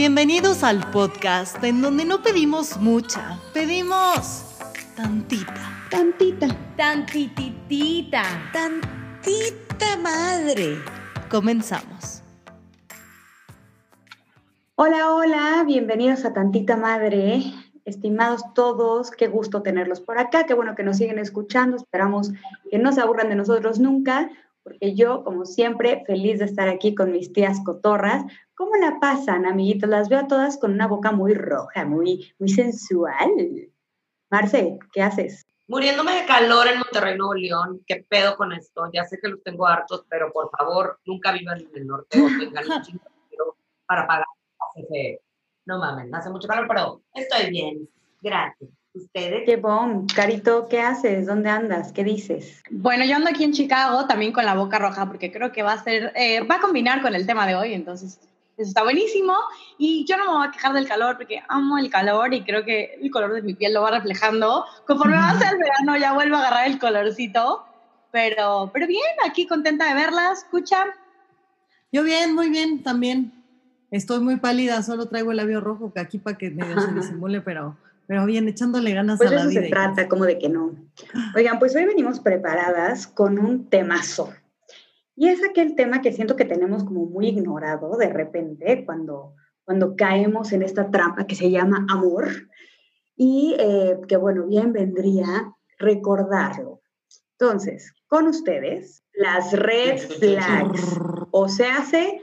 Bienvenidos 0.00 0.64
al 0.64 0.90
podcast 0.92 1.62
en 1.62 1.82
donde 1.82 2.06
no 2.06 2.22
pedimos 2.22 2.78
mucha, 2.78 3.38
pedimos 3.52 4.46
tantita. 4.96 5.52
Tantita. 5.90 6.46
Tantititita. 6.74 8.22
Tantita 8.50 9.98
madre. 10.02 10.78
Comenzamos. 11.28 12.22
Hola, 14.76 15.12
hola, 15.12 15.64
bienvenidos 15.66 16.24
a 16.24 16.32
Tantita 16.32 16.78
Madre. 16.78 17.42
Estimados 17.84 18.42
todos, 18.54 19.10
qué 19.10 19.28
gusto 19.28 19.60
tenerlos 19.60 20.00
por 20.00 20.18
acá, 20.18 20.46
qué 20.46 20.54
bueno 20.54 20.74
que 20.76 20.82
nos 20.82 20.96
siguen 20.96 21.18
escuchando, 21.18 21.76
esperamos 21.76 22.32
que 22.70 22.78
no 22.78 22.92
se 22.92 23.02
aburran 23.02 23.28
de 23.28 23.34
nosotros 23.34 23.78
nunca, 23.78 24.30
porque 24.70 24.94
yo, 24.94 25.24
como 25.24 25.44
siempre, 25.46 26.04
feliz 26.06 26.38
de 26.38 26.44
estar 26.44 26.68
aquí 26.68 26.94
con 26.94 27.10
mis 27.10 27.32
tías 27.32 27.60
cotorras. 27.64 28.24
¿Cómo 28.54 28.76
la 28.76 29.00
pasan, 29.00 29.44
amiguitos? 29.44 29.90
Las 29.90 30.08
veo 30.08 30.20
a 30.20 30.28
todas 30.28 30.58
con 30.58 30.72
una 30.72 30.86
boca 30.86 31.10
muy 31.10 31.34
roja, 31.34 31.84
muy, 31.84 32.32
muy 32.38 32.48
sensual. 32.48 33.68
Marce, 34.30 34.78
¿qué 34.92 35.02
haces? 35.02 35.44
Muriéndome 35.66 36.12
de 36.12 36.26
calor 36.26 36.68
en 36.68 36.78
Monterrey, 36.78 37.18
Nuevo 37.18 37.34
León. 37.34 37.82
¿Qué 37.84 38.06
pedo 38.08 38.36
con 38.36 38.52
esto? 38.52 38.88
Ya 38.92 39.04
sé 39.04 39.18
que 39.20 39.28
los 39.28 39.42
tengo 39.42 39.66
hartos, 39.66 40.04
pero 40.08 40.32
por 40.32 40.50
favor, 40.56 41.00
nunca 41.04 41.32
vivan 41.32 41.60
en 41.60 41.70
el 41.74 41.86
norte 41.86 42.20
o 42.20 42.28
tengan 42.38 42.70
un 42.70 42.82
chingo 42.82 43.56
para 43.86 44.06
pagar. 44.06 44.26
No 45.66 45.78
mames, 45.78 46.14
hace 46.14 46.30
mucho 46.30 46.46
calor, 46.46 46.66
pero 46.68 47.02
estoy 47.12 47.50
bien. 47.50 47.88
Gracias. 48.22 48.70
¿Ustedes? 48.92 49.42
Qué 49.46 49.56
bon. 49.56 50.06
Carito, 50.06 50.66
¿qué 50.68 50.80
haces? 50.80 51.26
¿Dónde 51.26 51.48
andas? 51.48 51.92
¿Qué 51.92 52.02
dices? 52.02 52.62
Bueno, 52.70 53.04
yo 53.04 53.16
ando 53.16 53.30
aquí 53.30 53.44
en 53.44 53.52
Chicago 53.52 54.06
también 54.06 54.32
con 54.32 54.44
la 54.44 54.54
boca 54.54 54.78
roja 54.78 55.06
porque 55.06 55.30
creo 55.30 55.52
que 55.52 55.62
va 55.62 55.74
a 55.74 55.84
ser, 55.84 56.12
eh, 56.16 56.40
va 56.40 56.56
a 56.56 56.60
combinar 56.60 57.00
con 57.00 57.14
el 57.14 57.26
tema 57.26 57.46
de 57.46 57.54
hoy, 57.54 57.72
entonces 57.72 58.18
eso 58.56 58.68
está 58.68 58.82
buenísimo. 58.82 59.34
Y 59.78 60.04
yo 60.06 60.16
no 60.16 60.24
me 60.26 60.32
voy 60.38 60.48
a 60.48 60.50
quejar 60.50 60.72
del 60.72 60.88
calor 60.88 61.16
porque 61.16 61.40
amo 61.48 61.78
el 61.78 61.88
calor 61.88 62.34
y 62.34 62.42
creo 62.42 62.64
que 62.64 62.98
el 63.00 63.10
color 63.10 63.32
de 63.32 63.42
mi 63.42 63.54
piel 63.54 63.74
lo 63.74 63.82
va 63.82 63.92
reflejando. 63.92 64.64
Conforme 64.86 65.16
va 65.16 65.30
a 65.30 65.38
ser 65.38 65.54
el 65.54 65.58
verano 65.58 65.96
ya 65.96 66.12
vuelvo 66.12 66.36
a 66.36 66.40
agarrar 66.40 66.66
el 66.66 66.78
colorcito. 66.78 67.64
Pero, 68.10 68.70
pero 68.72 68.88
bien, 68.88 69.02
aquí 69.24 69.46
contenta 69.46 69.86
de 69.86 69.94
verlas. 69.94 70.40
¿Escuchan? 70.40 70.88
Yo 71.92 72.02
bien, 72.02 72.34
muy 72.34 72.50
bien 72.50 72.82
también. 72.82 73.32
Estoy 73.92 74.20
muy 74.20 74.36
pálida, 74.36 74.82
solo 74.82 75.06
traigo 75.06 75.30
el 75.30 75.36
labio 75.36 75.60
rojo 75.60 75.92
que 75.92 76.00
aquí 76.00 76.18
para 76.18 76.36
que 76.36 76.50
medio 76.50 76.80
se 76.80 76.92
disimule, 76.92 77.40
pero 77.40 77.76
pero 78.10 78.26
bien, 78.26 78.48
echándole 78.48 78.92
ganas 78.92 79.18
pues 79.18 79.30
a 79.30 79.34
la 79.34 79.40
eso 79.42 79.50
vida. 79.50 79.62
se 79.62 79.68
trata, 79.68 80.08
como 80.08 80.24
de 80.24 80.36
que 80.36 80.48
no. 80.48 80.74
Oigan, 81.36 81.60
pues 81.60 81.76
hoy 81.76 81.84
venimos 81.84 82.18
preparadas 82.18 83.06
con 83.06 83.38
un 83.38 83.68
temazo. 83.70 84.32
Y 85.14 85.28
es 85.28 85.44
aquel 85.48 85.76
tema 85.76 86.02
que 86.02 86.12
siento 86.12 86.34
que 86.34 86.44
tenemos 86.44 86.82
como 86.82 87.06
muy 87.06 87.28
ignorado 87.28 87.96
de 87.96 88.08
repente 88.08 88.84
cuando, 88.84 89.36
cuando 89.62 89.94
caemos 89.94 90.52
en 90.52 90.62
esta 90.62 90.90
trampa 90.90 91.28
que 91.28 91.36
se 91.36 91.52
llama 91.52 91.86
amor. 91.88 92.26
Y 93.14 93.54
eh, 93.60 93.96
que 94.08 94.16
bueno, 94.16 94.44
bien 94.48 94.72
vendría 94.72 95.54
recordarlo. 95.78 96.80
Entonces, 97.38 97.94
con 98.08 98.26
ustedes, 98.26 99.04
las 99.12 99.52
red 99.52 99.98
flags. 99.98 100.98
O 101.30 101.48
sea, 101.48 101.76
hace 101.76 102.20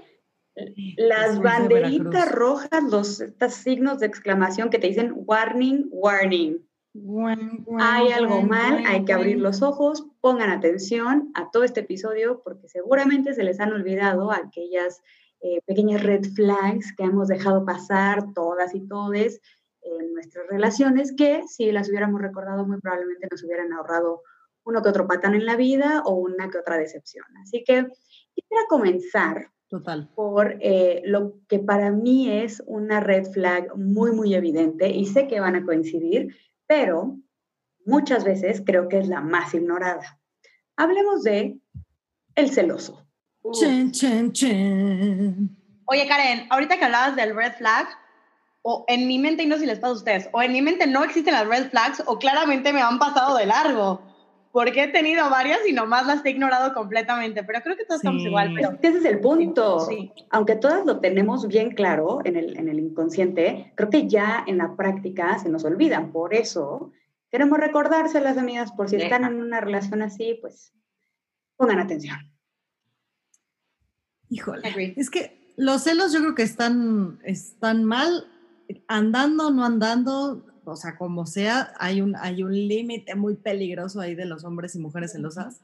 las 0.97 1.39
banderitas 1.39 2.31
rojas, 2.31 2.83
los 2.89 3.22
estos 3.22 3.53
signos 3.53 4.00
de 4.00 4.08
exclamación 4.08 4.69
que 4.69 4.80
te 4.80 4.88
dicen 4.88 5.14
warning, 5.16 5.88
warning. 5.91 6.64
Hay 7.80 8.11
algo 8.11 8.41
mal, 8.41 8.83
hay 8.88 9.05
que 9.05 9.14
abrir 9.14 9.38
los 9.38 9.61
ojos, 9.61 10.08
pongan 10.19 10.49
atención 10.49 11.31
a 11.36 11.52
todo 11.52 11.64
este 11.64 11.81
episodio 11.81 12.41
porque 12.44 12.67
seguramente 12.67 13.33
se 13.33 13.44
les 13.44 13.59
han 13.59 13.72
olvidado 13.72 14.31
aquellas 14.31 15.03
eh, 15.41 15.61
pequeñas 15.67 16.02
red 16.02 16.25
flags 16.33 16.95
que 16.95 17.03
hemos 17.03 17.27
dejado 17.27 17.66
pasar 17.66 18.33
todas 18.33 18.73
y 18.73 18.88
todes 18.88 19.42
en 19.81 20.11
nuestras 20.14 20.47
relaciones 20.47 21.14
que 21.16 21.44
si 21.47 21.71
las 21.71 21.89
hubiéramos 21.89 22.19
recordado 22.19 22.66
muy 22.66 22.80
probablemente 22.80 23.27
nos 23.30 23.44
hubieran 23.44 23.71
ahorrado 23.73 24.23
uno 24.64 24.81
que 24.81 24.89
otro 24.89 25.08
patán 25.08 25.36
en 25.36 25.45
la 25.45 25.55
vida 25.55 26.02
o 26.03 26.15
una 26.15 26.49
que 26.49 26.58
otra 26.58 26.77
decepción. 26.77 27.26
Así 27.43 27.64
que 27.64 27.87
quisiera 28.33 28.64
comenzar 28.67 29.52
Total. 29.70 30.10
por 30.16 30.58
eh, 30.61 31.02
lo 31.05 31.42
que 31.50 31.60
para 31.60 31.92
mí 31.92 32.32
es 32.32 32.64
una 32.67 33.02
red 33.02 33.26
flag 33.32 33.76
muy, 33.76 34.11
muy 34.11 34.33
evidente 34.33 34.89
y 34.89 35.05
sé 35.05 35.28
que 35.28 35.42
van 35.42 35.55
a 35.55 35.66
coincidir, 35.66 36.38
pero 36.67 37.17
muchas 37.86 38.23
veces 38.23 38.64
creo 38.66 38.88
que 38.88 39.00
es 39.00 39.08
la 39.10 39.20
más 39.20 39.54
ignorada. 39.54 40.20
Hablemos 40.77 41.23
de 41.23 41.60
el 42.36 42.50
celoso. 42.52 43.08
Chen, 43.52 43.92
chen, 43.92 44.32
chen. 44.32 45.58
Oye, 45.86 46.08
Karen, 46.08 46.48
ahorita 46.50 46.77
que 46.77 46.86
hablabas 46.86 47.16
del 47.16 47.36
red 47.36 47.54
flag, 47.54 47.88
o 48.61 48.86
en 48.88 49.08
mi 49.08 49.20
mente, 49.20 49.44
y 49.44 49.48
no 49.48 49.56
sé 49.56 49.61
si 49.61 49.67
les 49.67 49.80
pasa 49.80 49.94
a 49.94 49.95
ustedes, 49.95 50.30
o 50.33 50.42
en 50.42 50.52
mi 50.52 50.61
mente 50.61 50.86
no 50.86 51.04
existen 51.04 51.33
las 51.33 51.48
red 51.48 51.70
flags, 51.70 52.04
o 52.06 52.20
claramente 52.20 52.73
me 52.73 52.82
han 52.82 53.00
pasado 53.00 53.38
de 53.38 53.45
largo, 53.45 54.02
porque 54.52 54.83
he 54.83 54.87
tenido 54.87 55.30
varias 55.30 55.59
y 55.67 55.73
nomás 55.73 56.08
las 56.08 56.25
he 56.25 56.30
ignorado 56.31 56.73
completamente, 56.73 57.43
pero 57.43 57.61
creo 57.61 57.75
que 57.77 57.85
todos 57.85 57.99
estamos 57.99 58.23
igual. 58.23 58.53
Pero, 58.55 58.71
Es 58.71 58.80
que 58.80 58.87
ese 58.87 58.97
es 58.99 59.05
el 59.05 59.19
punto. 59.19 59.81
Sí. 59.81 60.11
Aunque 60.30 60.55
todas 60.55 60.85
lo 60.85 60.99
tenemos 60.99 61.47
bien 61.47 61.71
claro 61.71 62.19
en 62.23 62.35
el, 62.35 62.58
en 62.58 62.67
el 62.69 62.80
inconsciente, 62.80 63.71
creo 63.75 63.89
que 63.89 64.08
ya 64.08 64.43
en 64.47 64.58
la 64.58 64.75
práctica 64.75 65.37
se 65.39 65.49
nos 65.49 65.63
olvidan. 65.65 66.11
Por 66.11 66.33
eso 66.33 66.91
queremos 67.30 67.59
recordárselas, 67.59 68.37
amigas, 68.37 68.71
por 68.71 68.89
si 68.89 68.95
Deja. 68.97 69.15
están 69.15 69.31
en 69.31 69.41
una 69.41 69.61
relación 69.61 70.02
así, 70.02 70.37
pues 70.41 70.73
pongan 71.55 71.79
atención. 71.79 72.17
Híjole. 74.29 74.67
Agree. 74.67 74.93
Es 74.97 75.09
que 75.09 75.53
los 75.58 75.83
celos 75.83 76.14
yo 76.14 76.19
creo 76.19 76.35
que 76.35 76.43
están, 76.43 77.19
están 77.23 77.83
mal, 77.83 78.27
andando, 78.87 79.49
no 79.52 79.65
andando, 79.65 80.45
o 80.72 80.76
sea, 80.76 80.98
como 80.98 81.26
sea, 81.26 81.73
hay 81.80 82.02
un, 82.02 82.16
hay 82.16 82.44
un 82.44 82.54
límite 82.54 83.16
muy 83.16 83.36
peligroso 83.36 84.00
ahí 84.00 84.16
de 84.16 84.26
los 84.26 84.44
hombres 84.44 84.76
y 84.76 84.80
mujeres 84.80 85.14
celosas, 85.14 85.61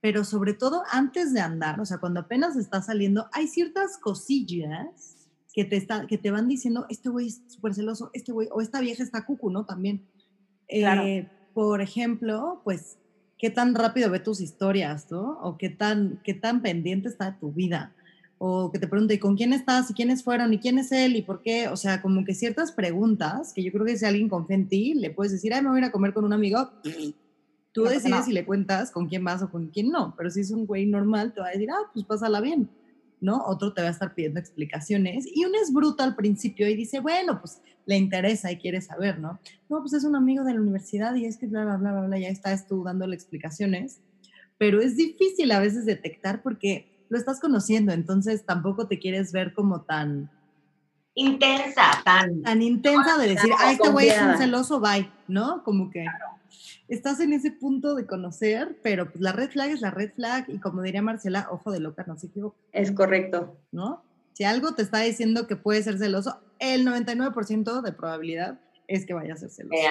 pero 0.00 0.24
sobre 0.24 0.54
todo 0.54 0.82
antes 0.90 1.32
de 1.34 1.40
andar, 1.40 1.80
o 1.80 1.84
sea, 1.84 1.98
cuando 1.98 2.20
apenas 2.20 2.56
está 2.56 2.82
saliendo, 2.82 3.28
hay 3.32 3.46
ciertas 3.46 3.98
cosillas 3.98 5.28
que 5.52 5.64
te, 5.64 5.76
está, 5.76 6.06
que 6.06 6.16
te 6.16 6.30
van 6.30 6.48
diciendo, 6.48 6.86
este 6.88 7.08
güey 7.08 7.28
es 7.28 7.42
súper 7.48 7.74
celoso, 7.74 8.10
este 8.12 8.32
güey, 8.32 8.48
o 8.52 8.60
esta 8.60 8.80
vieja 8.80 9.02
está 9.02 9.26
cucu, 9.26 9.50
¿no? 9.50 9.66
También. 9.66 10.06
Claro. 10.68 11.02
Eh, 11.02 11.28
por 11.52 11.80
ejemplo, 11.80 12.60
pues, 12.64 12.98
qué 13.36 13.50
tan 13.50 13.74
rápido 13.74 14.10
ve 14.10 14.20
tus 14.20 14.40
historias, 14.40 15.10
¿no? 15.10 15.38
O 15.42 15.58
qué 15.58 15.68
tan, 15.68 16.20
qué 16.24 16.34
tan 16.34 16.62
pendiente 16.62 17.08
está 17.08 17.38
tu 17.38 17.52
vida. 17.52 17.92
O 18.42 18.72
que 18.72 18.78
te 18.78 18.88
pregunte, 18.88 19.12
¿y 19.12 19.18
con 19.18 19.36
quién 19.36 19.52
estás? 19.52 19.90
¿Y 19.90 19.92
quiénes 19.92 20.24
fueron? 20.24 20.50
¿Y 20.54 20.58
quién 20.58 20.78
es 20.78 20.90
él? 20.92 21.14
¿Y 21.14 21.20
por 21.20 21.42
qué? 21.42 21.68
O 21.68 21.76
sea, 21.76 22.00
como 22.00 22.24
que 22.24 22.32
ciertas 22.32 22.72
preguntas 22.72 23.52
que 23.52 23.62
yo 23.62 23.70
creo 23.70 23.84
que 23.84 23.98
si 23.98 24.06
alguien 24.06 24.30
confía 24.30 24.56
en 24.56 24.66
ti, 24.66 24.94
le 24.94 25.10
puedes 25.10 25.30
decir, 25.30 25.52
ay, 25.52 25.60
me 25.60 25.68
voy 25.68 25.76
a 25.76 25.80
ir 25.80 25.84
a 25.84 25.92
comer 25.92 26.14
con 26.14 26.24
un 26.24 26.32
amigo. 26.32 26.70
Tú 27.72 27.84
No 27.84 27.90
decides 27.90 28.24
si 28.24 28.32
le 28.32 28.46
cuentas 28.46 28.92
con 28.92 29.08
quién 29.08 29.22
vas 29.24 29.42
o 29.42 29.50
con 29.50 29.68
quién 29.68 29.90
no. 29.90 30.14
Pero 30.16 30.30
si 30.30 30.40
es 30.40 30.50
un 30.52 30.64
güey 30.66 30.86
normal, 30.86 31.34
te 31.34 31.40
va 31.42 31.48
a 31.48 31.50
decir, 31.50 31.68
ah, 31.70 31.90
pues 31.92 32.06
pásala 32.06 32.40
bien. 32.40 32.70
¿No? 33.20 33.44
Otro 33.44 33.74
te 33.74 33.82
va 33.82 33.88
a 33.88 33.90
estar 33.90 34.14
pidiendo 34.14 34.40
explicaciones. 34.40 35.26
Y 35.30 35.44
uno 35.44 35.58
es 35.62 35.70
bruto 35.70 36.02
al 36.02 36.16
principio 36.16 36.66
y 36.66 36.74
dice, 36.74 37.00
bueno, 37.00 37.40
pues 37.40 37.60
le 37.84 37.98
interesa 37.98 38.50
y 38.50 38.56
quiere 38.56 38.80
saber, 38.80 39.18
¿no? 39.18 39.38
No, 39.68 39.80
pues 39.80 39.92
es 39.92 40.04
un 40.04 40.16
amigo 40.16 40.44
de 40.44 40.54
la 40.54 40.62
universidad 40.62 41.14
y 41.14 41.26
es 41.26 41.36
que 41.36 41.46
bla, 41.46 41.64
bla, 41.64 41.76
bla, 41.76 42.06
bla, 42.06 42.18
ya 42.18 42.28
estás 42.28 42.66
tú 42.66 42.82
dándole 42.84 43.14
explicaciones. 43.14 44.00
Pero 44.56 44.80
es 44.80 44.96
difícil 44.96 45.52
a 45.52 45.60
veces 45.60 45.84
detectar 45.84 46.42
porque 46.42 46.89
lo 47.10 47.18
estás 47.18 47.40
conociendo, 47.40 47.92
entonces 47.92 48.46
tampoco 48.46 48.86
te 48.86 48.98
quieres 48.98 49.32
ver 49.32 49.52
como 49.52 49.82
tan, 49.82 50.30
Intensa, 51.14 52.00
tan. 52.04 52.40
tan 52.42 52.62
intensa 52.62 53.18
de 53.18 53.28
decir, 53.28 53.50
ah, 53.58 53.72
este 53.72 53.90
güey 53.90 54.08
es 54.08 54.22
un 54.22 54.38
celoso, 54.38 54.80
bye, 54.80 55.10
¿no? 55.26 55.62
Como 55.64 55.90
que 55.90 56.06
estás 56.88 57.20
en 57.20 57.32
ese 57.32 57.50
punto 57.50 57.94
de 57.94 58.06
conocer, 58.06 58.78
pero 58.82 59.10
pues 59.10 59.20
la 59.20 59.32
red 59.32 59.50
flag 59.50 59.70
es 59.70 59.80
la 59.80 59.90
red 59.90 60.12
flag 60.12 60.46
y 60.48 60.58
como 60.58 60.82
diría 60.82 61.02
Marcela, 61.02 61.48
ojo 61.50 61.72
de 61.72 61.80
loca, 61.80 62.04
no 62.06 62.16
se 62.16 62.28
equivoca, 62.28 62.56
Es 62.72 62.92
correcto. 62.92 63.56
¿no? 63.72 64.04
Si 64.32 64.44
algo 64.44 64.74
te 64.74 64.82
está 64.82 65.00
diciendo 65.00 65.46
que 65.46 65.56
puede 65.56 65.82
ser 65.82 65.98
celoso, 65.98 66.40
el 66.60 66.86
99% 66.86 67.82
de 67.82 67.92
probabilidad 67.92 68.60
es 68.86 69.04
que 69.04 69.14
vaya 69.14 69.34
a 69.34 69.36
ser 69.36 69.50
celoso. 69.50 69.82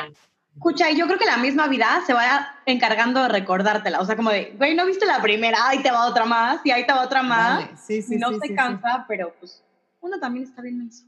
Escucha, 0.60 0.92
yo 0.92 1.06
creo 1.06 1.18
que 1.18 1.26
la 1.26 1.38
misma 1.38 1.70
vida 1.70 2.04
se 2.06 2.14
va 2.14 2.54
encargando 2.66 3.22
de 3.24 3.30
recordártela. 3.30 4.02
O 4.02 4.06
sea, 4.06 4.18
como 4.18 4.30
de, 4.30 4.54
güey, 4.58 4.76
no 4.76 4.86
viste 4.86 5.06
la 5.06 5.22
primera, 5.22 5.70
ahí 5.70 5.82
te 5.82 5.90
va 5.90 6.06
otra 6.06 6.26
más, 6.26 6.60
y 6.66 6.72
ahí 6.72 6.86
te 6.86 6.92
va 6.92 7.06
otra 7.06 7.24
más. 7.24 7.64
Vale, 7.64 7.78
Sí, 7.78 8.02
sí, 8.02 8.18
no 8.18 8.28
sí, 8.28 8.40
se 8.42 8.56
cansa, 8.56 9.06
pero 9.08 9.34
pues 9.40 9.64
uno 10.02 10.20
también 10.20 10.44
está 10.44 10.62
bien 10.62 10.78
menso. 10.78 11.06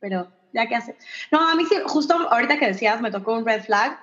Pero 0.00 0.32
ya 0.50 0.66
que 0.66 0.76
hace. 0.76 0.96
No, 1.30 1.46
a 1.46 1.54
mí 1.54 1.66
sí, 1.66 1.76
justo 1.84 2.14
ahorita 2.14 2.58
que 2.58 2.68
decías, 2.68 3.02
me 3.02 3.10
tocó 3.10 3.34
un 3.34 3.44
red 3.44 3.62
flag. 3.62 3.98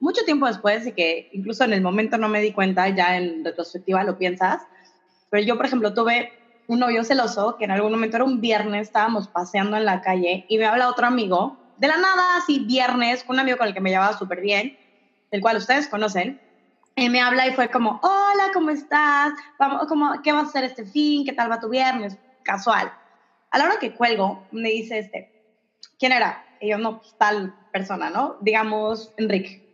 Mucho 0.00 0.24
tiempo 0.24 0.46
después 0.46 0.86
y 0.86 0.92
que 0.92 1.28
incluso 1.32 1.64
en 1.64 1.74
el 1.74 1.82
momento 1.82 2.16
no 2.16 2.30
me 2.30 2.40
di 2.40 2.54
cuenta, 2.54 2.88
ya 2.88 3.18
en 3.18 3.44
retrospectiva 3.44 4.04
lo 4.04 4.16
piensas. 4.16 4.62
Pero 5.28 5.44
yo, 5.44 5.58
por 5.58 5.66
ejemplo, 5.66 5.92
tuve 5.92 6.32
un 6.66 6.78
novio 6.78 7.04
celoso 7.04 7.56
que 7.58 7.66
en 7.66 7.72
algún 7.72 7.92
momento 7.92 8.16
era 8.16 8.24
un 8.24 8.40
viernes, 8.40 8.86
estábamos 8.86 9.28
paseando 9.28 9.76
en 9.76 9.84
la 9.84 10.00
calle 10.00 10.46
y 10.48 10.56
me 10.56 10.64
habla 10.64 10.88
otro 10.88 11.06
amigo, 11.06 11.58
de 11.76 11.88
la 11.88 11.96
nada, 11.96 12.36
así 12.36 12.60
viernes, 12.60 13.24
un 13.28 13.38
amigo 13.38 13.58
con 13.58 13.68
el 13.68 13.74
que 13.74 13.80
me 13.80 13.90
llevaba 13.90 14.16
súper 14.16 14.40
bien, 14.40 14.76
del 15.30 15.40
cual 15.40 15.56
ustedes 15.56 15.88
conocen, 15.88 16.40
y 16.96 17.08
me 17.08 17.20
habla 17.20 17.48
y 17.48 17.52
fue 17.52 17.68
como, 17.68 17.98
hola, 18.02 18.50
¿cómo 18.52 18.70
estás? 18.70 19.32
Vamos, 19.58 19.86
como, 19.88 20.22
¿Qué 20.22 20.32
vas 20.32 20.44
a 20.44 20.48
hacer 20.48 20.64
este 20.64 20.84
fin? 20.84 21.24
¿Qué 21.24 21.32
tal 21.32 21.50
va 21.50 21.58
tu 21.58 21.68
viernes? 21.68 22.16
Casual. 22.44 22.92
A 23.50 23.58
la 23.58 23.64
hora 23.64 23.78
que 23.80 23.94
cuelgo, 23.94 24.46
me 24.52 24.68
dice 24.68 24.98
este, 24.98 25.30
¿quién 25.98 26.12
era? 26.12 26.44
Y 26.60 26.68
yo, 26.68 26.78
no, 26.78 26.98
pues 26.98 27.14
tal 27.18 27.54
persona, 27.72 28.10
¿no? 28.10 28.36
Digamos, 28.40 29.12
Enrique. 29.16 29.64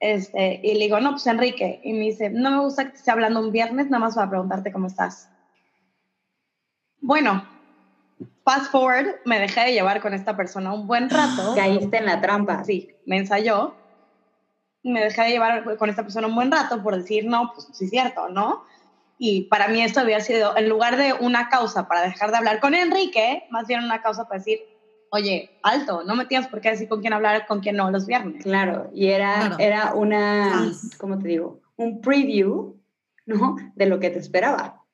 Este, 0.00 0.60
y 0.62 0.74
le 0.74 0.80
digo, 0.80 0.98
no, 1.00 1.12
pues 1.12 1.26
Enrique. 1.26 1.80
Y 1.84 1.92
me 1.92 2.00
dice, 2.00 2.30
no 2.30 2.50
me 2.50 2.60
gusta 2.60 2.90
que 2.90 2.96
esté 2.96 3.10
hablando 3.10 3.40
un 3.40 3.52
viernes, 3.52 3.88
nada 3.88 4.04
más 4.04 4.16
para 4.16 4.28
preguntarte 4.28 4.72
cómo 4.72 4.88
estás. 4.88 5.28
Bueno, 7.00 7.46
fast 8.44 8.70
forward, 8.70 9.16
me 9.24 9.40
dejé 9.40 9.60
de 9.62 9.72
llevar 9.72 10.00
con 10.00 10.14
esta 10.14 10.36
persona 10.36 10.72
un 10.72 10.86
buen 10.86 11.10
rato. 11.10 11.54
Caíste 11.56 11.98
en 11.98 12.06
la 12.06 12.20
trampa. 12.20 12.64
Sí, 12.64 12.94
me 13.04 13.18
ensayó. 13.18 13.74
Me 14.82 15.02
dejé 15.02 15.22
de 15.22 15.30
llevar 15.30 15.76
con 15.76 15.90
esta 15.90 16.02
persona 16.02 16.28
un 16.28 16.34
buen 16.36 16.52
rato 16.52 16.82
por 16.82 16.96
decir, 16.96 17.26
no, 17.26 17.52
pues 17.52 17.68
sí 17.72 17.86
es 17.86 17.90
cierto, 17.90 18.28
¿no? 18.28 18.64
Y 19.18 19.44
para 19.44 19.68
mí 19.68 19.82
esto 19.82 20.00
había 20.00 20.20
sido, 20.20 20.56
en 20.56 20.68
lugar 20.68 20.96
de 20.96 21.12
una 21.14 21.48
causa 21.48 21.88
para 21.88 22.02
dejar 22.02 22.30
de 22.30 22.36
hablar 22.36 22.60
con 22.60 22.74
Enrique, 22.74 23.44
más 23.50 23.66
bien 23.66 23.82
una 23.82 24.00
causa 24.00 24.28
para 24.28 24.38
decir, 24.38 24.60
oye, 25.10 25.58
alto, 25.62 26.04
no 26.04 26.14
me 26.14 26.26
tienes 26.26 26.46
por 26.48 26.60
qué 26.60 26.70
decir 26.70 26.88
con 26.88 27.00
quién 27.00 27.14
hablar, 27.14 27.46
con 27.46 27.60
quién 27.60 27.76
no 27.76 27.90
los 27.90 28.06
viernes. 28.06 28.44
Claro, 28.44 28.90
y 28.94 29.08
era, 29.08 29.56
era 29.58 29.94
una, 29.94 30.70
¿cómo 30.98 31.18
te 31.18 31.28
digo? 31.28 31.60
Un 31.76 32.00
preview, 32.00 32.76
¿no? 33.24 33.56
De 33.74 33.86
lo 33.86 33.98
que 33.98 34.10
te 34.10 34.18
esperaba. 34.18 34.84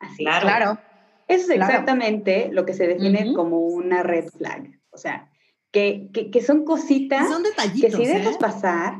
Así 0.00 0.24
claro. 0.24 0.46
claro. 0.46 0.91
Eso 1.32 1.52
es 1.52 1.58
exactamente 1.58 2.48
lo 2.52 2.64
que 2.64 2.74
se 2.74 2.86
define 2.86 3.32
como 3.34 3.58
una 3.58 4.02
red 4.02 4.26
flag. 4.26 4.78
O 4.90 4.98
sea, 4.98 5.30
que, 5.70 6.10
que, 6.12 6.42
son 6.42 6.64
cositas 6.64 7.28
son 7.28 7.42
que 7.80 7.90
si 7.90 8.04
dejas 8.04 8.34
¿eh? 8.34 8.38
pasar, 8.38 8.98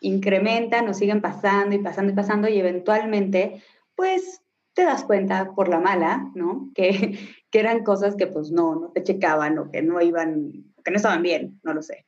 incrementan 0.00 0.88
o 0.88 0.94
siguen 0.94 1.20
pasando 1.20 1.74
y 1.74 1.78
pasando 1.78 2.12
y 2.12 2.14
pasando 2.14 2.48
y 2.48 2.58
eventualmente, 2.58 3.62
pues 3.94 4.42
te 4.74 4.84
das 4.84 5.04
cuenta 5.04 5.52
por 5.54 5.68
la 5.68 5.80
mala, 5.80 6.30
¿no? 6.34 6.70
Que, 6.74 7.18
que 7.50 7.58
eran 7.58 7.82
cosas 7.82 8.14
que 8.16 8.26
pues 8.26 8.50
no, 8.50 8.74
no 8.74 8.92
te 8.92 9.02
checaban 9.02 9.58
o 9.58 9.70
que 9.70 9.82
no 9.82 10.00
iban, 10.02 10.52
que 10.84 10.90
no 10.90 10.96
estaban 10.96 11.22
bien, 11.22 11.58
no 11.62 11.72
lo 11.72 11.82
sé. 11.82 12.06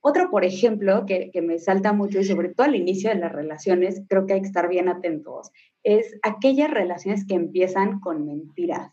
Otro, 0.00 0.30
por 0.30 0.44
ejemplo, 0.44 1.04
que, 1.06 1.30
que, 1.32 1.42
me 1.42 1.58
salta 1.58 1.92
mucho 1.92 2.20
y 2.20 2.24
sobre 2.24 2.50
todo 2.50 2.66
al 2.66 2.76
inicio 2.76 3.10
de 3.10 3.16
las 3.16 3.32
relaciones, 3.32 4.02
creo 4.08 4.26
que 4.26 4.34
hay 4.34 4.40
que 4.40 4.46
estar 4.46 4.68
bien 4.68 4.88
atentos, 4.88 5.50
es 5.82 6.18
aquellas 6.22 6.70
relaciones 6.70 7.26
que 7.26 7.34
empiezan 7.34 8.00
con 8.00 8.26
mentiras. 8.26 8.92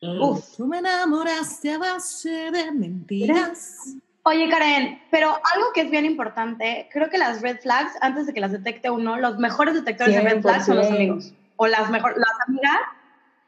Mm. 0.00 0.22
Uf. 0.22 0.56
Tú 0.56 0.66
me 0.66 0.78
enamoraste 0.78 1.72
a 1.72 1.78
base 1.78 2.50
de 2.50 2.72
mentiras. 2.72 3.96
Oye, 4.22 4.48
Karen, 4.48 5.02
pero 5.10 5.28
algo 5.54 5.72
que 5.74 5.82
es 5.82 5.90
bien 5.90 6.06
importante, 6.06 6.88
creo 6.90 7.10
que 7.10 7.18
las 7.18 7.42
red 7.42 7.58
flags, 7.60 7.92
antes 8.00 8.26
de 8.26 8.32
que 8.32 8.40
las 8.40 8.52
detecte 8.52 8.88
uno, 8.88 9.18
los 9.18 9.38
mejores 9.38 9.74
detectores 9.74 10.14
de 10.14 10.22
red 10.22 10.40
flags 10.40 10.64
son 10.64 10.76
los 10.78 10.86
amigos. 10.86 11.34
O 11.56 11.66
las 11.66 11.90
mejores, 11.90 12.16
las 12.16 12.48
amigas 12.48 12.78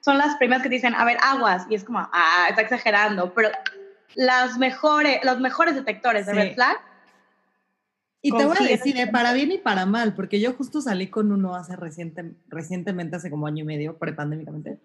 son 0.01 0.19
las 0.19 0.37
primeras 0.37 0.63
que 0.63 0.69
te 0.69 0.75
dicen, 0.75 0.95
a 0.95 1.05
ver, 1.05 1.17
aguas, 1.23 1.67
y 1.71 1.75
es 1.75 1.85
como, 1.85 2.01
ah, 2.13 2.47
está 2.51 2.61
exagerando, 2.61 3.33
pero 3.33 3.49
las 4.17 4.59
mejores, 4.59 5.21
los 5.23 5.39
mejores 5.39 5.77
detectores 5.77 6.27
de 6.27 6.33
red 6.33 6.55
flag. 6.55 6.77
Y 8.23 8.33
te 8.33 8.45
voy 8.45 8.57
a 8.59 8.65
decir, 8.65 8.97
eh, 8.97 9.07
para 9.07 9.33
bien 9.33 9.53
y 9.53 9.59
para 9.59 9.87
mal, 9.87 10.15
porque 10.15 10.41
yo 10.41 10.53
justo 10.55 10.81
salí 10.81 11.07
con 11.09 11.31
uno 11.31 11.55
hace 11.55 11.77
reciente, 11.77 12.33
recientemente, 12.49 13.15
hace 13.15 13.31
como 13.31 13.47
año 13.47 13.63
y 13.63 13.67
medio, 13.67 13.99
prepandémicamente, 13.99 14.81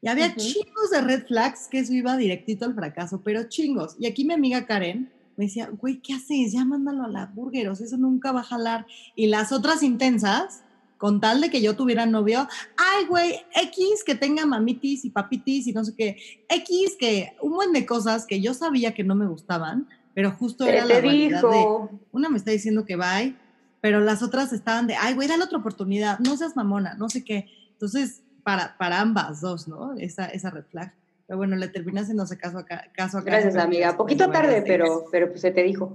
y 0.00 0.08
había 0.08 0.34
chingos 0.36 0.90
de 0.92 1.00
red 1.00 1.26
flags 1.26 1.68
que 1.68 1.80
eso 1.80 1.92
iba 1.92 2.16
directito 2.16 2.64
al 2.64 2.74
fracaso, 2.74 3.20
pero 3.22 3.48
chingos. 3.48 3.96
Y 3.98 4.06
aquí 4.06 4.24
mi 4.24 4.32
amiga 4.32 4.64
Karen 4.64 5.10
me 5.36 5.46
decía, 5.46 5.68
güey, 5.70 6.00
¿qué 6.00 6.14
haces? 6.14 6.52
Ya 6.52 6.64
mándalo 6.64 7.04
a 7.04 7.08
la 7.08 7.26
burger, 7.26 7.68
o 7.68 7.74
sea, 7.74 7.86
eso 7.86 7.96
nunca 7.96 8.32
va 8.32 8.40
a 8.40 8.44
jalar. 8.44 8.86
Y 9.16 9.26
las 9.26 9.50
otras 9.50 9.82
intensas, 9.82 10.62
con 10.98 11.20
tal 11.20 11.40
de 11.40 11.48
que 11.48 11.62
yo 11.62 11.74
tuviera 11.76 12.04
novio, 12.04 12.46
ay, 12.76 13.06
güey, 13.06 13.40
X 13.54 14.04
que 14.04 14.14
tenga 14.14 14.44
mamitis 14.44 15.04
y 15.04 15.10
papitis 15.10 15.68
y 15.68 15.72
no 15.72 15.84
sé 15.84 15.94
qué, 15.96 16.16
X 16.48 16.96
que 16.98 17.36
un 17.40 17.52
buen 17.52 17.72
de 17.72 17.86
cosas 17.86 18.26
que 18.26 18.40
yo 18.40 18.52
sabía 18.52 18.92
que 18.92 19.04
no 19.04 19.14
me 19.14 19.26
gustaban, 19.26 19.88
pero 20.14 20.32
justo 20.32 20.66
era 20.66 20.84
la 20.84 21.00
realidad 21.00 21.42
de, 21.42 21.66
una 22.12 22.28
me 22.28 22.36
está 22.36 22.50
diciendo 22.50 22.84
que 22.84 22.96
bye, 22.96 23.36
pero 23.80 24.00
las 24.00 24.22
otras 24.22 24.52
estaban 24.52 24.86
de, 24.86 24.96
ay, 24.96 25.14
güey, 25.14 25.28
dale 25.28 25.44
otra 25.44 25.58
oportunidad, 25.58 26.18
no 26.18 26.36
seas 26.36 26.56
mamona, 26.56 26.94
no 26.94 27.08
sé 27.08 27.24
qué. 27.24 27.46
Entonces, 27.72 28.22
para, 28.42 28.76
para 28.76 29.00
ambas 29.00 29.40
dos, 29.40 29.68
¿no? 29.68 29.94
Esa, 29.94 30.26
esa 30.26 30.50
red 30.50 30.64
flag. 30.64 30.92
Pero 31.26 31.36
bueno, 31.36 31.54
le 31.56 31.68
terminas 31.68 32.04
haciéndose 32.04 32.38
caso 32.38 32.58
acá. 32.58 32.90
Caso 32.94 33.22
Gracias, 33.22 33.56
amiga. 33.56 33.96
Poquito 33.96 34.30
tarde, 34.30 34.64
pero, 34.66 35.04
pero 35.12 35.28
pues 35.28 35.42
se 35.42 35.50
te 35.50 35.62
dijo. 35.62 35.94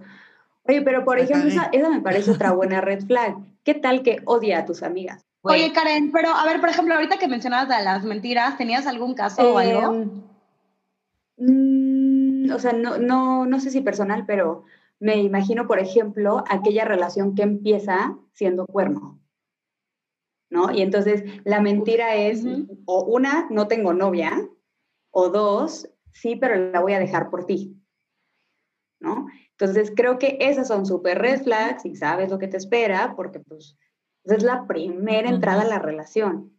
Oye, 0.66 0.82
pero 0.82 1.04
por 1.04 1.20
ejemplo, 1.20 1.50
esa, 1.50 1.70
me 1.90 2.02
parece 2.02 2.32
otra 2.32 2.52
buena 2.54 2.82
red 2.82 3.06
flag. 3.06 3.36
¿Qué 3.64 3.74
tal 3.74 4.04
que 4.04 4.22
odia 4.26 4.60
a 4.60 4.66
tus 4.66 4.84
amigas? 4.84 5.26
Oye, 5.42 5.74
Karen, 5.74 6.12
pero 6.12 6.30
a 6.30 6.46
ver, 6.46 6.62
por 6.62 6.70
ejemplo, 6.70 6.94
ahorita 6.96 7.18
que 7.18 7.28
mencionabas 7.28 7.68
de 7.68 7.84
las 7.84 8.04
mentiras, 8.06 8.58
¿tenías 8.58 8.88
algún 8.88 9.14
caso 9.14 9.54
o 9.54 9.58
algo? 9.58 9.94
Em, 11.38 12.48
mm, 12.48 12.52
o 12.54 12.60
sea, 12.60 12.72
no, 12.72 12.98
no, 12.98 13.46
no 13.46 13.60
sé 13.60 13.70
si 13.70 13.82
personal, 13.82 14.26
pero 14.26 14.64
me 15.00 15.18
imagino, 15.18 15.68
por 15.68 15.80
ejemplo, 15.80 16.46
aquella 16.48 16.86
relación 16.86 17.36
que 17.36 17.44
empieza 17.44 18.18
siendo 18.32 18.66
cuerno. 18.66 19.20
¿No? 20.50 20.72
Y 20.72 20.82
entonces 20.82 21.24
la 21.44 21.60
mentira 21.60 22.16
es, 22.16 22.46
o 22.86 23.04
una, 23.04 23.48
no 23.50 23.68
tengo 23.68 23.94
novia, 23.94 24.48
o 25.12 25.30
dos, 25.30 25.90
sí, 26.14 26.38
pero 26.38 26.72
la 26.72 26.80
voy 26.80 26.94
a 26.94 27.00
dejar 27.00 27.30
por 27.30 27.46
ti. 27.46 27.76
¿No? 29.02 29.28
Entonces 29.58 29.94
creo 29.96 30.18
que 30.18 30.38
esas 30.40 30.68
son 30.68 30.86
súper 30.86 31.20
red 31.20 31.44
flags 31.44 31.86
y 31.86 31.96
sabes 31.96 32.30
lo 32.30 32.40
que 32.40 32.48
te 32.48 32.58
espera 32.58 33.14
porque 33.16 33.40
pues 33.40 33.78
es 34.26 34.44
la 34.44 34.66
primera 34.68 35.30
entrada 35.30 35.62
a 35.62 35.68
la 35.68 35.80
relación. 35.80 36.52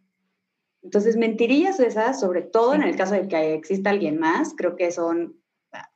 Entonces 0.81 1.17
mentirillas 1.17 1.79
esas, 1.79 2.19
sobre 2.19 2.41
todo 2.41 2.73
en 2.73 2.83
el 2.83 2.95
caso 2.95 3.15
de 3.15 3.27
que 3.27 3.53
exista 3.53 3.89
alguien 3.89 4.19
más, 4.19 4.53
creo 4.55 4.75
que 4.75 4.91
son 4.91 5.35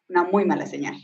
una 0.09 0.23
muy 0.23 0.45
mala 0.45 0.65
señal. 0.65 0.95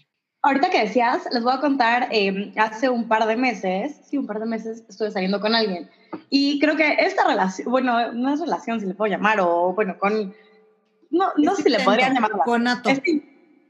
Ahorita 0.42 0.70
que 0.70 0.82
decías, 0.82 1.28
les 1.32 1.44
voy 1.44 1.54
a 1.54 1.60
contar, 1.60 2.08
em, 2.12 2.52
hace 2.58 2.90
un 2.90 3.08
par 3.08 3.26
de 3.26 3.36
meses, 3.36 4.00
sí, 4.06 4.18
un 4.18 4.28
par 4.28 4.40
de 4.40 4.46
meses 4.46 4.84
estuve 4.88 5.12
saliendo 5.12 5.40
con 5.40 5.56
alguien 5.56 5.90
y 6.30 6.60
creo 6.60 6.76
que 6.76 6.98
esta 7.00 7.28
relación, 7.28 7.70
bueno, 7.72 8.12
no 8.14 8.34
es 8.34 8.40
relación, 8.40 8.80
si 8.80 8.86
le 8.86 8.94
puedo 8.94 9.12
llamar, 9.12 9.40
o 9.40 9.74
bueno, 9.74 9.98
con 9.98 10.34
no, 11.10 11.32
no 11.38 11.56
sé 11.56 11.64
si 11.64 11.70
le 11.70 11.80
podrían 11.80 12.14
llamar 12.14 12.32
conato. 12.44 12.90
Este, 12.90 13.24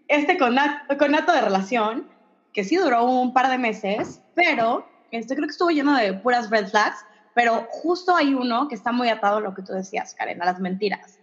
este 0.07 0.37
conato, 0.37 0.97
conato, 0.97 1.31
de 1.31 1.41
relación, 1.41 2.07
que 2.55 2.63
sí 2.63 2.77
duró 2.77 3.03
un 3.05 3.33
par 3.33 3.49
de 3.49 3.57
meses, 3.57 4.21
pero 4.33 4.87
este, 5.11 5.35
creo 5.35 5.47
que 5.47 5.51
estuvo 5.51 5.69
lleno 5.69 5.95
de 5.95 6.13
puras 6.13 6.49
red 6.49 6.67
flags, 6.67 7.05
pero 7.35 7.67
justo 7.69 8.15
hay 8.15 8.33
uno 8.33 8.69
que 8.69 8.75
está 8.75 8.93
muy 8.93 9.09
atado 9.09 9.37
a 9.37 9.41
lo 9.41 9.53
que 9.53 9.61
tú 9.61 9.73
decías, 9.73 10.15
Karen, 10.15 10.41
a 10.41 10.45
las 10.45 10.59
mentiras. 10.59 11.19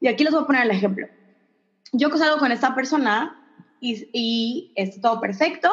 Y 0.00 0.08
aquí 0.08 0.24
les 0.24 0.32
voy 0.32 0.42
a 0.42 0.46
poner 0.46 0.64
el 0.64 0.72
ejemplo. 0.72 1.06
Yo 1.92 2.10
salgo 2.10 2.38
con 2.38 2.50
esta 2.50 2.74
persona 2.74 3.40
y, 3.80 4.08
y 4.12 4.72
es 4.74 5.00
todo 5.00 5.20
perfecto, 5.20 5.70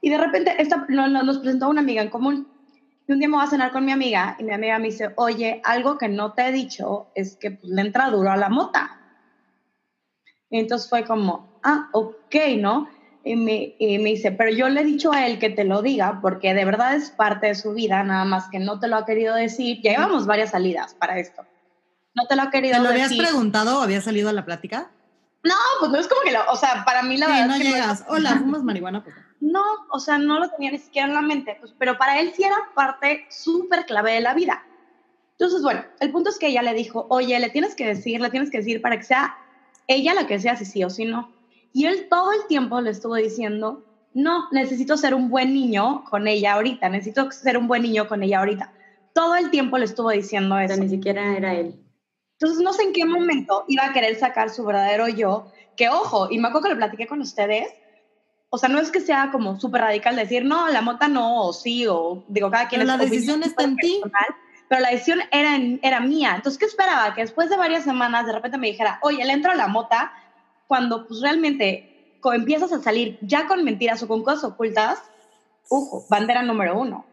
y 0.00 0.10
de 0.10 0.18
repente 0.18 0.54
esta, 0.58 0.86
nos 0.88 1.38
presentó 1.38 1.68
una 1.68 1.80
amiga 1.80 2.02
en 2.02 2.10
común. 2.10 2.48
Y 3.08 3.12
un 3.12 3.20
día 3.20 3.28
me 3.28 3.36
voy 3.36 3.44
a 3.44 3.50
cenar 3.50 3.70
con 3.70 3.84
mi 3.84 3.92
amiga 3.92 4.36
y 4.38 4.44
mi 4.44 4.52
amiga 4.52 4.78
me 4.78 4.86
dice, 4.86 5.12
oye, 5.16 5.60
algo 5.64 5.96
que 5.98 6.08
no 6.08 6.32
te 6.32 6.48
he 6.48 6.52
dicho 6.52 7.08
es 7.14 7.36
que 7.36 7.52
pues, 7.52 7.72
le 7.72 7.80
entra 7.80 8.10
duro 8.10 8.32
a 8.32 8.36
la 8.36 8.48
mota. 8.48 9.00
Entonces 10.50 10.88
fue 10.88 11.04
como, 11.04 11.60
ah, 11.62 11.88
ok, 11.92 12.34
¿no? 12.58 12.88
Y 13.26 13.34
me, 13.34 13.74
me, 13.80 14.10
dice, 14.10 14.30
pero 14.30 14.50
yo 14.50 14.68
le 14.68 14.82
he 14.82 14.84
dicho 14.84 15.12
a 15.12 15.26
él 15.26 15.40
que 15.40 15.50
te 15.50 15.64
lo 15.64 15.82
diga 15.82 16.20
porque 16.22 16.54
de 16.54 16.64
verdad 16.64 16.94
es 16.94 17.10
parte 17.10 17.48
de 17.48 17.54
su 17.56 17.74
vida, 17.74 18.04
nada 18.04 18.24
más 18.24 18.48
que 18.48 18.60
no 18.60 18.78
te 18.78 18.86
lo 18.86 18.96
ha 18.96 19.04
querido 19.04 19.34
decir. 19.34 19.80
Ya 19.82 19.90
llevamos 19.90 20.26
varias 20.26 20.52
salidas 20.52 20.94
para 20.94 21.18
esto. 21.18 21.44
No 22.14 22.26
te 22.26 22.36
lo 22.36 22.42
ha 22.42 22.50
querido 22.50 22.74
decir. 22.74 22.88
¿Te 22.88 22.98
lo 22.98 23.04
habías 23.04 23.28
preguntado 23.28 23.80
o 23.80 23.82
había 23.82 24.00
salido 24.00 24.28
a 24.28 24.32
la 24.32 24.44
plática? 24.44 24.92
No, 25.42 25.56
pues 25.80 25.90
no 25.90 25.98
es 25.98 26.06
como 26.06 26.22
que 26.22 26.30
lo, 26.30 26.38
o 26.50 26.56
sea, 26.56 26.84
para 26.84 27.02
mí 27.02 27.16
la 27.16 27.26
verdad 27.26 27.46
no 27.46 27.54
es 27.54 27.62
que 27.62 27.68
llegas, 27.68 28.04
hola, 28.08 28.36
¿fumas 28.36 28.62
marihuana? 28.62 29.02
Pues 29.02 29.16
no, 29.40 29.62
o 29.90 29.98
sea, 29.98 30.18
no 30.18 30.38
lo 30.38 30.48
tenía 30.50 30.70
ni 30.70 30.78
siquiera 30.78 31.08
en 31.08 31.14
la 31.14 31.22
mente, 31.22 31.56
pues, 31.58 31.74
pero 31.78 31.98
para 31.98 32.20
él 32.20 32.32
sí 32.34 32.44
era 32.44 32.56
parte 32.76 33.26
súper 33.28 33.86
clave 33.86 34.12
de 34.12 34.20
la 34.20 34.34
vida. 34.34 34.64
Entonces, 35.32 35.62
bueno, 35.62 35.84
el 36.00 36.12
punto 36.12 36.30
es 36.30 36.38
que 36.38 36.46
ella 36.46 36.62
le 36.62 36.74
dijo, 36.74 37.06
oye, 37.10 37.38
le 37.40 37.50
tienes 37.50 37.74
que 37.74 37.86
decir, 37.86 38.20
le 38.20 38.30
tienes 38.30 38.50
que 38.50 38.58
decir 38.58 38.80
para 38.80 38.96
que 38.96 39.02
sea 39.02 39.36
ella 39.88 40.14
la 40.14 40.26
que 40.26 40.40
sea 40.40 40.56
si 40.56 40.64
sí 40.64 40.82
o 40.82 40.90
si 40.90 41.04
no. 41.04 41.35
Y 41.72 41.86
él 41.86 42.06
todo 42.08 42.32
el 42.32 42.46
tiempo 42.48 42.80
le 42.80 42.90
estuvo 42.90 43.14
diciendo, 43.14 43.84
no, 44.14 44.48
necesito 44.50 44.96
ser 44.96 45.14
un 45.14 45.28
buen 45.28 45.52
niño 45.52 46.04
con 46.08 46.26
ella 46.26 46.54
ahorita, 46.54 46.88
necesito 46.88 47.30
ser 47.30 47.58
un 47.58 47.68
buen 47.68 47.82
niño 47.82 48.08
con 48.08 48.22
ella 48.22 48.38
ahorita. 48.38 48.72
Todo 49.12 49.36
el 49.36 49.50
tiempo 49.50 49.78
le 49.78 49.84
estuvo 49.84 50.10
diciendo 50.10 50.58
eso. 50.58 50.76
ni 50.76 50.88
siquiera 50.88 51.36
era 51.36 51.54
él. 51.54 51.82
Entonces 52.38 52.62
no 52.62 52.72
sé 52.72 52.82
en 52.82 52.92
qué 52.92 53.04
momento 53.04 53.64
iba 53.68 53.86
a 53.86 53.92
querer 53.92 54.18
sacar 54.18 54.50
su 54.50 54.64
verdadero 54.64 55.08
yo, 55.08 55.50
que 55.76 55.88
ojo, 55.88 56.28
y 56.30 56.38
me 56.38 56.48
acuerdo 56.48 56.68
que 56.68 56.74
lo 56.74 56.78
platiqué 56.78 57.06
con 57.06 57.20
ustedes, 57.20 57.68
o 58.50 58.58
sea, 58.58 58.68
no 58.68 58.78
es 58.78 58.90
que 58.90 59.00
sea 59.00 59.30
como 59.32 59.58
súper 59.58 59.82
radical 59.82 60.16
decir, 60.16 60.44
no, 60.44 60.68
la 60.68 60.82
mota 60.82 61.08
no, 61.08 61.42
o 61.46 61.52
sí, 61.52 61.86
o 61.86 62.24
digo, 62.28 62.50
cada 62.50 62.68
quien 62.68 62.82
pero 62.82 62.92
es 62.92 62.98
la 62.98 63.04
decisión 63.04 63.42
está 63.42 63.64
en 63.64 63.76
ti 63.76 64.00
pero 64.68 64.80
la 64.80 64.90
decisión 64.90 65.20
era, 65.30 65.58
era 65.82 66.00
mía. 66.00 66.32
Entonces, 66.36 66.58
¿qué 66.58 66.66
esperaba? 66.66 67.14
Que 67.14 67.22
después 67.22 67.48
de 67.50 67.56
varias 67.56 67.84
semanas 67.84 68.26
de 68.26 68.32
repente 68.32 68.58
me 68.58 68.68
dijera, 68.68 68.98
oye, 69.02 69.24
le 69.24 69.32
entro 69.32 69.52
a 69.52 69.54
la 69.54 69.68
mota, 69.68 70.12
cuando 70.66 71.06
pues 71.06 71.20
realmente 71.20 72.18
empiezas 72.34 72.72
a 72.72 72.82
salir 72.82 73.18
ya 73.22 73.46
con 73.46 73.64
mentiras 73.64 74.02
o 74.02 74.08
con 74.08 74.22
cosas 74.22 74.44
ocultas, 74.44 75.02
ujo, 75.68 76.04
bandera 76.08 76.42
número 76.42 76.78
uno. 76.78 77.04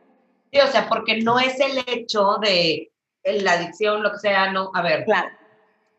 Sí, 0.52 0.60
o 0.60 0.68
sea, 0.68 0.88
porque 0.88 1.22
no 1.22 1.40
es 1.40 1.60
el 1.60 1.84
hecho 1.88 2.38
de 2.42 2.92
la 3.24 3.54
adicción, 3.54 4.04
lo 4.04 4.12
que 4.12 4.20
sea, 4.20 4.52
no, 4.52 4.72
a 4.74 4.82
ver. 4.82 5.06
Claro. 5.06 5.30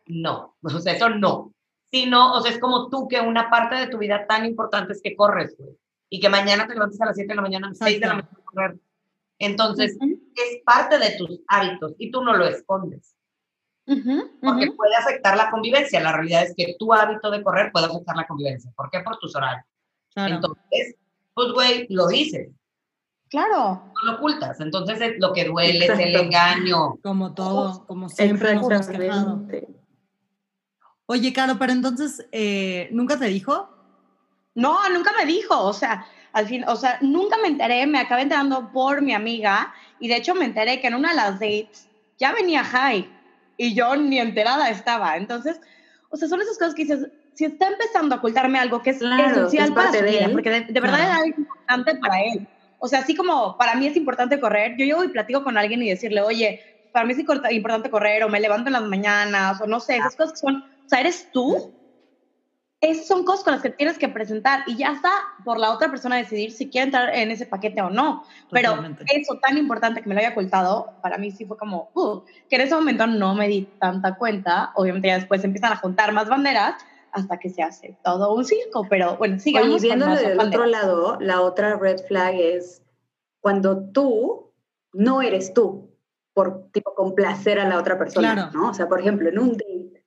No, 0.07 0.55
o 0.61 0.79
sea, 0.79 0.93
eso 0.93 1.09
no. 1.09 1.53
Si 1.91 2.05
no, 2.05 2.33
o 2.33 2.41
sea, 2.41 2.51
es 2.51 2.59
como 2.59 2.89
tú 2.89 3.07
que 3.07 3.21
una 3.21 3.49
parte 3.49 3.75
de 3.75 3.87
tu 3.87 3.97
vida 3.97 4.25
tan 4.27 4.45
importante 4.45 4.93
es 4.93 5.01
que 5.01 5.15
corres, 5.15 5.55
güey. 5.57 5.77
Y 6.09 6.19
que 6.19 6.29
mañana 6.29 6.67
te 6.67 6.73
levantes 6.73 7.01
a 7.01 7.05
las 7.05 7.15
7 7.15 7.29
de 7.29 7.35
la 7.35 7.41
mañana, 7.41 7.67
a 7.67 7.69
las 7.69 7.79
6 7.79 7.99
de 7.99 8.07
la 8.07 8.13
mañana 8.13 8.37
a 8.37 8.45
correr. 8.45 8.79
Entonces, 9.39 9.97
es 10.01 10.61
parte 10.63 10.97
de 10.97 11.17
tus 11.17 11.41
hábitos 11.47 11.93
y 11.97 12.11
tú 12.11 12.23
no 12.23 12.35
lo 12.35 12.45
escondes. 12.45 13.14
Porque 13.85 14.71
puede 14.71 14.95
afectar 14.95 15.37
la 15.37 15.51
convivencia. 15.51 15.99
La 15.99 16.11
realidad 16.11 16.43
es 16.43 16.53
que 16.55 16.75
tu 16.79 16.93
hábito 16.93 17.29
de 17.29 17.43
correr 17.43 17.71
puede 17.71 17.85
afectar 17.85 18.15
la 18.15 18.25
convivencia. 18.25 18.71
¿Por 18.75 18.89
qué? 18.89 19.01
Por 19.01 19.17
tus 19.17 19.35
horarios. 19.35 19.65
Entonces, 20.15 20.95
pues, 21.33 21.51
güey, 21.53 21.87
lo 21.89 22.07
dices. 22.07 22.49
Claro. 23.29 23.91
No 23.93 24.11
lo 24.11 24.17
ocultas. 24.17 24.59
Entonces, 24.59 25.15
lo 25.19 25.33
que 25.33 25.45
duele 25.45 25.85
es 25.85 25.99
el 25.99 26.15
engaño. 26.15 26.97
Como 27.03 27.33
todo, 27.33 27.85
como 27.85 28.09
siempre 28.09 28.51
hemos 28.51 28.87
quejado. 28.87 29.45
Oye, 31.07 31.33
Caro, 31.33 31.57
pero 31.59 31.71
entonces, 31.71 32.27
eh, 32.31 32.89
¿nunca 32.91 33.19
te 33.19 33.25
dijo? 33.25 33.69
No, 34.55 34.89
nunca 34.89 35.11
me 35.15 35.25
dijo. 35.25 35.59
O 35.59 35.73
sea, 35.73 36.07
al 36.33 36.47
fin, 36.47 36.63
o 36.67 36.75
sea, 36.75 36.97
nunca 37.01 37.37
me 37.37 37.49
enteré, 37.49 37.85
me 37.85 37.99
acabé 37.99 38.23
enterando 38.23 38.71
por 38.71 39.03
mi 39.03 39.13
amiga 39.13 39.73
y 39.99 40.07
de 40.07 40.15
hecho 40.15 40.33
me 40.33 40.45
enteré 40.45 40.81
que 40.81 40.87
en 40.87 40.95
una 40.95 41.09
de 41.09 41.15
las 41.15 41.33
dates 41.33 41.87
ya 42.17 42.33
venía 42.33 42.63
High 42.63 43.14
y 43.57 43.73
yo 43.73 43.95
ni 43.95 44.19
enterada 44.19 44.69
estaba. 44.69 45.17
Entonces, 45.17 45.59
o 46.09 46.17
sea, 46.17 46.27
son 46.27 46.41
esas 46.41 46.57
cosas 46.57 46.75
que 46.75 46.83
dices, 46.83 47.07
si 47.33 47.45
está 47.45 47.67
empezando 47.67 48.15
a 48.15 48.17
ocultarme 48.19 48.59
algo 48.59 48.81
que 48.81 48.91
es 48.91 49.01
esencial 49.01 49.73
para 49.73 49.91
su 49.91 50.03
vida, 50.03 50.29
porque 50.31 50.49
de, 50.49 50.79
verdad 50.79 51.01
es 51.01 51.09
algo 51.09 51.37
importante 51.37 51.95
para 51.95 52.21
él. 52.21 52.47
O 52.79 52.87
sea, 52.87 52.99
así 52.99 53.15
como 53.15 53.57
para 53.57 53.75
mí 53.75 53.87
es 53.87 53.97
importante 53.97 54.39
correr, 54.39 54.75
yo 54.77 54.85
llego 54.85 55.03
y 55.03 55.09
platico 55.09 55.43
con 55.43 55.57
alguien 55.57 55.81
y 55.83 55.89
decirle, 55.89 56.21
oye, 56.21 56.61
para 56.91 57.05
mí 57.05 57.13
es 57.13 57.19
importante 57.19 57.89
correr, 57.89 58.23
o 58.23 58.29
me 58.29 58.39
levanto 58.39 58.69
en 58.69 58.73
las 58.73 58.83
mañanas, 58.83 59.59
o 59.59 59.67
no 59.67 59.79
sé, 59.81 59.97
esas 59.97 60.15
cosas 60.15 60.33
que 60.33 60.39
son, 60.39 60.55
o 60.57 60.89
sea, 60.89 61.01
eres 61.01 61.29
tú 61.33 61.74
esas 62.81 63.07
son 63.07 63.23
cosas 63.23 63.43
con 63.43 63.53
las 63.53 63.61
que 63.61 63.69
tienes 63.69 63.97
que 63.97 64.09
presentar 64.09 64.63
y 64.67 64.75
ya 64.75 64.91
está 64.91 65.11
por 65.43 65.57
la 65.57 65.71
otra 65.71 65.89
persona 65.89 66.17
decidir 66.17 66.51
si 66.51 66.69
quiere 66.69 66.85
entrar 66.85 67.15
en 67.15 67.31
ese 67.31 67.45
paquete 67.45 67.81
o 67.81 67.89
no. 67.89 68.23
Pero 68.51 68.75
eso 69.13 69.39
tan 69.39 69.57
importante 69.57 70.01
que 70.01 70.09
me 70.09 70.15
lo 70.15 70.19
haya 70.19 70.31
ocultado, 70.31 70.93
para 71.01 71.17
mí 71.17 71.31
sí 71.31 71.45
fue 71.45 71.57
como, 71.57 71.89
uh, 71.95 72.21
que 72.49 72.57
en 72.57 72.61
ese 72.61 72.75
momento 72.75 73.07
no 73.07 73.33
me 73.33 73.47
di 73.47 73.67
tanta 73.79 74.15
cuenta. 74.15 74.71
Obviamente 74.75 75.07
ya 75.07 75.15
después 75.15 75.43
empiezan 75.43 75.71
a 75.71 75.77
juntar 75.77 76.11
más 76.11 76.29
banderas 76.29 76.75
hasta 77.11 77.37
que 77.37 77.49
se 77.49 77.63
hace 77.63 77.97
todo 78.03 78.35
un 78.35 78.45
circo. 78.45 78.85
Pero 78.89 79.17
bueno, 79.17 79.39
sigamos. 79.39 79.81
Y 79.81 79.87
viendo 79.87 80.07
del 80.07 80.39
otro 80.39 80.65
lado, 80.65 81.17
la 81.19 81.41
otra 81.41 81.77
red 81.77 81.99
flag 82.07 82.35
es 82.35 82.83
cuando 83.41 83.89
tú 83.91 84.51
no 84.93 85.21
eres 85.21 85.53
tú 85.53 85.95
por 86.33 86.69
tipo 86.71 86.93
complacer 86.93 87.59
a 87.59 87.67
la 87.67 87.79
otra 87.79 87.97
persona, 87.97 88.51
¿no? 88.53 88.69
O 88.69 88.73
sea, 88.73 88.89
por 88.89 88.99
ejemplo, 88.99 89.29
en 89.29 89.39
un 89.39 89.55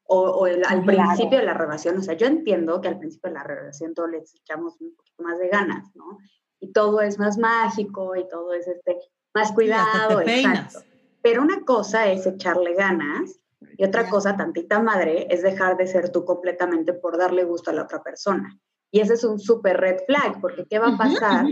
date 0.08 0.62
o, 0.64 0.68
al 0.68 0.84
principio 0.84 1.38
de 1.38 1.44
la 1.44 1.54
relación, 1.54 1.98
o 1.98 2.02
sea, 2.02 2.14
yo 2.14 2.26
entiendo 2.26 2.80
que 2.80 2.88
al 2.88 2.98
principio 2.98 3.30
de 3.30 3.34
la 3.34 3.44
relación 3.44 3.94
todos 3.94 4.10
le 4.10 4.18
echamos 4.18 4.80
un 4.80 4.94
poquito 4.96 5.22
más 5.22 5.38
de 5.38 5.48
ganas, 5.48 5.94
¿no? 5.94 6.18
Y 6.60 6.72
todo 6.72 7.00
es 7.02 7.18
más 7.18 7.38
mágico 7.38 8.16
y 8.16 8.26
todo 8.28 8.52
es 8.54 8.66
este, 8.66 8.98
más 9.34 9.52
cuidado, 9.52 10.20
exacto. 10.20 10.80
Pero 11.22 11.42
una 11.42 11.64
cosa 11.64 12.10
es 12.10 12.26
echarle 12.26 12.74
ganas 12.74 13.38
y 13.76 13.84
otra 13.84 14.08
cosa, 14.08 14.36
tantita 14.36 14.80
madre, 14.80 15.26
es 15.30 15.42
dejar 15.42 15.76
de 15.76 15.86
ser 15.86 16.10
tú 16.10 16.24
completamente 16.24 16.94
por 16.94 17.18
darle 17.18 17.44
gusto 17.44 17.70
a 17.70 17.74
la 17.74 17.82
otra 17.82 18.02
persona. 18.02 18.58
Y 18.90 19.00
ese 19.00 19.14
es 19.14 19.24
un 19.24 19.38
súper 19.38 19.78
red 19.78 19.98
flag, 20.06 20.40
porque 20.40 20.64
¿qué 20.68 20.78
va 20.78 20.94
a 20.94 20.96
pasar 20.96 21.44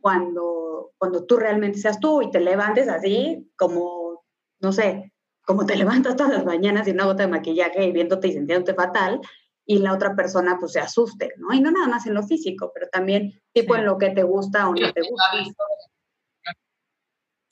cuando, 0.00 0.92
cuando 0.98 1.24
tú 1.24 1.36
realmente 1.36 1.78
seas 1.78 2.00
tú 2.00 2.22
y 2.22 2.30
te 2.30 2.40
levantes 2.40 2.88
así 2.88 3.52
como, 3.56 4.24
no 4.60 4.72
sé, 4.72 5.11
como 5.44 5.66
te 5.66 5.76
levantas 5.76 6.16
todas 6.16 6.32
las 6.32 6.44
mañanas 6.44 6.86
sin 6.86 6.94
una 6.94 7.04
gota 7.04 7.24
de 7.24 7.28
maquillaje 7.28 7.84
y 7.84 7.92
viéndote 7.92 8.28
y 8.28 8.32
sintiéndote 8.32 8.74
fatal, 8.74 9.20
y 9.64 9.78
la 9.78 9.92
otra 9.92 10.14
persona 10.16 10.56
pues 10.58 10.72
se 10.72 10.80
asuste, 10.80 11.34
¿no? 11.36 11.54
Y 11.54 11.60
no 11.60 11.70
nada 11.70 11.86
más 11.86 12.06
en 12.06 12.14
lo 12.14 12.22
físico, 12.22 12.72
pero 12.74 12.88
también 12.88 13.40
tipo 13.52 13.76
en 13.76 13.84
lo 13.84 13.96
que 13.96 14.10
te 14.10 14.22
gusta 14.22 14.68
o 14.68 14.74
no 14.74 14.92
te 14.92 15.00
gusta. 15.02 15.24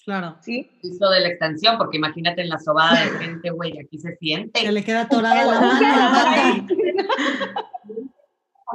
Claro. 0.05 0.37
Sí. 0.41 0.69
Visto 0.83 1.09
de 1.11 1.21
la 1.21 1.29
extensión, 1.29 1.79
porque 1.79 1.99
imagínate 1.99 2.43
en 2.43 2.49
la 2.49 2.59
sobada 2.59 3.01
de 3.05 3.11
gente, 3.19 3.51
güey, 3.51 3.79
aquí 3.79 3.99
se 3.99 4.17
siente. 4.17 4.61
Se 4.61 4.73
le 4.73 4.83
queda 4.83 5.03
atorada 5.03 5.45
la 5.45 5.61
mano. 5.61 6.67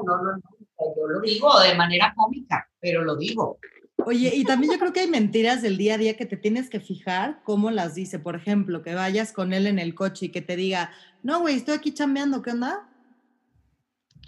No, 0.05 0.17
no, 0.17 0.34
no, 0.34 0.41
yo 0.77 1.07
lo 1.07 1.22
digo 1.22 1.57
de 1.62 1.74
manera 1.74 2.13
cómica, 2.17 2.69
pero 2.81 3.01
lo 3.05 3.15
digo. 3.15 3.60
Oye, 4.05 4.31
y 4.35 4.43
también 4.43 4.74
yo 4.74 4.79
creo 4.79 4.93
que 4.93 5.00
hay 5.01 5.09
mentiras 5.09 5.62
del 5.62 5.77
día 5.77 5.95
a 5.95 5.97
día 5.97 6.15
que 6.15 6.25
te 6.25 6.38
tienes 6.38 6.69
que 6.69 6.79
fijar 6.79 7.41
cómo 7.43 7.71
las 7.71 7.95
dice. 7.95 8.19
Por 8.19 8.35
ejemplo, 8.35 8.83
que 8.83 8.93
vayas 8.93 9.31
con 9.31 9.51
él 9.51 9.65
en 9.67 9.79
el 9.79 9.95
coche 9.95 10.27
y 10.27 10.29
que 10.29 10.41
te 10.41 10.55
diga, 10.55 10.91
no, 11.24 11.39
güey, 11.39 11.55
estoy 11.55 11.75
aquí 11.75 11.91
chambeando, 11.91 12.41
¿qué 12.41 12.51
onda? 12.51 12.88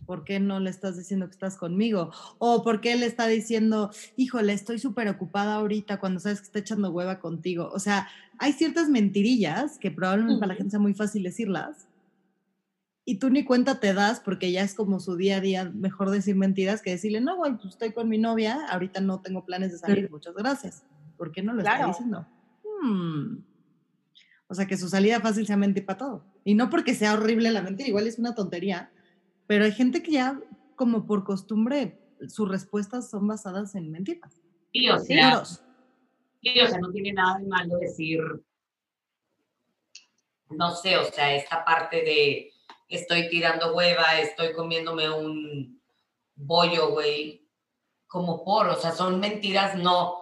¿Por 0.08 0.24
qué 0.24 0.40
no 0.40 0.60
le 0.60 0.70
estás 0.70 0.98
diciendo 0.98 1.28
que 1.28 1.34
estás 1.34 1.58
conmigo? 1.58 2.12
O 2.40 2.64
por 2.64 2.82
qué 2.82 2.96
le 2.96 3.06
está 3.06 3.28
diciendo, 3.28 3.92
híjole, 4.16 4.54
estoy 4.54 4.80
súper 4.80 5.10
ocupada 5.10 5.56
ahorita 5.56 6.00
cuando 6.00 6.20
sabes 6.20 6.40
que 6.40 6.46
está 6.46 6.60
echando 6.60 6.92
hueva 6.92 7.20
contigo. 7.20 7.70
O 7.74 7.80
sea, 7.80 8.08
hay 8.40 8.54
ciertas 8.54 8.90
mentirillas 8.90 9.78
que 9.78 9.92
probablemente 9.92 10.40
para 10.40 10.54
la 10.54 10.58
gente 10.58 10.72
sea 10.72 10.80
muy 10.80 10.94
fácil 10.94 11.24
decirlas, 11.24 11.88
y 13.10 13.20
tú 13.20 13.30
ni 13.30 13.46
cuenta 13.46 13.80
te 13.80 13.94
das 13.94 14.20
porque 14.20 14.52
ya 14.52 14.64
es 14.64 14.76
como 14.76 15.00
su 15.00 15.16
día 15.16 15.38
a 15.38 15.40
día, 15.40 15.72
mejor 15.74 16.10
decir 16.10 16.36
mentiras 16.36 16.82
que 16.82 16.90
decirle, 16.90 17.22
no, 17.22 17.38
güey, 17.38 17.54
pues 17.54 17.68
estoy 17.68 17.94
con 17.94 18.10
mi 18.10 18.18
novia, 18.18 18.68
ahorita 18.68 19.00
no 19.00 19.22
tengo 19.22 19.46
planes 19.46 19.72
de 19.72 19.78
salir, 19.78 20.12
muchas 20.12 20.36
gracias. 20.36 20.84
¿Por 21.16 21.32
qué 21.32 21.42
no 21.42 21.54
lo 21.54 21.62
está 21.62 21.88
diciendo? 21.88 22.28
Hmm. 22.84 23.46
O 24.48 24.54
sea, 24.54 24.68
que 24.68 24.76
su 24.76 24.90
salida 24.90 25.22
fácil 25.22 25.48
sea 25.48 25.56
mentir 25.56 25.86
para 25.86 26.00
todo. 26.00 26.26
Y 26.44 26.54
no 26.56 26.70
porque 26.70 26.96
sea 26.96 27.14
horrible 27.14 27.50
la 27.50 27.62
mentira, 27.62 27.88
igual 27.88 28.08
es 28.08 28.20
una 28.20 28.36
tontería, 28.36 28.92
pero 29.48 29.64
hay 29.64 29.72
gente 29.72 30.04
que 30.04 30.12
ya, 30.12 30.42
como 30.76 31.06
por 31.06 31.24
costumbre, 31.24 31.98
sus 32.28 32.50
respuestas 32.50 33.10
son 33.10 33.26
basadas 33.26 33.74
en 33.76 33.90
mentiras. 33.90 34.42
Sí, 34.74 34.90
o 34.90 35.00
sea, 35.00 35.46
sí, 35.46 36.60
o 36.60 36.68
sea, 36.68 36.80
no 36.80 36.92
tiene 36.92 37.14
nada 37.14 37.40
de 37.40 37.48
malo 37.48 37.78
decir, 37.78 38.20
no 40.50 40.72
sé, 40.72 40.98
o 40.98 41.06
sea, 41.06 41.34
esta 41.34 41.64
parte 41.64 42.04
de 42.04 42.52
estoy 42.88 43.30
tirando 43.30 43.74
hueva, 43.74 44.20
estoy 44.20 44.54
comiéndome 44.54 45.10
un 45.10 45.82
bollo, 46.36 46.92
güey, 46.92 47.48
como 48.08 48.44
por, 48.44 48.70
o 48.70 48.80
sea, 48.80 48.92
son 48.92 49.20
mentiras, 49.20 49.76
no. 49.76 50.22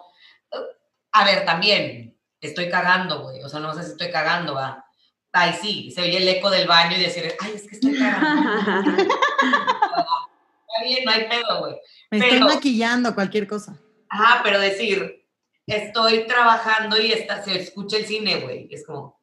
A 1.12 1.24
ver, 1.24 1.44
también, 1.44 2.18
estoy 2.40 2.68
cagando, 2.68 3.22
güey, 3.22 3.42
o 3.42 3.48
sea, 3.48 3.60
no 3.60 3.74
sé 3.74 3.84
si 3.84 3.90
estoy 3.92 4.10
cagando, 4.10 4.54
va. 4.54 4.84
Ay, 5.32 5.54
sí, 5.60 5.90
se 5.90 6.02
oye 6.02 6.16
el 6.16 6.28
eco 6.28 6.50
del 6.50 6.66
baño 6.66 6.96
y 6.96 7.00
decir, 7.00 7.34
ay, 7.40 7.52
es 7.54 7.68
que 7.68 7.74
estoy 7.74 7.98
cagando. 7.98 8.90
Está 9.02 10.84
bien, 10.84 11.04
no 11.04 11.10
hay 11.10 11.28
pedo, 11.28 11.60
güey. 11.60 11.76
Me 12.10 12.18
estoy 12.18 12.40
maquillando, 12.40 13.14
cualquier 13.14 13.46
cosa. 13.46 13.78
Ajá, 14.08 14.40
pero 14.42 14.58
decir, 14.58 15.26
estoy 15.66 16.26
trabajando 16.26 17.00
y 17.00 17.12
está, 17.12 17.42
se 17.42 17.60
escucha 17.60 17.98
el 17.98 18.06
cine, 18.06 18.40
güey, 18.40 18.68
es 18.70 18.86
como... 18.86 19.20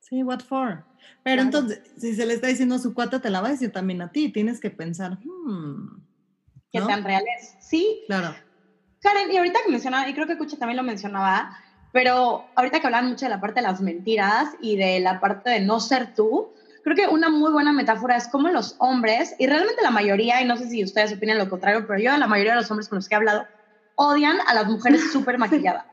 Sí, 0.00 0.22
what 0.22 0.40
for? 0.40 0.84
Pero 1.22 1.42
entonces, 1.42 1.80
si 1.96 2.14
se 2.14 2.26
le 2.26 2.34
está 2.34 2.48
diciendo 2.48 2.74
a 2.74 2.78
su 2.78 2.94
cuata, 2.94 3.20
te 3.20 3.30
la 3.30 3.40
va 3.40 3.48
a 3.48 3.52
decir 3.52 3.70
también 3.70 4.02
a 4.02 4.10
ti. 4.10 4.30
Tienes 4.30 4.60
que 4.60 4.70
pensar, 4.70 5.18
hmm, 5.22 6.02
¿qué 6.72 6.80
tan 6.80 7.04
real 7.04 7.22
es? 7.38 7.54
Sí. 7.60 8.02
Claro. 8.06 8.34
Karen, 9.00 9.30
y 9.32 9.36
ahorita 9.36 9.60
que 9.64 9.70
mencionaba, 9.70 10.08
y 10.08 10.14
creo 10.14 10.26
que 10.26 10.38
Cucha 10.38 10.56
también 10.56 10.76
lo 10.76 10.82
mencionaba, 10.82 11.56
pero 11.92 12.44
ahorita 12.54 12.80
que 12.80 12.86
hablan 12.86 13.08
mucho 13.08 13.26
de 13.26 13.30
la 13.30 13.40
parte 13.40 13.60
de 13.60 13.66
las 13.66 13.80
mentiras 13.80 14.50
y 14.60 14.76
de 14.76 15.00
la 15.00 15.20
parte 15.20 15.50
de 15.50 15.60
no 15.60 15.80
ser 15.80 16.14
tú, 16.14 16.52
creo 16.84 16.96
que 16.96 17.08
una 17.08 17.28
muy 17.28 17.52
buena 17.52 17.72
metáfora 17.72 18.16
es 18.16 18.28
cómo 18.28 18.48
los 18.48 18.76
hombres, 18.78 19.34
y 19.38 19.46
realmente 19.46 19.82
la 19.82 19.90
mayoría, 19.90 20.40
y 20.40 20.44
no 20.44 20.56
sé 20.56 20.68
si 20.68 20.84
ustedes 20.84 21.12
opinan 21.12 21.38
lo 21.38 21.48
contrario, 21.48 21.84
pero 21.86 21.98
yo, 21.98 22.16
la 22.16 22.26
mayoría 22.26 22.52
de 22.52 22.60
los 22.60 22.70
hombres 22.70 22.88
con 22.88 22.96
los 22.96 23.08
que 23.08 23.14
he 23.14 23.18
hablado, 23.18 23.46
odian 23.96 24.38
a 24.46 24.54
las 24.54 24.66
mujeres 24.66 25.00
súper 25.12 25.38
maquilladas. 25.38 25.84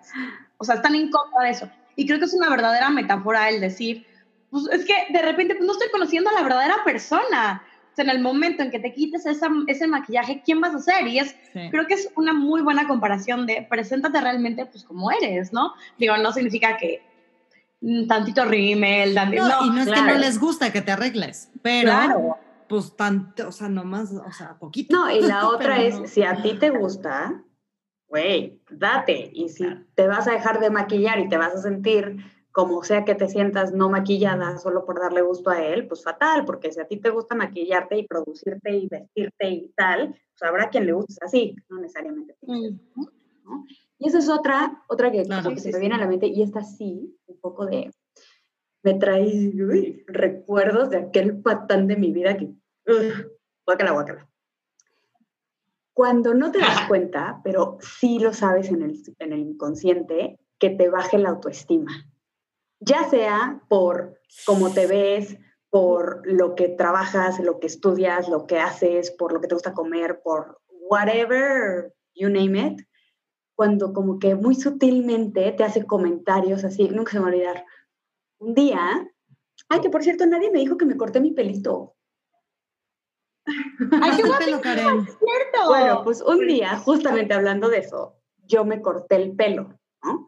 O 0.57 0.63
sea, 0.63 0.75
están 0.75 0.95
en 0.95 1.09
contra 1.09 1.43
de 1.43 1.49
eso. 1.51 1.69
Y 1.95 2.05
creo 2.05 2.19
que 2.19 2.25
es 2.25 2.33
una 2.33 2.49
verdadera 2.49 2.89
metáfora 2.89 3.49
el 3.49 3.59
decir, 3.59 4.05
pues 4.51 4.65
es 4.71 4.85
que 4.85 4.93
de 5.11 5.21
repente 5.21 5.55
pues, 5.55 5.65
no 5.65 5.73
estoy 5.73 5.89
conociendo 5.89 6.29
a 6.29 6.33
la 6.33 6.43
verdadera 6.43 6.83
persona. 6.83 7.63
O 7.91 7.95
sea, 7.95 8.03
en 8.05 8.11
el 8.11 8.21
momento 8.21 8.63
en 8.63 8.71
que 8.71 8.79
te 8.79 8.93
quites 8.93 9.25
esa, 9.25 9.49
ese 9.67 9.87
maquillaje, 9.87 10.41
¿quién 10.45 10.61
vas 10.61 10.73
a 10.73 10.79
ser? 10.79 11.07
Y 11.07 11.19
es, 11.19 11.35
creo 11.71 11.87
que 11.87 11.95
es 11.95 12.09
una 12.15 12.33
muy 12.33 12.61
buena 12.61 12.87
comparación 12.87 13.45
de 13.45 13.65
preséntate 13.69 14.21
realmente 14.21 14.65
pues 14.65 14.83
como 14.83 15.11
eres, 15.11 15.51
¿no? 15.51 15.73
Digo, 15.97 16.15
no 16.17 16.31
significa 16.31 16.77
que 16.77 17.01
tantito 18.07 18.45
rímel, 18.45 19.15
tantito, 19.15 19.47
no, 19.47 19.65
y 19.65 19.69
no 19.69 19.81
es 19.81 19.89
que 19.89 20.01
no 20.01 20.17
les 20.17 20.39
gusta 20.39 20.71
que 20.71 20.81
te 20.81 20.91
arregles, 20.91 21.49
pero 21.61 22.37
pues 22.67 22.95
tanto, 22.95 23.47
o 23.47 23.51
sea, 23.51 23.67
nomás, 23.67 24.11
o 24.13 24.31
sea, 24.31 24.57
poquito. 24.59 24.95
No, 24.95 25.09
y 25.09 25.21
la 25.21 25.47
otra 25.49 25.81
es, 25.81 26.09
si 26.11 26.23
a 26.23 26.41
ti 26.41 26.53
te 26.53 26.69
gusta, 26.69 27.43
güey, 28.07 28.61
date. 28.69 29.31
Y 29.33 29.49
si 29.49 29.65
te 29.95 30.07
vas 30.07 30.27
a 30.27 30.31
dejar 30.31 30.59
de 30.59 30.69
maquillar 30.69 31.19
y 31.19 31.27
te 31.27 31.37
vas 31.37 31.53
a 31.55 31.61
sentir 31.61 32.17
como 32.51 32.83
sea 32.83 33.05
que 33.05 33.15
te 33.15 33.27
sientas 33.27 33.73
no 33.73 33.89
maquillada 33.89 34.57
solo 34.57 34.85
por 34.85 34.99
darle 34.99 35.21
gusto 35.21 35.49
a 35.49 35.63
él, 35.63 35.87
pues 35.87 36.03
fatal, 36.03 36.45
porque 36.45 36.71
si 36.71 36.79
a 36.79 36.87
ti 36.87 36.97
te 36.97 37.09
gusta 37.09 37.35
maquillarte 37.35 37.97
y 37.97 38.07
producirte 38.07 38.75
y 38.75 38.87
vestirte 38.87 39.49
y 39.49 39.69
tal, 39.75 40.09
pues 40.09 40.49
habrá 40.49 40.69
quien 40.69 40.85
le 40.85 40.93
guste 40.93 41.23
así, 41.23 41.55
no 41.69 41.79
necesariamente. 41.79 42.35
Y 43.97 44.07
esa 44.07 44.19
es 44.19 44.29
otra, 44.29 44.83
otra 44.87 45.11
que, 45.11 45.25
se 45.25 45.71
me 45.71 45.79
viene 45.79 45.95
a 45.95 45.99
la 45.99 46.07
mente, 46.07 46.27
y 46.27 46.41
esta 46.41 46.63
sí, 46.63 47.15
un 47.27 47.39
poco 47.39 47.65
de, 47.65 47.91
me 48.83 48.93
trae 48.95 50.03
recuerdos 50.07 50.89
de 50.89 50.97
aquel 50.97 51.41
patán 51.41 51.87
de 51.87 51.97
mi 51.97 52.11
vida 52.11 52.37
que, 52.37 52.45
uh, 52.45 53.29
guácala, 53.65 53.91
guácala. 53.91 54.29
Cuando 55.93 56.33
no 56.33 56.51
te 56.51 56.59
das 56.59 56.81
cuenta, 56.87 57.41
pero 57.43 57.77
sí 57.81 58.19
lo 58.19 58.33
sabes 58.33 58.69
en 58.69 58.81
el, 58.81 58.97
en 59.19 59.33
el 59.33 59.39
inconsciente, 59.39 60.39
que 60.57 60.69
te 60.69 60.89
baje 60.89 61.17
la 61.17 61.29
autoestima. 61.29 61.91
Ya 62.79 63.09
sea 63.09 63.61
por 63.67 64.19
cómo 64.45 64.71
te 64.71 64.87
ves, 64.87 65.37
por 65.69 66.21
lo 66.25 66.55
que 66.55 66.69
trabajas, 66.69 67.39
lo 67.39 67.59
que 67.59 67.67
estudias, 67.67 68.27
lo 68.29 68.47
que 68.47 68.59
haces, 68.59 69.11
por 69.11 69.33
lo 69.33 69.41
que 69.41 69.47
te 69.47 69.55
gusta 69.55 69.73
comer, 69.73 70.21
por 70.23 70.59
whatever, 70.89 71.93
you 72.15 72.29
name 72.29 72.59
it, 72.59 72.87
cuando 73.55 73.93
como 73.93 74.19
que 74.19 74.35
muy 74.35 74.55
sutilmente 74.55 75.51
te 75.51 75.63
hace 75.63 75.85
comentarios 75.85 76.63
así, 76.63 76.89
nunca 76.89 77.11
se 77.11 77.19
me 77.19 77.25
va 77.25 77.29
a 77.29 77.33
olvidar. 77.33 77.65
Un 78.39 78.53
día, 78.53 79.07
ay, 79.67 79.81
que 79.81 79.89
por 79.89 80.03
cierto, 80.03 80.25
nadie 80.25 80.49
me 80.51 80.59
dijo 80.59 80.77
que 80.77 80.85
me 80.85 80.97
corté 80.97 81.19
mi 81.19 81.31
pelito. 81.31 81.95
Ay, 83.45 84.11
qué 84.17 84.23
pelo, 84.39 84.61
Karen. 84.61 85.05
cierto. 85.05 85.67
Bueno, 85.67 86.01
pues 86.03 86.21
un 86.21 86.47
día, 86.47 86.77
justamente 86.77 87.33
hablando 87.33 87.69
de 87.69 87.79
eso, 87.79 88.15
yo 88.45 88.65
me 88.65 88.81
corté 88.81 89.17
el 89.17 89.35
pelo, 89.35 89.77
¿no? 90.03 90.27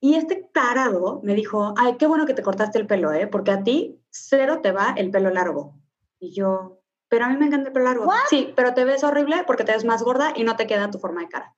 Y 0.00 0.14
este 0.14 0.48
tarado 0.52 1.20
me 1.24 1.34
dijo, 1.34 1.74
ay, 1.76 1.96
qué 1.98 2.06
bueno 2.06 2.26
que 2.26 2.34
te 2.34 2.42
cortaste 2.42 2.78
el 2.78 2.86
pelo, 2.86 3.12
¿eh? 3.12 3.26
Porque 3.26 3.50
a 3.50 3.64
ti 3.64 4.00
cero 4.10 4.60
te 4.62 4.72
va 4.72 4.94
el 4.96 5.10
pelo 5.10 5.30
largo. 5.30 5.74
Y 6.20 6.32
yo, 6.32 6.80
pero 7.08 7.24
a 7.24 7.28
mí 7.28 7.36
me 7.36 7.46
encanta 7.46 7.68
el 7.68 7.72
pelo 7.72 7.86
largo. 7.86 8.12
Sí, 8.28 8.52
pero 8.54 8.74
te 8.74 8.84
ves 8.84 9.02
horrible 9.02 9.42
porque 9.46 9.64
te 9.64 9.72
ves 9.72 9.84
más 9.84 10.02
gorda 10.02 10.32
y 10.36 10.44
no 10.44 10.56
te 10.56 10.66
queda 10.66 10.90
tu 10.90 10.98
forma 10.98 11.22
de 11.22 11.28
cara. 11.28 11.56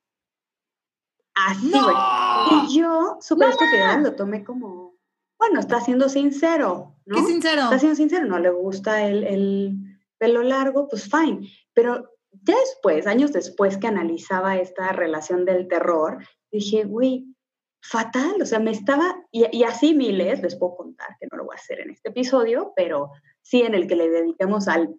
Así, 1.35 1.71
güey. 1.71 2.65
Y 2.65 2.79
yo, 2.79 3.19
súper 3.21 3.51
estúpida, 3.51 3.99
lo 3.99 4.15
tomé 4.15 4.45
como, 4.45 4.97
bueno, 5.39 5.61
está 5.61 5.81
siendo 5.81 6.09
sincero, 6.09 6.97
¿no? 7.07 7.17
¿Qué 7.17 7.23
sincero? 7.23 7.63
Está 7.63 7.79
siendo 7.79 7.97
sincero, 7.97 8.27
no 8.27 8.39
le 8.39 8.51
gusta 8.51 9.07
el, 9.07 9.25
el 9.25 9.99
pelo 10.19 10.43
largo, 10.43 10.89
pues 10.89 11.09
fine. 11.11 11.49
Pero 11.73 12.11
ya 12.43 12.57
después, 12.57 13.07
años 13.07 13.33
después 13.33 13.79
que 13.79 13.87
analizaba 13.87 14.57
esta 14.57 14.93
relación 14.93 15.45
del 15.45 15.69
terror, 15.69 16.19
dije, 16.51 16.85
güey, 16.85 17.35
fatal, 17.83 18.41
o 18.41 18.47
sea, 18.47 18.59
me 18.59 18.71
estaba, 18.71 19.17
y, 19.31 19.45
y, 19.57 19.65
así 19.65 19.95
miles, 19.95 20.43
les 20.43 20.57
puedo 20.57 20.77
contar, 20.77 21.17
que 21.19 21.27
no 21.31 21.39
lo 21.39 21.45
voy 21.47 21.55
a 21.55 21.61
hacer 21.61 21.81
en 21.81 21.91
este 21.91 22.11
episodio, 22.11 22.73
pero 22.77 23.11
sí 23.43 23.63
en 23.63 23.75
el 23.75 23.87
que 23.87 23.97
le 23.97 24.09
dediquemos 24.09 24.69
al... 24.69 24.95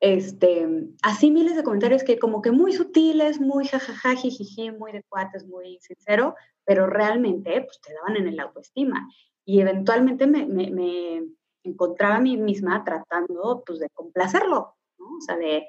Este, 0.00 0.66
así 1.02 1.30
miles 1.30 1.56
de 1.56 1.64
comentarios 1.64 2.04
que 2.04 2.20
como 2.20 2.40
que 2.40 2.52
muy 2.52 2.72
sutiles, 2.72 3.40
muy 3.40 3.66
jajaja, 3.66 4.14
jijiji, 4.14 4.70
muy 4.70 4.92
de 4.92 5.02
cuates, 5.08 5.44
muy 5.44 5.78
sincero, 5.80 6.36
pero 6.64 6.86
realmente 6.86 7.62
pues 7.62 7.80
te 7.80 7.92
daban 7.94 8.16
en 8.16 8.28
el 8.28 8.38
autoestima. 8.38 9.08
Y 9.44 9.60
eventualmente 9.60 10.28
me, 10.28 10.46
me, 10.46 10.70
me 10.70 11.24
encontraba 11.64 12.16
a 12.16 12.20
mí 12.20 12.36
misma 12.36 12.84
tratando 12.84 13.64
pues 13.66 13.80
de 13.80 13.90
complacerlo, 13.90 14.76
¿no? 14.98 15.16
O 15.16 15.20
sea, 15.20 15.36
de, 15.36 15.66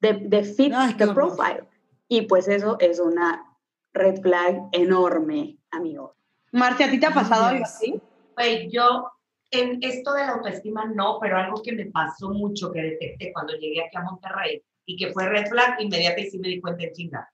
de, 0.00 0.12
de 0.28 0.44
fit 0.44 0.72
the 0.96 1.08
profile. 1.08 1.66
Y 2.06 2.22
pues 2.22 2.46
eso 2.46 2.76
es 2.78 3.00
una 3.00 3.53
red 3.94 4.20
flag 4.20 4.68
enorme, 4.72 5.56
amigo. 5.70 6.16
Marcia, 6.52 6.86
¿a 6.86 6.90
ti 6.90 7.00
te 7.00 7.06
ha 7.06 7.14
pasado 7.14 7.46
algo 7.46 7.64
así? 7.64 8.00
Pues 8.34 8.66
yo, 8.70 9.10
en 9.50 9.78
esto 9.82 10.12
de 10.12 10.26
la 10.26 10.32
autoestima 10.32 10.84
no, 10.84 11.18
pero 11.20 11.38
algo 11.38 11.62
que 11.62 11.72
me 11.72 11.86
pasó 11.86 12.30
mucho, 12.30 12.72
que 12.72 12.82
detecté 12.82 13.32
cuando 13.32 13.54
llegué 13.54 13.84
aquí 13.84 13.96
a 13.96 14.02
Monterrey 14.02 14.62
y 14.84 14.96
que 14.96 15.12
fue 15.12 15.28
red 15.28 15.46
flag, 15.46 15.80
inmediatamente 15.80 16.30
sí 16.30 16.38
me 16.38 16.48
di 16.48 16.60
cuenta 16.60 16.84
en 16.84 16.92
chinga. 16.92 17.32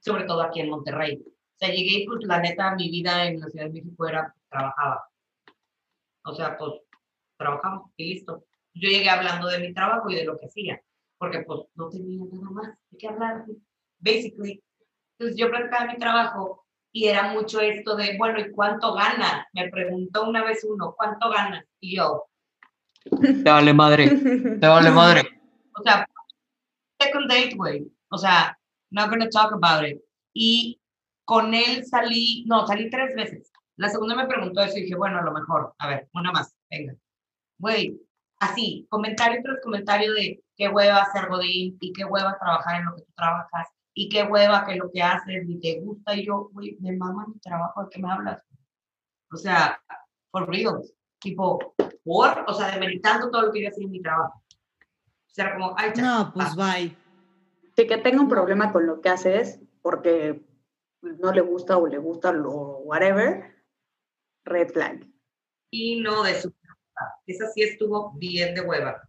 Sobre 0.00 0.24
todo 0.24 0.42
aquí 0.42 0.60
en 0.60 0.70
Monterrey. 0.70 1.22
O 1.22 1.58
sea, 1.58 1.68
llegué 1.68 2.00
y 2.00 2.06
pues 2.06 2.20
la 2.24 2.40
neta, 2.40 2.74
mi 2.74 2.90
vida 2.90 3.26
en 3.26 3.40
la 3.40 3.48
Ciudad 3.48 3.66
de 3.66 3.72
México 3.72 4.08
era, 4.08 4.34
trabajaba. 4.48 5.04
O 6.24 6.34
sea, 6.34 6.56
pues 6.56 6.72
trabajamos 7.36 7.90
y 7.96 8.14
listo. 8.14 8.44
Yo 8.74 8.88
llegué 8.88 9.10
hablando 9.10 9.48
de 9.48 9.58
mi 9.58 9.74
trabajo 9.74 10.08
y 10.08 10.14
de 10.14 10.24
lo 10.24 10.36
que 10.38 10.46
hacía, 10.46 10.80
porque 11.18 11.40
pues 11.40 11.60
no 11.74 11.88
tenía 11.88 12.24
nada 12.24 12.50
más 12.50 12.78
de 12.90 12.98
qué 12.98 13.08
hablar. 13.08 13.44
Basically, 13.98 14.62
entonces 15.18 15.36
yo 15.36 15.50
platicaba 15.50 15.92
mi 15.92 15.98
trabajo 15.98 16.64
y 16.92 17.06
era 17.06 17.32
mucho 17.32 17.60
esto 17.60 17.96
de, 17.96 18.16
bueno, 18.16 18.40
¿y 18.40 18.50
cuánto 18.52 18.94
gana? 18.94 19.46
Me 19.52 19.68
preguntó 19.68 20.28
una 20.28 20.44
vez 20.44 20.64
uno, 20.64 20.94
¿cuánto 20.96 21.30
gana? 21.30 21.64
Y 21.80 21.96
yo, 21.96 22.28
te 23.10 23.50
vale 23.50 23.72
madre, 23.72 24.08
te 24.08 24.66
vale 24.66 24.90
madre. 24.90 25.22
O 25.80 25.82
sea, 25.82 26.08
second 27.00 27.30
date, 27.30 27.54
güey. 27.54 27.86
O 28.10 28.18
sea, 28.18 28.58
not 28.90 29.10
gonna 29.10 29.28
talk 29.28 29.52
about 29.52 29.88
it. 29.88 30.00
Y 30.34 30.80
con 31.24 31.54
él 31.54 31.86
salí, 31.86 32.44
no, 32.48 32.66
salí 32.66 32.90
tres 32.90 33.14
veces. 33.14 33.52
La 33.76 33.88
segunda 33.88 34.16
me 34.16 34.26
preguntó 34.26 34.60
eso 34.60 34.76
y 34.76 34.82
dije, 34.82 34.96
bueno, 34.96 35.20
a 35.20 35.22
lo 35.22 35.32
mejor, 35.32 35.72
a 35.78 35.86
ver, 35.86 36.08
una 36.14 36.32
más, 36.32 36.52
venga. 36.68 36.94
Güey, 37.58 37.96
así, 38.40 38.88
comentario 38.90 39.40
tras 39.40 39.60
comentario 39.62 40.12
de 40.14 40.42
qué 40.56 40.68
hueva 40.68 41.06
ser 41.12 41.28
godín 41.28 41.78
y 41.80 41.92
qué 41.92 42.04
hueva 42.04 42.36
trabajar 42.40 42.80
en 42.80 42.86
lo 42.86 42.96
que 42.96 43.02
tú 43.02 43.12
trabajas 43.14 43.68
y 44.00 44.08
qué 44.08 44.22
hueva 44.22 44.64
que 44.64 44.76
lo 44.76 44.92
que 44.92 45.02
haces 45.02 45.44
ni 45.44 45.58
te 45.58 45.80
gusta. 45.80 46.14
Y 46.14 46.24
yo, 46.24 46.50
güey, 46.52 46.76
me 46.78 46.96
mama 46.96 47.26
mi 47.26 47.40
trabajo, 47.40 47.82
¿de 47.82 47.88
qué 47.90 48.00
me 48.00 48.08
hablas? 48.08 48.40
O 49.32 49.36
sea, 49.36 49.82
por 50.30 50.48
real, 50.48 50.84
tipo, 51.18 51.74
por, 52.04 52.44
o 52.46 52.54
sea, 52.54 52.70
demeritando 52.70 53.28
todo 53.28 53.46
lo 53.46 53.52
que 53.52 53.62
yo 53.62 53.68
hacía 53.68 53.86
en 53.86 53.90
mi 53.90 54.00
trabajo. 54.00 54.40
O 54.46 55.30
sea, 55.30 55.52
como, 55.52 55.74
ay, 55.76 55.90
No, 55.96 56.30
pues 56.32 56.54
bye. 56.54 56.96
Sí, 57.74 57.88
que 57.88 57.98
tenga 57.98 58.20
un 58.20 58.28
problema 58.28 58.70
con 58.70 58.86
lo 58.86 59.00
que 59.00 59.08
haces 59.08 59.60
porque 59.82 60.46
no 61.02 61.32
le 61.32 61.40
gusta 61.40 61.76
o 61.76 61.88
le 61.88 61.98
gusta 61.98 62.30
lo 62.30 62.52
whatever, 62.84 63.52
red 64.44 64.68
flag. 64.68 65.08
Y 65.72 66.00
no 66.00 66.22
de 66.22 66.40
su 66.40 66.54
esa 67.26 67.50
sí 67.50 67.62
estuvo 67.62 68.12
bien 68.12 68.54
de 68.54 68.60
hueva. 68.60 69.08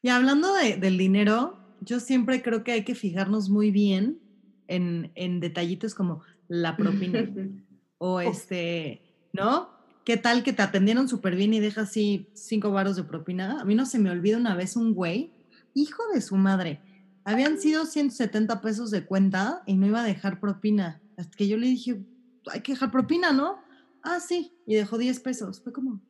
Y 0.00 0.10
hablando 0.10 0.54
de, 0.54 0.76
del 0.76 0.96
dinero, 0.96 1.61
yo 1.84 2.00
siempre 2.00 2.42
creo 2.42 2.64
que 2.64 2.72
hay 2.72 2.84
que 2.84 2.94
fijarnos 2.94 3.50
muy 3.50 3.70
bien 3.70 4.20
en, 4.68 5.12
en 5.14 5.40
detallitos 5.40 5.94
como 5.94 6.22
la 6.48 6.76
propina. 6.76 7.28
o 7.98 8.20
este, 8.20 9.02
¿no? 9.32 9.70
¿Qué 10.04 10.16
tal 10.16 10.42
que 10.42 10.52
te 10.52 10.62
atendieron 10.62 11.08
súper 11.08 11.36
bien 11.36 11.54
y 11.54 11.60
dejas 11.60 11.90
así 11.90 12.28
cinco 12.34 12.70
varos 12.70 12.96
de 12.96 13.04
propina? 13.04 13.60
A 13.60 13.64
mí 13.64 13.74
no 13.74 13.86
se 13.86 13.98
me 13.98 14.10
olvida 14.10 14.36
una 14.36 14.56
vez 14.56 14.76
un 14.76 14.94
güey, 14.94 15.32
hijo 15.74 16.02
de 16.12 16.20
su 16.20 16.36
madre. 16.36 16.80
Habían 17.24 17.58
sido 17.58 17.86
170 17.86 18.60
pesos 18.60 18.90
de 18.90 19.04
cuenta 19.06 19.62
y 19.66 19.74
no 19.74 19.86
iba 19.86 20.00
a 20.00 20.06
dejar 20.06 20.40
propina. 20.40 21.00
Hasta 21.16 21.36
que 21.36 21.46
yo 21.46 21.56
le 21.56 21.68
dije, 21.68 22.04
hay 22.50 22.60
que 22.62 22.72
dejar 22.72 22.90
propina, 22.90 23.32
¿no? 23.32 23.58
Ah, 24.02 24.18
sí. 24.18 24.52
Y 24.66 24.74
dejó 24.74 24.98
10 24.98 25.20
pesos. 25.20 25.60
Fue 25.62 25.72
como, 25.72 26.00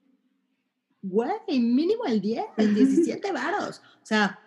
güey, 1.03 1.31
mínimo 1.61 2.07
el 2.07 2.23
10, 2.23 2.45
el 2.57 2.75
17 2.75 3.33
varos. 3.33 3.83
O 4.03 4.07
sea, 4.07 4.41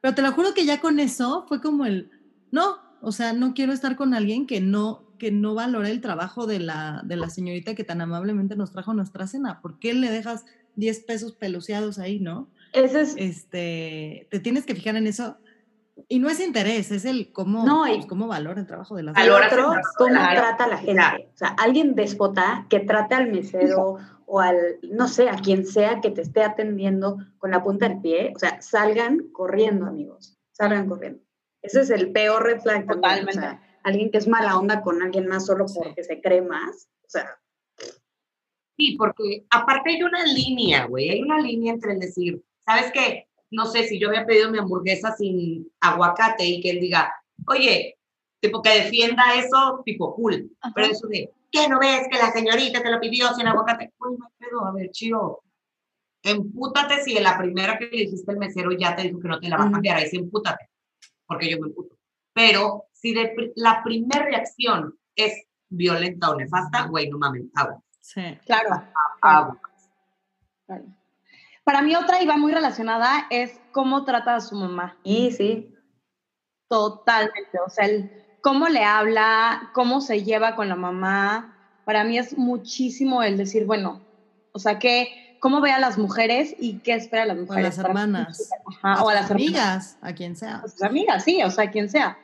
pero 0.00 0.14
te 0.14 0.22
lo 0.22 0.32
juro 0.32 0.54
que 0.54 0.64
ya 0.64 0.80
con 0.80 1.00
eso 1.00 1.44
fue 1.48 1.60
como 1.60 1.86
el, 1.86 2.10
no, 2.50 2.78
o 3.00 3.12
sea, 3.12 3.32
no 3.32 3.54
quiero 3.54 3.72
estar 3.72 3.96
con 3.96 4.14
alguien 4.14 4.46
que 4.46 4.60
no 4.60 5.06
que 5.18 5.30
no 5.30 5.54
valora 5.54 5.90
el 5.90 6.00
trabajo 6.00 6.46
de 6.46 6.60
la, 6.60 7.02
de 7.04 7.16
la 7.16 7.30
señorita 7.30 7.74
que 7.74 7.84
tan 7.84 8.00
amablemente 8.00 8.56
nos 8.56 8.72
trajo 8.72 8.94
nuestra 8.94 9.26
cena. 9.26 9.60
¿Por 9.60 9.78
qué 9.78 9.94
le 9.94 10.10
dejas 10.10 10.44
10 10.76 11.00
pesos 11.00 11.32
peluceados 11.32 11.98
ahí, 11.98 12.20
no? 12.20 12.48
Ese 12.72 13.00
es... 13.00 13.14
Este, 13.16 14.28
te 14.30 14.40
tienes 14.40 14.66
que 14.66 14.74
fijar 14.74 14.96
en 14.96 15.06
eso. 15.06 15.36
Y 16.08 16.18
no 16.18 16.28
es 16.28 16.40
interés, 16.40 16.90
es 16.90 17.04
el 17.06 17.32
cómo, 17.32 17.64
no, 17.64 17.84
pues, 17.86 18.06
cómo 18.06 18.26
valora 18.26 18.60
el 18.60 18.66
trabajo 18.66 18.96
de 18.96 19.02
la 19.02 19.14
señorita. 19.14 19.36
Al 19.36 19.52
otro, 19.52 19.80
cómo 19.96 20.14
trata 20.14 20.64
a 20.64 20.68
la 20.68 20.76
gente. 20.78 21.30
O 21.34 21.36
sea, 21.36 21.48
alguien 21.58 21.94
déspota 21.94 22.66
que 22.68 22.80
trata 22.80 23.16
al 23.16 23.32
mesero 23.32 23.98
o 24.26 24.40
al, 24.40 24.78
no 24.82 25.08
sé, 25.08 25.28
a 25.30 25.36
quien 25.36 25.66
sea 25.66 26.00
que 26.00 26.10
te 26.10 26.20
esté 26.20 26.42
atendiendo 26.42 27.16
con 27.38 27.50
la 27.50 27.62
punta 27.62 27.88
del 27.88 28.00
pie, 28.00 28.32
o 28.34 28.38
sea, 28.38 28.60
salgan 28.60 29.28
corriendo, 29.32 29.86
amigos, 29.86 30.36
salgan 30.52 30.88
corriendo. 30.88 31.22
Ese 31.62 31.80
es 31.80 31.90
el 31.90 32.12
peor 32.12 32.44
red 32.44 32.60
flag 32.60 32.86
también, 32.86 33.28
o 33.28 33.32
sea, 33.32 33.60
alguien 33.82 34.10
que 34.10 34.18
es 34.18 34.28
mala 34.28 34.58
onda 34.58 34.82
con 34.82 35.02
alguien 35.02 35.26
más 35.26 35.46
solo 35.46 35.64
porque 35.72 36.04
se 36.04 36.20
cree 36.20 36.42
más, 36.42 36.88
o 37.04 37.08
sea. 37.08 37.38
Sí, 38.76 38.96
porque 38.98 39.46
aparte 39.50 39.90
hay 39.90 40.02
una 40.02 40.24
línea, 40.24 40.86
güey, 40.86 41.08
hay 41.08 41.22
una 41.22 41.40
línea 41.40 41.72
entre 41.72 41.92
el 41.92 42.00
decir, 42.00 42.44
¿sabes 42.64 42.92
qué? 42.92 43.25
No 43.50 43.66
sé, 43.66 43.84
si 43.84 43.98
yo 43.98 44.08
había 44.08 44.26
pedido 44.26 44.50
mi 44.50 44.58
hamburguesa 44.58 45.14
sin 45.16 45.70
aguacate 45.80 46.44
y 46.44 46.60
que 46.60 46.70
él 46.70 46.80
diga, 46.80 47.12
oye, 47.46 47.96
tipo 48.40 48.60
que 48.60 48.82
defienda 48.82 49.34
eso, 49.36 49.82
tipo 49.84 50.14
cool, 50.14 50.50
pero 50.74 50.88
eso 50.88 51.06
de, 51.06 51.30
¿Qué 51.50 51.68
no 51.68 51.78
ves 51.78 52.08
que 52.10 52.18
la 52.18 52.32
señorita 52.32 52.82
te 52.82 52.90
lo 52.90 53.00
pidió 53.00 53.32
sin 53.34 53.46
aguacate? 53.46 53.92
Uy, 53.98 54.18
me 54.18 54.26
pedo, 54.38 54.66
a 54.66 54.72
ver, 54.72 54.90
chido. 54.90 55.42
Empútate 56.22 57.02
si 57.02 57.16
en 57.16 57.22
la 57.22 57.38
primera 57.38 57.78
que 57.78 57.86
le 57.86 58.02
dijiste 58.02 58.32
el 58.32 58.38
mesero 58.38 58.72
ya 58.72 58.96
te 58.96 59.02
dijo 59.02 59.20
que 59.20 59.28
no 59.28 59.38
te 59.38 59.48
la 59.48 59.56
va 59.56 59.64
a 59.64 59.70
cambiar, 59.70 59.96
ahí 59.96 60.08
sí 60.08 60.16
empútate, 60.16 60.68
porque 61.26 61.48
yo 61.48 61.58
me 61.60 61.68
emputo. 61.68 61.96
Pero 62.32 62.86
si 62.92 63.14
de, 63.14 63.52
la 63.54 63.82
primera 63.84 64.24
reacción 64.24 64.98
es 65.14 65.46
violenta 65.68 66.30
o 66.30 66.36
nefasta, 66.36 66.86
güey, 66.88 67.08
no 67.08 67.18
mames, 67.18 67.44
agua. 67.54 67.80
Sí, 68.00 68.22
claro. 68.44 68.82
Agua. 69.22 69.60
Claro. 70.66 70.84
Para 71.66 71.82
mí 71.82 71.96
otra 71.96 72.22
y 72.22 72.26
va 72.26 72.36
muy 72.36 72.52
relacionada 72.52 73.26
es 73.28 73.58
cómo 73.72 74.04
trata 74.04 74.36
a 74.36 74.40
su 74.40 74.54
mamá. 74.54 74.96
Y 75.02 75.32
sí. 75.32 75.74
Totalmente, 76.68 77.58
o 77.58 77.68
sea, 77.68 77.86
el 77.86 78.38
cómo 78.40 78.68
le 78.68 78.84
habla, 78.84 79.72
cómo 79.74 80.00
se 80.00 80.22
lleva 80.22 80.54
con 80.54 80.68
la 80.68 80.76
mamá, 80.76 81.80
para 81.84 82.04
mí 82.04 82.18
es 82.18 82.38
muchísimo 82.38 83.24
el 83.24 83.36
decir, 83.36 83.66
bueno, 83.66 84.00
o 84.52 84.60
sea, 84.60 84.78
que, 84.78 85.38
cómo 85.40 85.60
ve 85.60 85.72
a 85.72 85.80
las 85.80 85.98
mujeres 85.98 86.54
y 86.56 86.78
qué 86.78 86.94
espera 86.94 87.24
a 87.24 87.26
las 87.26 87.36
mujeres. 87.36 87.56
O 87.56 87.58
a 87.58 87.62
las 87.62 87.78
hermanas. 87.78 88.50
o 89.02 89.08
a 89.08 89.14
las 89.14 89.30
amigas, 89.32 89.98
a 90.02 90.12
quien 90.12 90.36
sea. 90.36 90.58
A 90.58 90.68
sus 90.68 90.82
amigas, 90.84 91.24
sí, 91.24 91.42
o 91.42 91.50
sea, 91.50 91.64
a 91.64 91.70
quien 91.72 91.90
sea. 91.90 92.16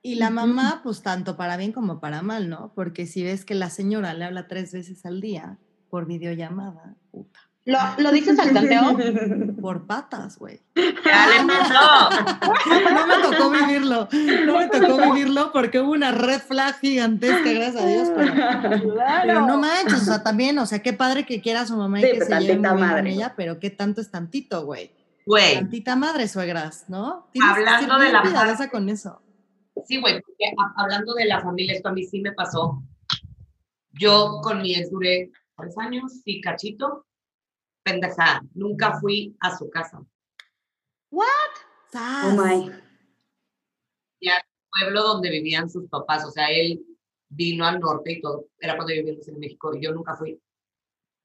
Y 0.00 0.14
la 0.14 0.30
mamá, 0.30 0.80
pues 0.84 1.02
tanto 1.02 1.36
para 1.36 1.56
bien 1.56 1.72
como 1.72 1.98
para 1.98 2.22
mal, 2.22 2.48
¿no? 2.48 2.72
Porque 2.76 3.06
si 3.06 3.24
ves 3.24 3.44
que 3.44 3.56
la 3.56 3.68
señora 3.68 4.14
le 4.14 4.26
habla 4.26 4.46
tres 4.46 4.72
veces 4.72 5.04
al 5.04 5.20
día 5.20 5.58
por 5.88 6.06
videollamada, 6.06 6.94
puta. 7.10 7.49
¿Lo, 7.66 7.78
¿Lo 7.98 8.10
dices 8.10 8.38
al 8.38 8.54
tanteo? 8.54 8.96
Por 9.60 9.86
patas, 9.86 10.38
güey. 10.38 10.60
Ya 10.74 11.28
le 11.28 11.36
empezó. 11.36 12.90
No 12.94 13.06
me 13.06 13.16
tocó 13.22 13.50
vivirlo. 13.50 14.08
No 14.46 14.58
me 14.58 14.68
tocó 14.68 15.12
vivirlo 15.12 15.52
porque 15.52 15.80
hubo 15.80 15.92
una 15.92 16.10
red 16.10 16.40
flag 16.40 16.78
gigantesca, 16.80 17.52
gracias 17.52 17.82
a 17.82 17.86
Dios. 17.86 18.10
Pero, 19.22 19.46
no 19.46 19.58
manches, 19.58 20.02
o 20.02 20.04
sea, 20.04 20.22
también, 20.22 20.58
o 20.58 20.66
sea, 20.66 20.80
qué 20.80 20.94
padre 20.94 21.26
que 21.26 21.42
quiera 21.42 21.60
a 21.60 21.66
su 21.66 21.76
mamá 21.76 22.00
y 22.00 22.02
que 22.02 22.24
se 22.24 22.40
lleve 22.40 22.58
muy 22.58 22.76
bien 22.76 22.90
con 22.90 23.06
ella, 23.06 23.34
pero 23.36 23.58
qué 23.58 23.70
tanto 23.70 24.00
es 24.00 24.10
tantito, 24.10 24.64
güey. 24.64 24.90
Güey. 25.26 25.54
Tantita 25.56 25.96
madre, 25.96 26.28
suegras, 26.28 26.86
¿no? 26.88 27.28
Hablando 27.42 27.98
de 27.98 28.10
la 28.10 28.22
parte, 28.22 28.70
con 28.70 28.88
eso. 28.88 29.20
Sí, 29.86 30.00
güey, 30.00 30.20
porque 30.20 30.52
hablando 30.76 31.14
de 31.14 31.26
la 31.26 31.40
familia, 31.40 31.74
esto 31.74 31.90
a 31.90 31.92
mí 31.92 32.04
sí 32.04 32.20
me 32.20 32.32
pasó. 32.32 32.82
Yo 33.92 34.40
con 34.42 34.62
mi 34.62 34.74
ex 34.74 34.90
duré 34.90 35.30
tres 35.56 35.76
años, 35.78 36.20
sí, 36.24 36.40
cachito, 36.40 37.04
pendeja, 37.90 38.42
nunca 38.54 38.98
fui 39.00 39.36
a 39.40 39.56
su 39.56 39.68
casa. 39.70 40.02
¿What? 41.10 41.26
Oh 41.94 42.32
my. 42.32 42.70
Ya, 44.20 44.34
pueblo 44.70 45.02
donde 45.02 45.30
vivían 45.30 45.68
sus 45.68 45.88
papás, 45.88 46.24
o 46.24 46.30
sea, 46.30 46.50
él 46.50 46.80
vino 47.28 47.64
al 47.66 47.80
norte 47.80 48.12
y 48.12 48.20
todo, 48.20 48.46
era 48.58 48.76
cuando 48.76 48.92
vivíamos 48.92 49.26
en 49.28 49.38
México 49.38 49.74
y 49.74 49.82
yo 49.82 49.92
nunca 49.92 50.16
fui. 50.16 50.40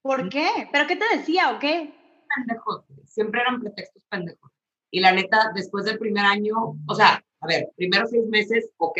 ¿Por 0.01 0.29
qué? 0.29 0.69
¿Pero 0.71 0.87
qué 0.87 0.95
te 0.95 1.17
decía 1.17 1.51
o 1.51 1.59
qué? 1.59 1.93
Pendejos, 2.35 2.85
siempre 3.05 3.41
eran 3.41 3.59
pretextos 3.59 4.03
pendejos. 4.09 4.51
Y 4.91 4.99
la 4.99 5.11
neta, 5.11 5.51
después 5.53 5.85
del 5.85 5.97
primer 5.99 6.25
año, 6.25 6.55
o 6.87 6.95
sea, 6.95 7.23
a 7.41 7.47
ver, 7.47 7.69
primero 7.75 8.07
seis 8.07 8.25
meses, 8.27 8.71
ok. 8.77 8.99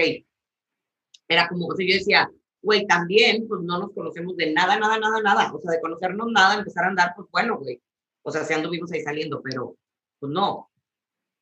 Era 1.28 1.48
como, 1.48 1.68
o 1.68 1.76
sea, 1.76 1.88
yo 1.88 1.94
decía, 1.94 2.30
güey, 2.66 2.88
también, 2.88 3.48
pues 3.48 3.62
no 3.62 3.78
nos 3.78 3.94
conocemos 3.94 4.36
de 4.36 4.52
nada, 4.52 4.78
nada, 4.80 4.98
nada, 4.98 5.22
nada. 5.22 5.54
O 5.54 5.62
sea, 5.62 5.72
de 5.72 5.80
conocernos 5.80 6.28
nada, 6.32 6.56
empezar 6.56 6.86
a 6.86 6.88
andar, 6.88 7.14
pues 7.16 7.30
bueno, 7.32 7.60
güey. 7.60 7.80
O 8.24 8.32
sea, 8.32 8.44
si 8.44 8.54
anduvimos 8.54 8.92
ahí 8.92 9.02
saliendo, 9.02 9.42
pero 9.44 9.78
pues 10.20 10.32
no. 10.32 10.72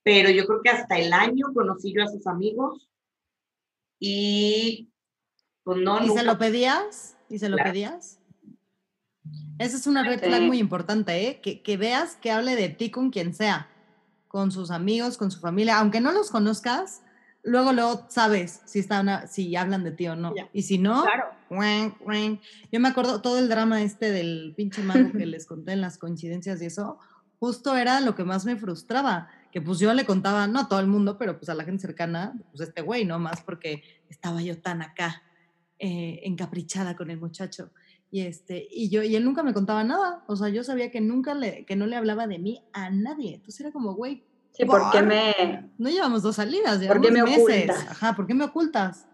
Pero 0.03 0.29
yo 0.29 0.45
creo 0.45 0.62
que 0.62 0.69
hasta 0.69 0.99
el 0.99 1.13
año 1.13 1.47
conocí 1.53 1.93
yo 1.93 2.03
a 2.03 2.07
sus 2.07 2.27
amigos 2.27 2.89
y 3.99 4.91
pues 5.63 5.77
no. 5.79 6.03
¿Y 6.03 6.09
se 6.09 6.23
lo 6.23 6.38
pedías? 6.38 7.15
¿Y 7.29 7.39
se 7.39 7.47
lo 7.47 7.55
pedías? 7.55 8.19
Esa 9.59 9.77
es 9.77 9.88
una 9.88 10.03
red 10.03 10.19
flag 10.19 10.41
muy 10.41 10.59
importante, 10.59 11.29
¿eh? 11.29 11.39
Que, 11.39 11.62
que 11.62 11.77
veas 11.77 12.17
que 12.17 12.31
hable 12.31 12.57
de 12.57 12.67
ti 12.67 12.91
con 12.91 13.12
quien 13.12 13.33
sea, 13.33 13.69
con 14.27 14.51
sus 14.51 14.71
amigos, 14.71 15.17
con 15.17 15.31
su 15.31 15.39
familia, 15.39 15.79
aunque 15.79 16.01
no 16.01 16.12
los 16.12 16.29
conozcas, 16.29 17.01
luego 17.43 17.73
luego 17.73 18.06
sabes 18.10 18.62
si 18.65 18.79
están 18.79 19.27
si 19.27 19.56
hablan 19.56 19.84
de 19.84 19.91
ti 19.91 20.08
o 20.08 20.15
no. 20.15 20.34
Y 20.53 20.63
si 20.63 20.77
no, 20.77 21.06
yo 22.71 22.79
me 22.79 22.88
acuerdo 22.88 23.21
todo 23.21 23.39
el 23.39 23.49
drama 23.49 23.84
este 23.84 24.12
del 24.12 24.53
pinche 24.56 24.82
mago 24.82 25.12
que 25.12 25.25
les 25.25 25.45
conté 25.45 25.73
en 25.73 25.82
las 25.82 25.97
coincidencias 25.97 26.62
y 26.62 26.65
eso, 26.65 26.99
justo 27.39 27.75
era 27.75 27.99
lo 28.01 28.15
que 28.15 28.23
más 28.23 28.45
me 28.45 28.56
frustraba, 28.56 29.29
que 29.51 29.62
pues 29.62 29.79
yo 29.79 29.93
le 29.93 30.06
contaba, 30.06 30.47
no 30.47 30.62
a 30.62 30.67
todo 30.67 30.79
el 30.79 30.88
mundo, 30.88 31.17
pero 31.17 31.38
pues 31.38 31.49
a 31.49 31.53
la 31.53 31.65
gente 31.65 31.82
cercana, 31.82 32.34
pues 32.51 32.67
este 32.67 32.82
güey, 32.82 33.06
¿no? 33.06 33.19
Más 33.19 33.41
porque 33.41 33.84
estaba 34.10 34.41
yo 34.41 34.60
tan 34.60 34.82
acá, 34.82 35.23
eh, 35.77 36.21
encaprichada 36.23 36.95
con 36.95 37.12
el 37.12 37.19
muchacho. 37.19 37.71
Y, 38.10 38.21
este, 38.21 38.67
y, 38.69 38.89
yo, 38.89 39.01
y 39.03 39.15
él 39.15 39.25
nunca 39.25 39.43
me 39.43 39.53
contaba 39.53 39.84
nada, 39.84 40.23
o 40.27 40.36
sea, 40.36 40.49
yo 40.49 40.63
sabía 40.63 40.91
que 40.91 41.01
nunca 41.01 41.34
le, 41.34 41.65
que 41.65 41.75
no 41.75 41.88
le 41.88 41.95
hablaba 41.95 42.27
de 42.27 42.39
mí 42.39 42.63
a 42.71 42.89
nadie. 42.91 43.36
Entonces 43.36 43.60
era 43.60 43.71
como, 43.71 43.95
güey, 43.95 44.23
Sí, 44.54 44.66
¿por 44.66 44.92
qué 44.92 45.02
me...? 45.02 45.72
No 45.78 45.89
llevamos 45.89 46.22
dos 46.22 46.36
salidas, 46.36 46.80
llevamos 46.80 47.06
¿Por 47.06 47.13
qué 47.13 47.24
me 47.24 47.24
Ocultas? 47.24 47.88
Ajá, 47.89 48.16
¿por 48.16 48.28
qué 48.28 48.34
me 48.34 48.46
ocultas? 48.46 49.08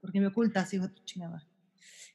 ¿Por 0.00 0.10
qué 0.10 0.20
me 0.20 0.28
ocultas, 0.28 0.72
hijo 0.72 0.88
de 0.88 0.94
tu 0.94 1.04
chingada? 1.04 1.46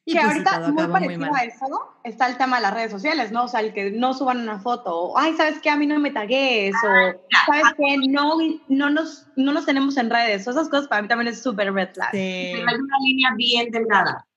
Y 0.04 0.14
que 0.14 0.20
pues 0.20 0.32
ahorita, 0.32 0.72
muy 0.72 0.88
parecido 0.88 1.34
a 1.34 1.44
eso, 1.44 1.96
está 2.04 2.28
el 2.28 2.38
tema 2.38 2.58
de 2.58 2.64
las 2.64 2.74
redes 2.74 2.92
sociales, 2.92 3.32
¿no? 3.32 3.46
O 3.46 3.48
sea, 3.48 3.62
el 3.62 3.74
que 3.74 3.90
no 3.90 4.14
suban 4.14 4.40
una 4.40 4.60
foto, 4.60 4.96
o, 4.96 5.18
ay, 5.18 5.34
¿sabes 5.36 5.60
qué? 5.60 5.70
A 5.72 5.78
mí 5.78 5.88
no 5.88 6.00
me 6.00 6.12
tagues, 6.12 6.76
o, 6.84 6.88
ah, 6.88 7.16
¿sabes 7.48 7.74
qué? 7.78 7.98
No, 8.08 8.38
no, 8.68 8.90
nos, 8.92 9.28
no 9.36 9.52
nos 9.52 9.66
tenemos 9.66 9.98
en 9.98 10.12
redes. 10.12 10.48
O 10.48 10.52
esas 10.52 10.70
cosas 10.70 10.88
para 10.88 11.02
mí 11.02 11.08
también 11.08 11.30
es 11.30 11.42
súper 11.42 11.74
red 11.74 11.90
flag. 11.92 12.12
Sí. 12.12 12.52
Pero 12.54 12.70
hay 12.70 12.76
una 12.76 12.98
línea 13.04 13.34
bien 13.36 13.72
delgada 13.72 14.28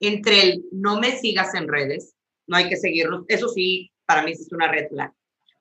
entre 0.00 0.42
el 0.42 0.64
no 0.72 0.98
me 0.98 1.12
sigas 1.12 1.54
en 1.54 1.68
redes, 1.68 2.14
no 2.46 2.56
hay 2.56 2.68
que 2.68 2.76
seguirnos, 2.76 3.24
eso 3.28 3.48
sí, 3.48 3.90
para 4.06 4.22
mí 4.22 4.32
es 4.32 4.50
una 4.50 4.68
red 4.68 4.88
flag. 4.88 5.12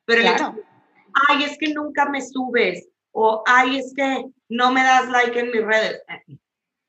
Pero 0.05 0.21
claro 0.21 0.55
ay, 1.27 1.43
es 1.43 1.57
que 1.57 1.73
nunca 1.73 2.07
me 2.09 2.21
subes, 2.21 2.87
o 3.11 3.43
ay, 3.45 3.77
es 3.77 3.93
que 3.95 4.25
no 4.49 4.71
me 4.71 4.83
das 4.83 5.09
like 5.09 5.39
en 5.39 5.51
mis 5.51 5.63
redes. 5.63 6.01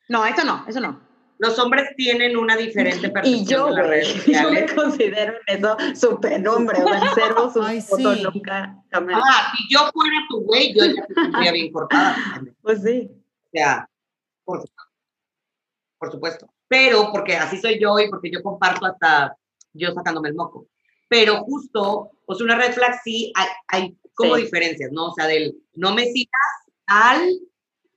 No, 0.09 0.25
eso 0.25 0.45
no, 0.45 0.65
eso 0.69 0.81
no. 0.81 1.01
Los 1.39 1.57
hombres 1.61 1.89
tienen 1.97 2.37
una 2.37 2.57
diferente 2.57 3.11
percepción 3.11 3.45
y 3.45 3.47
yo, 3.47 3.67
de 3.67 3.73
las 3.75 3.87
redes 3.87 4.09
sociales. 4.09 4.43
Yo 4.43 4.51
me 4.51 4.75
considero 4.75 5.35
en 5.47 5.59
eso 5.59 5.77
súper 5.95 6.49
hombre, 6.49 6.83
o 6.83 6.89
en 6.89 7.01
cero 7.15 7.51
su 7.55 7.63
Ay, 7.63 7.81
foto 7.81 8.15
sí. 8.15 8.23
nunca 8.23 8.83
Ah, 8.93 9.53
si 9.57 9.73
yo 9.73 9.89
fuera 9.93 10.17
tu 10.29 10.41
güey, 10.41 10.75
yo 10.75 10.85
ya 10.85 11.03
estaría 11.27 11.53
bien 11.53 11.73
cortada. 11.73 12.17
Pues 12.61 12.83
sí. 12.83 13.09
O 13.11 13.51
sea, 13.53 13.89
por 14.45 14.61
supuesto. 14.63 14.83
Por 15.99 16.11
supuesto. 16.11 16.53
Pero 16.67 17.11
porque 17.13 17.37
así 17.37 17.59
soy 17.61 17.79
yo 17.81 17.99
y 17.99 18.09
porque 18.09 18.31
yo 18.31 18.43
comparto 18.43 18.87
hasta 18.87 19.37
yo 19.73 19.93
sacándome 19.93 20.31
el 20.31 20.35
moco. 20.35 20.67
Pero 21.09 21.43
justo, 21.45 22.11
pues 22.27 22.41
una 22.41 22.57
red 22.57 22.73
flag 22.73 23.01
sí 23.03 23.33
hay, 23.37 23.49
hay 23.69 23.99
como 24.19 24.37
diferencias, 24.37 24.91
¿no? 24.93 25.07
O 25.07 25.15
sea, 25.15 25.27
del 25.27 25.57
no 25.75 25.95
me 25.95 26.07
sigas 26.07 26.33
al, 26.87 27.39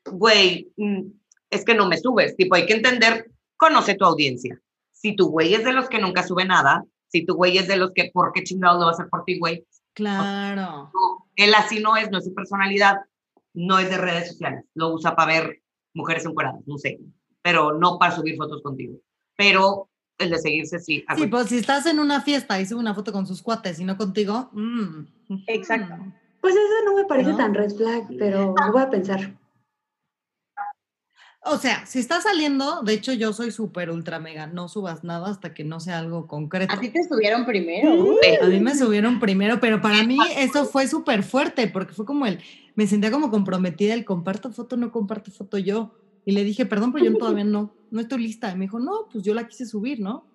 güey, 0.05 0.71
mm, 0.77 1.01
es 1.49 1.65
que 1.65 1.73
no 1.73 1.87
me 1.87 1.97
subes. 1.97 2.35
Tipo, 2.37 2.55
hay 2.55 2.67
que 2.67 2.75
entender, 2.75 3.31
conoce 3.57 3.95
tu 3.95 4.05
audiencia. 4.05 4.61
Si 4.91 5.15
tu 5.15 5.29
güey 5.29 5.55
es 5.55 5.65
de 5.65 5.73
los 5.73 5.89
que 5.89 5.99
nunca 5.99 6.21
sube 6.21 6.45
nada, 6.45 6.85
si 7.07 7.25
tu 7.25 7.33
güey 7.33 7.57
es 7.57 7.67
de 7.67 7.77
los 7.77 7.91
que, 7.93 8.11
¿por 8.13 8.31
qué 8.33 8.43
chingado 8.43 8.79
lo 8.79 8.85
va 8.85 8.91
a 8.91 8.93
hacer 8.93 9.09
por 9.09 9.25
ti, 9.25 9.39
güey? 9.39 9.65
Claro. 9.93 10.91
él 11.35 11.53
así 11.55 11.79
no 11.79 11.97
es, 11.97 12.09
no 12.11 12.19
es 12.19 12.25
su 12.25 12.33
personalidad, 12.33 12.97
no 13.53 13.79
es 13.79 13.89
de 13.89 13.97
redes 13.97 14.29
sociales, 14.29 14.63
lo 14.75 14.93
usa 14.93 15.15
para 15.15 15.33
ver 15.33 15.61
mujeres 15.93 16.23
encueradas, 16.23 16.61
no 16.65 16.77
sé, 16.77 16.99
pero 17.41 17.77
no 17.77 17.97
para 17.97 18.15
subir 18.15 18.37
fotos 18.37 18.61
contigo. 18.61 18.95
Pero 19.35 19.89
el 20.17 20.29
de 20.29 20.37
seguirse 20.37 20.79
sí. 20.79 21.03
Sí, 21.17 21.27
pues 21.27 21.47
si 21.47 21.57
estás 21.57 21.85
en 21.87 21.99
una 21.99 22.21
fiesta 22.21 22.61
y 22.61 22.65
sube 22.65 22.79
una 22.79 22.93
foto 22.93 23.11
con 23.11 23.25
sus 23.27 23.41
cuates 23.41 23.79
y 23.79 23.83
no 23.83 23.97
contigo. 23.97 24.49
Mm, 24.53 25.05
Exacto. 25.47 25.95
Pues 26.41 26.55
eso 26.55 26.85
no 26.85 26.95
me 26.95 27.05
parece 27.05 27.33
tan 27.33 27.53
red 27.53 27.71
flag, 27.71 28.07
pero 28.17 28.55
lo 28.57 28.71
voy 28.71 28.81
a 28.81 28.89
pensar. 28.89 29.37
O 31.43 31.57
sea, 31.57 31.85
si 31.87 31.97
estás 31.97 32.23
saliendo, 32.23 32.83
de 32.83 32.93
hecho 32.93 33.13
yo 33.13 33.33
soy 33.33 33.51
súper 33.51 33.89
ultra 33.89 34.19
mega, 34.19 34.45
no 34.45 34.67
subas 34.67 35.03
nada 35.03 35.27
hasta 35.27 35.55
que 35.55 35.63
no 35.63 35.79
sea 35.79 35.97
algo 35.97 36.27
concreto. 36.27 36.73
A 36.73 36.79
ti 36.79 36.89
te 36.89 37.03
subieron 37.03 37.45
primero. 37.45 37.91
A 38.43 38.45
mí 38.45 38.59
me 38.59 38.75
subieron 38.75 39.19
primero, 39.19 39.59
pero 39.59 39.81
para 39.81 40.03
mí 40.03 40.17
eso 40.37 40.65
fue 40.65 40.87
súper 40.87 41.23
fuerte 41.23 41.67
porque 41.67 41.93
fue 41.93 42.05
como 42.05 42.27
el, 42.27 42.39
me 42.75 42.85
sentía 42.85 43.09
como 43.09 43.31
comprometida 43.31 43.95
el 43.95 44.05
comparto 44.05 44.51
foto, 44.51 44.77
no 44.77 44.91
comparto 44.91 45.31
foto 45.31 45.57
yo. 45.57 45.95
Y 46.25 46.33
le 46.33 46.43
dije, 46.43 46.67
perdón, 46.67 46.93
pero 46.93 47.05
yo 47.05 47.17
todavía 47.17 47.43
no, 47.43 47.73
no 47.89 48.01
estoy 48.01 48.21
lista. 48.21 48.51
Y 48.51 48.55
me 48.55 48.65
dijo, 48.65 48.79
no, 48.79 49.07
pues 49.11 49.23
yo 49.23 49.33
la 49.33 49.47
quise 49.47 49.65
subir, 49.65 49.99
¿no? 49.99 50.27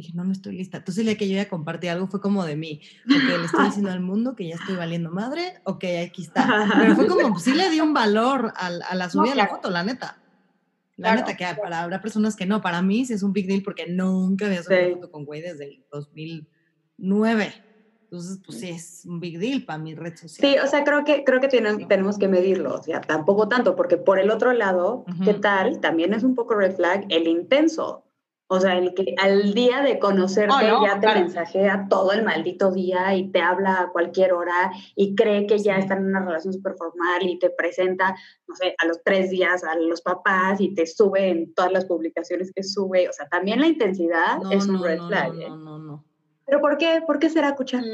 Dije, 0.00 0.12
no, 0.14 0.24
no 0.24 0.32
estoy 0.32 0.56
lista. 0.56 0.78
Entonces, 0.78 1.00
el 1.00 1.06
día 1.06 1.18
que 1.18 1.28
yo 1.28 1.36
ya 1.36 1.48
compartí 1.48 1.88
algo 1.88 2.06
fue 2.06 2.20
como 2.20 2.44
de 2.44 2.56
mí. 2.56 2.80
Ok, 3.04 3.38
le 3.38 3.44
estoy 3.44 3.64
diciendo 3.66 3.90
al 3.90 4.00
mundo 4.00 4.34
que 4.34 4.48
ya 4.48 4.54
estoy 4.56 4.76
valiendo 4.76 5.10
madre. 5.10 5.60
Ok, 5.64 5.84
aquí 6.06 6.22
está. 6.22 6.66
Pero 6.78 6.96
fue 6.96 7.06
como, 7.08 7.30
pues 7.30 7.44
sí 7.44 7.54
le 7.54 7.70
di 7.70 7.80
un 7.80 7.94
valor 7.94 8.52
a, 8.56 8.66
a 8.66 8.94
la 8.94 9.10
subida 9.10 9.30
de 9.30 9.36
la 9.36 9.48
foto, 9.48 9.70
la 9.70 9.82
neta. 9.82 10.22
La 10.98 11.14
neta, 11.14 11.36
que 11.36 11.46
para, 11.60 11.82
habrá 11.82 12.00
personas 12.00 12.34
que 12.34 12.44
no. 12.44 12.60
Para 12.60 12.82
mí 12.82 13.04
sí 13.04 13.12
es 13.12 13.22
un 13.22 13.32
big 13.32 13.46
deal 13.46 13.62
porque 13.62 13.86
nunca 13.86 14.46
había 14.46 14.64
subido 14.64 14.96
foto 14.96 15.10
con 15.12 15.24
güey 15.24 15.40
desde 15.40 15.64
el 15.64 15.84
2009. 15.92 17.52
Entonces, 18.02 18.40
pues 18.44 18.60
sí, 18.60 18.70
es 18.70 19.04
un 19.04 19.20
big 19.20 19.38
deal 19.38 19.64
para 19.64 19.78
mi 19.78 19.94
red 19.94 20.16
social. 20.16 20.50
Sí, 20.50 20.58
o 20.58 20.66
sea, 20.66 20.82
creo 20.82 21.04
que, 21.04 21.24
creo 21.24 21.40
que 21.40 21.48
tenemos 21.48 22.18
que 22.18 22.26
medirlo, 22.26 22.74
o 22.74 22.82
sea, 22.82 23.02
tampoco 23.02 23.48
tanto, 23.48 23.76
porque 23.76 23.98
por 23.98 24.18
el 24.18 24.30
otro 24.30 24.52
lado, 24.54 25.04
¿qué 25.24 25.34
tal? 25.34 25.80
También 25.80 26.14
es 26.14 26.24
un 26.24 26.34
poco 26.34 26.54
red 26.54 26.74
flag 26.74 27.04
el 27.10 27.28
intenso. 27.28 28.07
O 28.50 28.58
sea, 28.60 28.78
el 28.78 28.94
que 28.94 29.14
al 29.18 29.52
día 29.52 29.82
de 29.82 29.98
conocerte 29.98 30.72
oh, 30.72 30.82
ya 30.82 30.98
te 30.98 31.06
mensajea 31.06 31.86
todo 31.90 32.12
el 32.12 32.24
maldito 32.24 32.70
día 32.70 33.14
y 33.14 33.30
te 33.30 33.42
habla 33.42 33.82
a 33.82 33.88
cualquier 33.90 34.32
hora 34.32 34.72
y 34.96 35.14
cree 35.14 35.46
que 35.46 35.58
ya 35.58 35.76
está 35.76 35.96
en 35.96 36.06
una 36.06 36.20
relación 36.20 36.54
súper 36.54 36.74
formal 36.78 37.22
y 37.24 37.38
te 37.38 37.50
presenta, 37.50 38.16
no 38.46 38.56
sé, 38.56 38.74
a 38.78 38.86
los 38.86 39.02
tres 39.04 39.28
días 39.28 39.62
a 39.64 39.74
los 39.76 40.00
papás 40.00 40.62
y 40.62 40.74
te 40.74 40.86
sube 40.86 41.28
en 41.28 41.52
todas 41.52 41.72
las 41.72 41.84
publicaciones 41.84 42.50
que 42.54 42.62
sube. 42.62 43.06
O 43.10 43.12
sea, 43.12 43.28
también 43.28 43.60
la 43.60 43.66
intensidad 43.66 44.38
es 44.50 44.66
un 44.66 44.82
red 44.82 44.98
flag. 44.98 45.34
No, 45.34 45.42
¿eh? 45.42 45.50
no, 45.50 45.78
no, 45.78 46.04
¿Pero 46.46 46.62
por 46.62 46.78
qué? 46.78 47.02
¿Por 47.06 47.18
qué 47.18 47.28
será, 47.28 47.50
escuchar? 47.50 47.84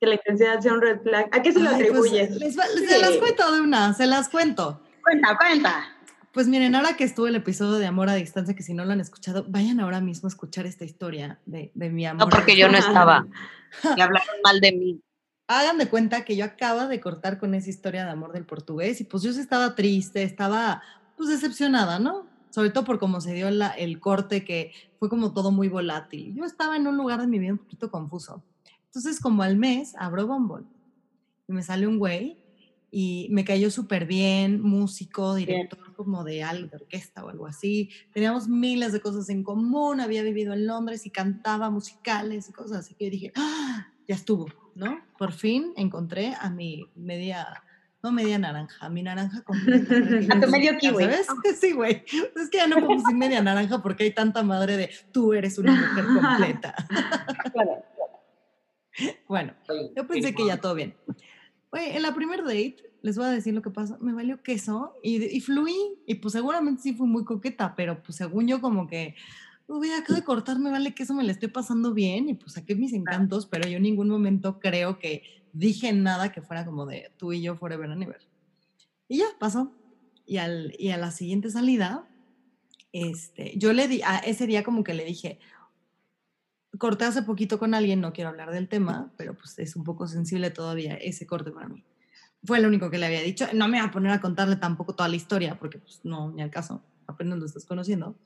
Que 0.00 0.06
la 0.06 0.14
intensidad 0.14 0.60
sea 0.60 0.72
un 0.72 0.80
red 0.80 1.02
flag. 1.02 1.28
¿A 1.32 1.42
qué 1.42 1.52
se 1.52 1.60
lo 1.60 1.70
pues, 1.72 1.82
atribuyes? 1.82 2.38
Se 2.38 2.98
las 2.98 3.18
cuento 3.18 3.52
de 3.52 3.60
una, 3.60 3.92
se 3.92 4.06
las 4.06 4.30
cuento. 4.30 4.80
Cuenta, 5.02 5.36
cuenta 5.36 5.95
pues 6.36 6.48
miren, 6.48 6.74
ahora 6.74 6.98
que 6.98 7.04
estuvo 7.04 7.28
el 7.28 7.34
episodio 7.34 7.78
de 7.78 7.86
Amor 7.86 8.10
a 8.10 8.14
Distancia, 8.14 8.54
que 8.54 8.62
si 8.62 8.74
no 8.74 8.84
lo 8.84 8.92
han 8.92 9.00
escuchado, 9.00 9.46
vayan 9.48 9.80
ahora 9.80 10.02
mismo 10.02 10.26
a 10.26 10.28
escuchar 10.28 10.66
esta 10.66 10.84
historia 10.84 11.40
de, 11.46 11.72
de 11.74 11.88
mi 11.88 12.04
amor. 12.04 12.26
No, 12.26 12.28
porque 12.28 12.58
yo 12.58 12.68
no 12.68 12.76
estaba. 12.76 13.26
Y 13.96 14.00
hablaron 14.02 14.42
mal 14.44 14.60
de 14.60 14.72
mí. 14.72 15.00
Hagan 15.48 15.78
de 15.78 15.88
cuenta 15.88 16.26
que 16.26 16.36
yo 16.36 16.44
acaba 16.44 16.88
de 16.88 17.00
cortar 17.00 17.38
con 17.38 17.54
esa 17.54 17.70
historia 17.70 18.04
de 18.04 18.10
amor 18.10 18.34
del 18.34 18.44
portugués 18.44 19.00
y 19.00 19.04
pues 19.04 19.22
yo 19.22 19.32
sí 19.32 19.40
estaba 19.40 19.74
triste, 19.74 20.24
estaba 20.24 20.82
pues 21.16 21.30
decepcionada, 21.30 21.98
¿no? 21.98 22.26
Sobre 22.50 22.68
todo 22.68 22.84
por 22.84 22.98
cómo 22.98 23.22
se 23.22 23.32
dio 23.32 23.50
la, 23.50 23.68
el 23.68 23.98
corte, 23.98 24.44
que 24.44 24.74
fue 24.98 25.08
como 25.08 25.32
todo 25.32 25.50
muy 25.50 25.68
volátil. 25.68 26.34
Yo 26.34 26.44
estaba 26.44 26.76
en 26.76 26.86
un 26.86 26.98
lugar 26.98 27.18
de 27.18 27.28
mi 27.28 27.38
vida 27.38 27.52
un 27.52 27.58
poquito 27.60 27.90
confuso. 27.90 28.42
Entonces, 28.84 29.20
como 29.20 29.42
al 29.42 29.56
mes, 29.56 29.94
abro 29.98 30.26
Bumble 30.26 30.66
y 31.48 31.54
me 31.54 31.62
sale 31.62 31.86
un 31.86 31.98
güey 31.98 32.36
y 32.90 33.26
me 33.30 33.46
cayó 33.46 33.70
súper 33.70 34.04
bien, 34.04 34.60
músico, 34.60 35.34
director 35.34 35.85
como 35.96 36.22
de 36.22 36.42
algo, 36.42 36.68
de 36.68 36.76
orquesta 36.76 37.24
o 37.24 37.30
algo 37.30 37.46
así. 37.46 37.90
Teníamos 38.12 38.48
miles 38.48 38.92
de 38.92 39.00
cosas 39.00 39.28
en 39.30 39.42
común, 39.42 40.00
había 40.00 40.22
vivido 40.22 40.52
en 40.52 40.66
Londres 40.66 41.06
y 41.06 41.10
cantaba 41.10 41.70
musicales 41.70 42.48
y 42.48 42.52
cosas 42.52 42.78
así 42.78 42.94
que 42.94 43.10
dije, 43.10 43.32
¡Ah! 43.34 43.88
ya 44.06 44.14
estuvo, 44.14 44.46
¿no? 44.74 45.00
Por 45.18 45.32
fin 45.32 45.72
encontré 45.76 46.34
a 46.38 46.50
mi 46.50 46.90
media, 46.94 47.62
no 48.02 48.12
media 48.12 48.38
naranja, 48.38 48.88
mi 48.88 49.02
naranja 49.02 49.42
completa. 49.42 49.94
a 50.36 50.40
tu 50.40 50.48
medio 50.48 50.76
kiwi. 50.78 51.04
¿Sabes? 51.04 51.26
Sí, 51.60 51.72
güey. 51.72 52.04
Es 52.36 52.50
que 52.50 52.58
ya 52.58 52.66
no 52.66 52.76
puedo 52.76 53.00
decir 53.00 53.16
media 53.16 53.42
naranja 53.42 53.82
porque 53.82 54.04
hay 54.04 54.12
tanta 54.12 54.42
madre 54.42 54.76
de 54.76 54.90
tú 55.12 55.32
eres 55.32 55.58
una 55.58 55.72
mujer 55.74 56.04
completa. 56.04 56.74
claro. 57.52 57.82
Bueno, 59.28 59.54
yo 59.94 60.06
pensé 60.06 60.34
que 60.34 60.46
ya 60.46 60.58
todo 60.58 60.74
bien. 60.74 60.96
Oye, 61.70 61.96
en 61.96 62.02
la 62.02 62.14
primer 62.14 62.42
date, 62.42 62.76
les 63.06 63.16
voy 63.16 63.26
a 63.26 63.30
decir 63.30 63.54
lo 63.54 63.62
que 63.62 63.70
pasa, 63.70 63.96
me 64.00 64.12
valió 64.12 64.42
queso 64.42 64.96
y, 65.00 65.24
y 65.24 65.40
fluí, 65.40 65.76
y 66.06 66.16
pues 66.16 66.32
seguramente 66.32 66.82
sí 66.82 66.92
fui 66.92 67.06
muy 67.06 67.24
coqueta, 67.24 67.76
pero 67.76 68.02
pues 68.02 68.16
según 68.16 68.48
yo 68.48 68.60
como 68.60 68.88
que, 68.88 69.14
uy, 69.68 69.92
acabo 69.92 70.16
de 70.16 70.24
cortar, 70.24 70.58
me 70.58 70.72
vale 70.72 70.92
queso, 70.92 71.14
me 71.14 71.22
le 71.22 71.30
estoy 71.30 71.48
pasando 71.48 71.94
bien, 71.94 72.28
y 72.28 72.34
pues 72.34 72.54
saqué 72.54 72.74
mis 72.74 72.92
encantos, 72.92 73.46
pero 73.46 73.68
yo 73.68 73.76
en 73.76 73.84
ningún 73.84 74.08
momento 74.08 74.58
creo 74.58 74.98
que 74.98 75.22
dije 75.52 75.92
nada 75.92 76.32
que 76.32 76.42
fuera 76.42 76.64
como 76.64 76.84
de 76.84 77.12
tú 77.16 77.32
y 77.32 77.42
yo 77.42 77.54
forever 77.54 77.88
and 77.92 78.02
ever. 78.02 78.20
Y 79.06 79.18
ya, 79.18 79.26
pasó. 79.38 79.72
Y, 80.26 80.38
al, 80.38 80.74
y 80.76 80.90
a 80.90 80.96
la 80.96 81.12
siguiente 81.12 81.48
salida, 81.50 82.08
este, 82.90 83.56
yo 83.56 83.72
le 83.72 83.86
di, 83.86 84.02
a 84.02 84.18
ese 84.18 84.48
día 84.48 84.64
como 84.64 84.82
que 84.82 84.94
le 84.94 85.04
dije, 85.04 85.38
corté 86.76 87.04
hace 87.04 87.22
poquito 87.22 87.60
con 87.60 87.72
alguien, 87.72 88.00
no 88.00 88.12
quiero 88.12 88.30
hablar 88.30 88.50
del 88.50 88.66
tema, 88.68 89.12
pero 89.16 89.34
pues 89.34 89.56
es 89.60 89.76
un 89.76 89.84
poco 89.84 90.08
sensible 90.08 90.50
todavía 90.50 90.94
ese 90.94 91.24
corte 91.24 91.52
para 91.52 91.68
mí. 91.68 91.84
Fue 92.46 92.60
lo 92.60 92.68
único 92.68 92.90
que 92.90 92.98
le 92.98 93.06
había 93.06 93.22
dicho. 93.22 93.46
No 93.52 93.68
me 93.68 93.78
voy 93.78 93.88
a 93.88 93.90
poner 93.90 94.12
a 94.12 94.20
contarle 94.20 94.56
tampoco 94.56 94.94
toda 94.94 95.08
la 95.08 95.16
historia, 95.16 95.58
porque 95.58 95.78
pues 95.78 96.00
no, 96.04 96.30
ni 96.32 96.42
al 96.42 96.50
caso, 96.50 96.82
apenas 97.06 97.38
lo 97.38 97.46
estás 97.46 97.64
conociendo. 97.66 98.16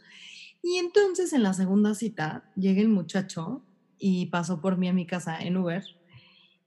Y 0.62 0.76
entonces 0.76 1.32
en 1.32 1.42
la 1.42 1.54
segunda 1.54 1.94
cita 1.94 2.44
llega 2.54 2.80
el 2.80 2.88
muchacho 2.88 3.64
y 3.98 4.26
pasó 4.26 4.60
por 4.60 4.76
mí 4.76 4.88
a 4.88 4.92
mi 4.92 5.06
casa 5.06 5.38
en 5.40 5.56
Uber. 5.56 5.82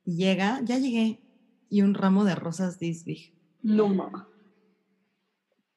Y 0.05 0.17
llega, 0.17 0.61
ya 0.63 0.77
llegué, 0.77 1.21
y 1.69 1.81
un 1.81 1.93
ramo 1.93 2.25
de 2.25 2.35
rosas 2.35 2.77
this 2.77 3.05
big. 3.05 3.33
No, 3.61 3.87
mamá 3.87 4.27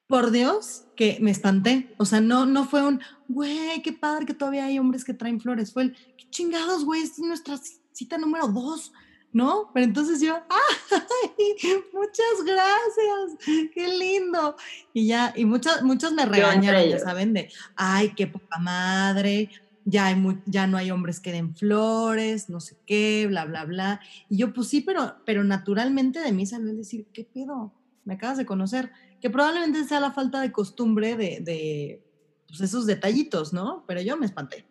por 0.07 0.31
Dios 0.31 0.85
que 0.95 1.19
me 1.21 1.31
espanté. 1.31 1.93
O 1.97 2.05
sea, 2.05 2.21
no, 2.21 2.45
no 2.45 2.65
fue 2.65 2.85
un, 2.85 3.01
güey, 3.27 3.81
qué 3.83 3.93
padre 3.93 4.25
que 4.25 4.33
todavía 4.33 4.65
hay 4.65 4.79
hombres 4.79 5.03
que 5.03 5.13
traen 5.13 5.39
flores. 5.39 5.73
Fue 5.73 5.83
el, 5.83 5.95
qué 6.17 6.29
chingados, 6.29 6.85
güey, 6.85 7.01
esta 7.01 7.21
es 7.21 7.27
nuestra 7.27 7.59
cita 7.91 8.17
número 8.17 8.47
dos, 8.47 8.93
¿no? 9.37 9.69
Pero 9.71 9.85
entonces 9.85 10.19
yo, 10.19 10.35
¡ay! 10.49 11.55
Muchas 11.93 12.43
gracias, 12.43 13.69
qué 13.73 13.87
lindo. 13.87 14.55
Y 14.93 15.07
ya, 15.07 15.31
y 15.35 15.45
muchas, 15.45 15.83
muchos 15.83 16.11
me 16.11 16.25
regañaron, 16.25 16.89
ya 16.89 16.99
saben, 16.99 17.33
de, 17.33 17.49
ay, 17.75 18.13
qué 18.15 18.25
poca 18.25 18.57
madre. 18.57 19.49
Ya, 19.85 20.07
hay 20.07 20.41
ya 20.47 20.67
no 20.67 20.75
hay 20.75 20.91
hombres 20.91 21.21
que 21.21 21.31
den 21.31 21.55
flores, 21.55 22.49
no 22.49 22.59
sé 22.59 22.75
qué, 22.85 23.25
bla, 23.29 23.45
bla, 23.45 23.63
bla. 23.63 24.01
Y 24.27 24.37
yo, 24.37 24.53
pues 24.53 24.67
sí, 24.67 24.81
pero, 24.81 25.15
pero 25.25 25.45
naturalmente 25.45 26.19
de 26.19 26.33
mí 26.33 26.45
salió 26.45 26.71
el 26.71 26.77
decir, 26.77 27.05
¿qué 27.13 27.23
pedo? 27.23 27.71
Me 28.03 28.15
acabas 28.15 28.37
de 28.37 28.45
conocer 28.45 28.91
que 29.21 29.29
probablemente 29.29 29.85
sea 29.85 29.99
la 29.99 30.11
falta 30.11 30.41
de 30.41 30.51
costumbre 30.51 31.15
de, 31.15 31.39
de 31.41 32.03
pues, 32.47 32.59
esos 32.59 32.85
detallitos, 32.85 33.53
¿no? 33.53 33.85
Pero 33.87 34.01
yo 34.01 34.17
me 34.17 34.25
espanté. 34.25 34.65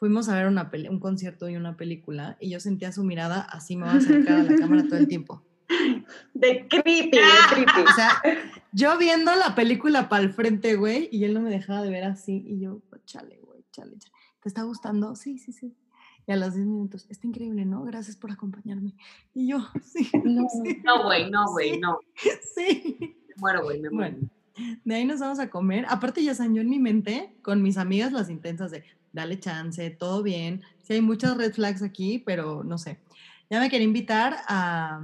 Fuimos 0.00 0.28
a 0.28 0.34
ver 0.34 0.48
una 0.48 0.70
un 0.90 0.98
concierto 0.98 1.48
y 1.48 1.54
una 1.54 1.76
película 1.76 2.36
y 2.40 2.50
yo 2.50 2.58
sentía 2.58 2.90
su 2.90 3.04
mirada 3.04 3.40
así 3.42 3.76
me 3.76 3.84
va 3.84 3.92
a 3.92 3.96
acercar 3.96 4.40
a 4.40 4.42
la 4.42 4.56
cámara 4.56 4.82
todo 4.88 4.98
el 4.98 5.06
tiempo. 5.06 5.44
De 6.34 6.66
creepy, 6.68 7.10
de 7.12 7.20
creepy. 7.48 7.80
O 7.88 7.94
sea, 7.94 8.20
yo 8.72 8.98
viendo 8.98 9.32
la 9.36 9.54
película 9.54 10.08
para 10.08 10.24
el 10.24 10.32
frente, 10.32 10.74
güey, 10.74 11.08
y 11.12 11.22
él 11.22 11.32
no 11.32 11.40
me 11.40 11.50
dejaba 11.50 11.82
de 11.82 11.90
ver 11.90 12.02
así 12.02 12.42
y 12.44 12.58
yo, 12.58 12.82
chale, 13.04 13.38
güey, 13.44 13.64
chale, 13.70 13.96
chale. 13.96 14.14
¿Te 14.42 14.48
está 14.48 14.64
gustando? 14.64 15.14
Sí, 15.14 15.38
sí, 15.38 15.52
sí. 15.52 15.76
Y 16.26 16.32
a 16.32 16.36
los 16.36 16.54
10 16.54 16.66
minutos, 16.66 17.06
está 17.08 17.28
increíble, 17.28 17.64
¿no? 17.64 17.84
Gracias 17.84 18.16
por 18.16 18.32
acompañarme. 18.32 18.96
Y 19.32 19.46
yo, 19.46 19.58
sí. 19.84 20.10
No, 20.24 21.04
güey, 21.04 21.30
no, 21.30 21.44
güey, 21.52 21.78
no. 21.78 22.00
Sí 22.56 23.16
muero, 23.40 23.64
güey, 23.64 23.80
me 23.80 23.90
muero. 23.90 24.16
Bueno, 24.16 24.30
de 24.84 24.94
ahí 24.94 25.04
nos 25.04 25.20
vamos 25.20 25.38
a 25.38 25.50
comer. 25.50 25.86
Aparte 25.88 26.22
ya 26.22 26.34
saben, 26.34 26.54
yo 26.54 26.62
en 26.62 26.70
mi 26.70 26.78
mente, 26.78 27.34
con 27.42 27.62
mis 27.62 27.78
amigas 27.78 28.12
las 28.12 28.30
intensas 28.30 28.70
de, 28.70 28.84
dale 29.12 29.38
chance, 29.38 29.90
todo 29.90 30.22
bien. 30.22 30.62
Sí 30.82 30.94
hay 30.94 31.00
muchas 31.00 31.36
red 31.36 31.52
flags 31.52 31.82
aquí, 31.82 32.18
pero 32.18 32.64
no 32.64 32.78
sé. 32.78 32.98
Ya 33.48 33.60
me 33.60 33.68
quería 33.68 33.86
invitar 33.86 34.36
a, 34.46 35.00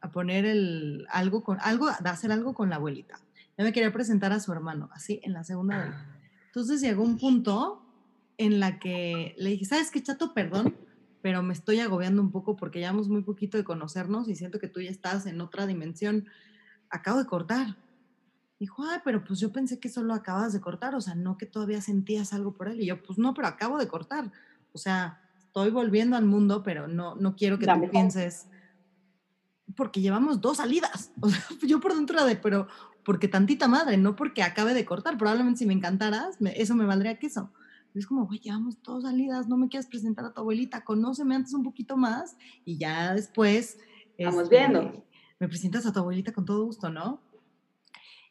a 0.00 0.10
poner 0.10 0.44
el, 0.46 1.06
algo 1.10 1.42
con, 1.42 1.58
algo, 1.60 1.88
a 1.88 1.96
hacer 2.06 2.32
algo 2.32 2.54
con 2.54 2.70
la 2.70 2.76
abuelita. 2.76 3.18
Ya 3.58 3.64
me 3.64 3.72
quería 3.72 3.92
presentar 3.92 4.32
a 4.32 4.40
su 4.40 4.52
hermano, 4.52 4.88
así, 4.92 5.20
en 5.22 5.34
la 5.34 5.44
segunda 5.44 5.84
vez. 5.84 5.94
Entonces 6.46 6.80
llegó 6.80 7.02
un 7.02 7.18
punto 7.18 7.84
en 8.38 8.58
la 8.58 8.78
que 8.78 9.34
le 9.36 9.50
dije, 9.50 9.66
¿sabes 9.66 9.90
qué, 9.90 10.02
chato? 10.02 10.32
Perdón, 10.32 10.74
pero 11.20 11.42
me 11.42 11.52
estoy 11.52 11.80
agobiando 11.80 12.22
un 12.22 12.30
poco 12.30 12.56
porque 12.56 12.78
llevamos 12.78 13.08
muy 13.08 13.22
poquito 13.22 13.58
de 13.58 13.64
conocernos 13.64 14.28
y 14.28 14.34
siento 14.34 14.58
que 14.58 14.68
tú 14.68 14.80
ya 14.80 14.90
estás 14.90 15.26
en 15.26 15.40
otra 15.42 15.66
dimensión 15.66 16.26
acabo 16.88 17.18
de 17.18 17.26
cortar. 17.26 17.76
Dijo, 18.60 18.84
ay, 18.84 18.98
pero 19.02 19.24
pues 19.24 19.40
yo 19.40 19.52
pensé 19.52 19.80
que 19.80 19.88
solo 19.88 20.12
acabas 20.12 20.52
de 20.52 20.60
cortar, 20.60 20.94
o 20.94 21.00
sea, 21.00 21.14
no 21.14 21.38
que 21.38 21.46
todavía 21.46 21.80
sentías 21.80 22.34
algo 22.34 22.52
por 22.52 22.68
él. 22.68 22.82
Y 22.82 22.86
yo, 22.86 23.02
pues 23.02 23.18
no, 23.18 23.32
pero 23.32 23.48
acabo 23.48 23.78
de 23.78 23.88
cortar. 23.88 24.30
O 24.74 24.78
sea, 24.78 25.18
estoy 25.38 25.70
volviendo 25.70 26.14
al 26.14 26.26
mundo, 26.26 26.62
pero 26.62 26.86
no, 26.86 27.14
no 27.14 27.36
quiero 27.36 27.58
que 27.58 27.66
tú 27.66 27.90
pienses, 27.90 28.48
porque 29.74 30.02
llevamos 30.02 30.42
dos 30.42 30.58
salidas. 30.58 31.10
O 31.22 31.30
sea, 31.30 31.42
yo 31.62 31.80
por 31.80 31.94
dentro 31.94 32.22
de, 32.26 32.36
pero 32.36 32.68
porque 33.02 33.28
tantita 33.28 33.66
madre, 33.66 33.96
no 33.96 34.14
porque 34.14 34.42
acabe 34.42 34.74
de 34.74 34.84
cortar. 34.84 35.16
Probablemente 35.16 35.60
si 35.60 35.66
me 35.66 35.72
encantaras, 35.72 36.36
eso 36.54 36.74
me 36.74 36.84
valdría 36.84 37.18
queso. 37.18 37.50
es 37.94 38.06
como, 38.06 38.26
güey, 38.26 38.40
llevamos 38.40 38.82
dos 38.82 39.04
salidas, 39.04 39.48
no 39.48 39.56
me 39.56 39.70
quieres 39.70 39.86
presentar 39.86 40.26
a 40.26 40.34
tu 40.34 40.42
abuelita, 40.42 40.84
conóceme 40.84 41.34
antes 41.34 41.54
un 41.54 41.62
poquito 41.62 41.96
más 41.96 42.36
y 42.66 42.76
ya 42.76 43.14
después. 43.14 43.78
Estamos 44.18 44.50
viendo 44.50 44.82
este, 44.82 45.02
me 45.38 45.48
presentas 45.48 45.86
a 45.86 45.92
tu 45.94 45.98
abuelita 45.98 46.34
con 46.34 46.44
todo 46.44 46.66
gusto, 46.66 46.90
¿no? 46.90 47.22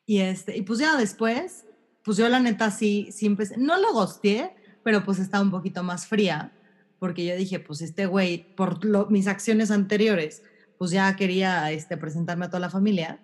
Y, 0.10 0.22
este, 0.22 0.58
y 0.58 0.64
pues 0.64 0.80
ya 0.80 0.98
después, 0.98 1.68
pues 2.04 2.18
yo 2.18 2.28
la 2.30 2.40
neta 2.40 2.72
sí, 2.72 3.10
siempre, 3.12 3.46
no 3.60 3.80
lo 3.80 3.94
gosteé, 3.94 4.56
pero 4.84 5.06
pues 5.06 5.20
estaba 5.20 5.44
un 5.44 5.52
poquito 5.52 5.84
más 5.84 6.08
fría, 6.08 6.52
porque 6.98 7.28
yo 7.28 7.36
dije, 7.36 7.60
pues 7.60 7.80
este 7.84 8.08
güey, 8.08 8.56
por 8.56 9.12
mis 9.12 9.28
acciones 9.28 9.70
anteriores, 9.70 10.42
pues 10.80 10.90
ya 10.90 11.16
quería 11.16 11.72
este, 11.72 11.96
presentarme 11.96 12.46
a 12.46 12.50
toda 12.50 12.60
la 12.60 12.72
familia, 12.72 13.20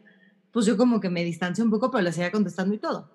pues 0.52 0.67
yo 0.67 0.78
como 0.78 1.00
que 1.00 1.10
me 1.10 1.24
distancié 1.24 1.63
un 1.63 1.71
poco, 1.71 1.89
pero 1.89 2.04
le 2.04 2.12
seguía 2.12 2.32
contestando 2.32 2.76
y 2.76 2.78
todo. 2.78 3.10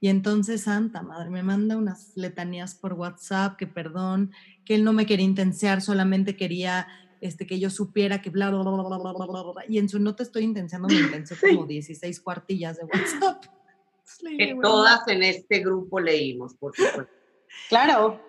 Y 0.00 0.08
entonces, 0.08 0.62
Santa 0.62 1.02
Madre, 1.02 1.30
me 1.30 1.44
manda 1.44 1.76
unas 1.76 2.10
letanías 2.16 2.74
por 2.74 2.94
WhatsApp, 2.94 3.56
que 3.56 3.68
perdón, 3.68 4.32
que 4.64 4.74
él 4.74 4.82
no 4.82 4.92
me 4.92 5.06
quería 5.06 5.26
intensear, 5.26 5.80
solamente 5.80 6.34
quería 6.36 6.88
este, 7.26 7.46
que 7.46 7.58
yo 7.58 7.70
supiera 7.70 8.22
que 8.22 8.30
bla, 8.30 8.50
bla, 8.50 8.62
bla, 8.62 8.72
bla, 8.72 8.98
bla, 8.98 9.12
bla, 9.12 9.42
bla, 9.42 9.64
y 9.68 9.78
en 9.78 9.88
su 9.88 9.98
nota 9.98 10.22
estoy 10.22 10.44
intensando, 10.44 10.88
me 10.88 10.94
intensé 10.94 11.36
como 11.38 11.66
16 11.66 12.20
cuartillas 12.20 12.78
de 12.78 12.84
WhatsApp. 12.84 13.44
Que 14.38 14.56
todas 14.62 15.06
en 15.08 15.22
este 15.22 15.60
grupo 15.60 16.00
leímos, 16.00 16.54
por 16.54 16.74
supuesto. 16.74 17.12
Claro. 17.68 18.20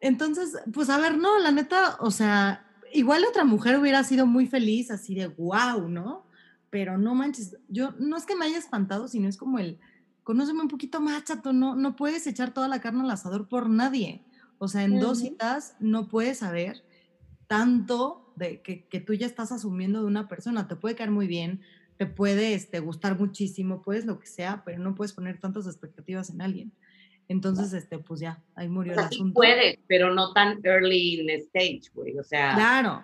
Entonces, 0.00 0.52
pues 0.72 0.90
a 0.90 0.98
ver, 0.98 1.16
no, 1.16 1.38
la 1.38 1.50
neta, 1.50 1.96
o 2.00 2.10
sea, 2.10 2.66
igual 2.92 3.24
otra 3.24 3.44
mujer 3.44 3.78
hubiera 3.78 4.04
sido 4.04 4.26
muy 4.26 4.46
feliz, 4.46 4.90
así 4.90 5.14
de 5.14 5.28
wow, 5.28 5.88
¿no? 5.88 6.26
Pero 6.70 6.98
no 6.98 7.14
manches, 7.14 7.56
yo 7.68 7.92
no 7.98 8.16
es 8.16 8.26
que 8.26 8.36
me 8.36 8.44
haya 8.44 8.58
espantado, 8.58 9.08
sino 9.08 9.28
es 9.28 9.36
como 9.36 9.58
el, 9.58 9.78
conóceme 10.24 10.60
un 10.60 10.68
poquito 10.68 11.00
más, 11.00 11.24
chato, 11.24 11.52
no, 11.52 11.76
no 11.76 11.96
puedes 11.96 12.26
echar 12.26 12.52
toda 12.52 12.68
la 12.68 12.80
carne 12.80 13.04
al 13.04 13.10
asador 13.10 13.48
por 13.48 13.70
nadie. 13.70 14.24
O 14.58 14.68
sea, 14.68 14.84
en 14.84 14.98
dos 14.98 15.18
citas 15.18 15.76
no 15.78 16.08
puedes 16.08 16.38
saber 16.38 16.84
tanto 17.46 18.32
de 18.36 18.60
que, 18.62 18.86
que, 18.86 19.00
tú 19.00 19.14
ya 19.14 19.26
estás 19.26 19.52
asumiendo 19.52 20.00
de 20.00 20.06
una 20.06 20.28
persona. 20.28 20.68
Te 20.68 20.76
puede 20.76 20.94
caer 20.94 21.10
muy 21.10 21.26
bien, 21.26 21.60
te 21.96 22.06
puede 22.06 22.54
este, 22.54 22.80
gustar 22.80 23.18
muchísimo, 23.18 23.82
puedes 23.82 24.04
lo 24.04 24.18
que 24.18 24.26
sea, 24.26 24.62
pero 24.64 24.78
no 24.78 24.94
puedes 24.94 25.12
poner 25.12 25.38
tantas 25.38 25.66
expectativas 25.66 26.30
en 26.30 26.42
alguien. 26.42 26.72
Entonces, 27.28 27.72
este, 27.72 27.98
pues 27.98 28.20
ya, 28.20 28.42
ahí 28.54 28.68
murió 28.68 28.92
el 28.92 28.98
asunto. 28.98 29.24
Sí 29.24 29.32
puedes, 29.32 29.78
pero 29.86 30.12
no 30.12 30.32
tan 30.32 30.60
early 30.62 31.20
in 31.20 31.26
the 31.26 31.36
stage, 31.36 31.90
güey, 31.94 32.18
o 32.18 32.22
sea. 32.22 32.54
Claro, 32.54 33.02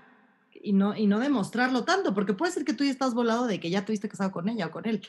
y 0.62 0.72
no, 0.72 0.96
y 0.96 1.06
no 1.06 1.18
demostrarlo 1.18 1.84
tanto, 1.84 2.12
porque 2.14 2.34
puede 2.34 2.52
ser 2.52 2.64
que 2.64 2.74
tú 2.74 2.84
ya 2.84 2.90
estás 2.90 3.14
volado 3.14 3.46
de 3.46 3.58
que 3.60 3.70
ya 3.70 3.84
tuviste 3.84 4.08
casado 4.08 4.30
con 4.30 4.48
ella 4.48 4.66
o 4.66 4.70
con 4.70 4.86
él, 4.86 5.00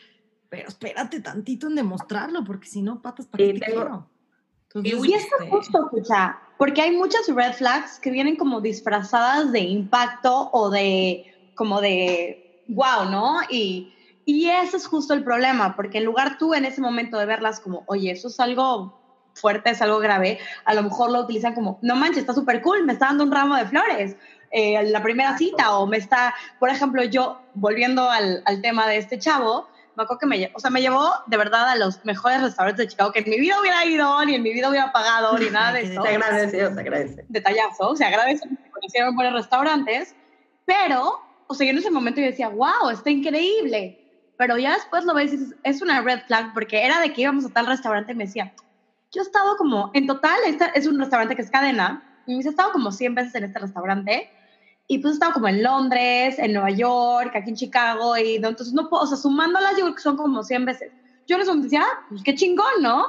pero 0.49 0.67
espérate 0.69 1.19
tantito 1.19 1.67
en 1.67 1.75
demostrarlo, 1.75 2.43
porque 2.43 2.67
si 2.67 2.81
no, 2.81 3.01
patas 3.01 3.27
para 3.27 3.43
qué 3.43 3.53
te 3.53 3.59
quiero. 3.59 4.09
y 4.75 5.13
esto 5.13 5.35
es 5.43 5.49
justo, 5.49 5.85
escucha, 5.85 6.39
porque 6.61 6.83
hay 6.83 6.91
muchas 6.91 7.27
red 7.27 7.53
flags 7.53 7.99
que 7.99 8.11
vienen 8.11 8.35
como 8.35 8.61
disfrazadas 8.61 9.51
de 9.51 9.61
impacto 9.61 10.51
o 10.53 10.69
de, 10.69 11.25
como 11.55 11.81
de, 11.81 12.63
wow, 12.67 13.09
¿no? 13.09 13.39
Y, 13.49 13.91
y 14.25 14.47
ese 14.47 14.77
es 14.77 14.85
justo 14.85 15.15
el 15.15 15.23
problema, 15.23 15.75
porque 15.75 15.97
en 15.97 16.05
lugar 16.05 16.37
tú 16.37 16.53
en 16.53 16.65
ese 16.65 16.79
momento 16.79 17.17
de 17.17 17.25
verlas 17.25 17.59
como, 17.59 17.83
oye, 17.87 18.11
eso 18.11 18.27
es 18.27 18.39
algo 18.39 18.93
fuerte, 19.33 19.71
es 19.71 19.81
algo 19.81 19.97
grave, 19.97 20.37
a 20.63 20.75
lo 20.75 20.83
mejor 20.83 21.09
lo 21.11 21.21
utilizan 21.21 21.55
como, 21.55 21.79
no 21.81 21.95
manches, 21.95 22.19
está 22.19 22.35
súper 22.35 22.61
cool, 22.61 22.85
me 22.85 22.93
está 22.93 23.07
dando 23.07 23.23
un 23.23 23.31
ramo 23.31 23.55
de 23.55 23.65
flores, 23.65 24.15
eh, 24.51 24.83
la 24.83 25.01
primera 25.01 25.35
cita, 25.39 25.75
o 25.79 25.87
me 25.87 25.97
está, 25.97 26.35
por 26.59 26.69
ejemplo, 26.69 27.03
yo, 27.03 27.41
volviendo 27.55 28.07
al, 28.07 28.43
al 28.45 28.61
tema 28.61 28.87
de 28.87 28.97
este 28.97 29.17
chavo, 29.17 29.65
me 29.95 30.03
acuerdo 30.03 30.19
que 30.19 30.25
me, 30.25 30.51
o 30.53 30.59
sea, 30.59 30.69
me 30.69 30.81
llevó 30.81 31.11
de 31.27 31.37
verdad 31.37 31.69
a 31.69 31.75
los 31.75 32.03
mejores 32.05 32.41
restaurantes 32.41 32.85
de 32.85 32.91
Chicago 32.91 33.11
que 33.11 33.19
en 33.19 33.29
mi 33.29 33.39
vida 33.39 33.59
hubiera 33.59 33.85
ido, 33.85 34.23
ni 34.25 34.35
en 34.35 34.43
mi 34.43 34.53
vida 34.53 34.69
hubiera 34.69 34.91
pagado, 34.91 35.37
ni 35.37 35.49
nada 35.49 35.73
de 35.73 35.81
eso. 35.81 36.01
Se 36.01 36.09
agradece, 36.09 36.73
se 36.73 36.79
agradece. 36.79 37.25
Detallazo, 37.27 37.95
se 37.95 38.05
agradece, 38.05 38.47
conocieron 38.71 39.15
buenos 39.15 39.33
restaurantes, 39.33 40.15
pero, 40.65 41.19
o 41.47 41.53
sea, 41.53 41.65
yo 41.65 41.71
en 41.71 41.79
ese 41.79 41.91
momento 41.91 42.21
yo 42.21 42.27
decía, 42.27 42.49
wow, 42.49 42.89
está 42.91 43.09
increíble. 43.09 43.97
Pero 44.37 44.57
ya 44.57 44.73
después 44.73 45.03
lo 45.05 45.13
ves 45.13 45.33
y 45.33 45.37
dices, 45.37 45.55
es 45.63 45.81
una 45.81 46.01
red 46.01 46.21
flag, 46.25 46.53
porque 46.53 46.83
era 46.85 46.99
de 46.99 47.13
que 47.13 47.21
íbamos 47.21 47.45
a 47.45 47.49
tal 47.49 47.67
restaurante 47.67 48.13
y 48.13 48.15
me 48.15 48.25
decía, 48.25 48.53
yo 49.11 49.21
he 49.21 49.25
estado 49.25 49.57
como, 49.57 49.91
en 49.93 50.07
total, 50.07 50.39
este 50.47 50.65
es 50.73 50.87
un 50.87 50.99
restaurante 50.99 51.35
que 51.35 51.41
es 51.41 51.51
cadena, 51.51 52.23
y 52.25 52.31
me 52.31 52.37
dice, 52.37 52.49
he 52.49 52.51
estado 52.51 52.71
como 52.71 52.91
100 52.91 53.13
veces 53.13 53.35
en 53.35 53.43
este 53.43 53.59
restaurante, 53.59 54.31
y 54.91 54.97
pues 54.97 55.11
he 55.11 55.13
estado 55.13 55.31
como 55.31 55.47
en 55.47 55.63
Londres, 55.63 56.37
en 56.37 56.51
Nueva 56.51 56.69
York, 56.69 57.33
aquí 57.33 57.49
en 57.49 57.55
Chicago, 57.55 58.17
y 58.17 58.39
¿no? 58.39 58.49
entonces 58.49 58.73
no 58.73 58.89
puedo, 58.89 59.03
o 59.03 59.07
sea, 59.07 59.15
sumándolas 59.15 59.77
yo 59.77 59.83
creo 59.85 59.95
que 59.95 60.01
son 60.01 60.17
como 60.17 60.43
100 60.43 60.65
veces. 60.65 60.91
Yo 61.25 61.37
les 61.37 61.47
decía, 61.63 61.81
ah, 61.81 62.05
pues 62.09 62.21
qué 62.23 62.35
chingón, 62.35 62.81
¿no? 62.81 63.05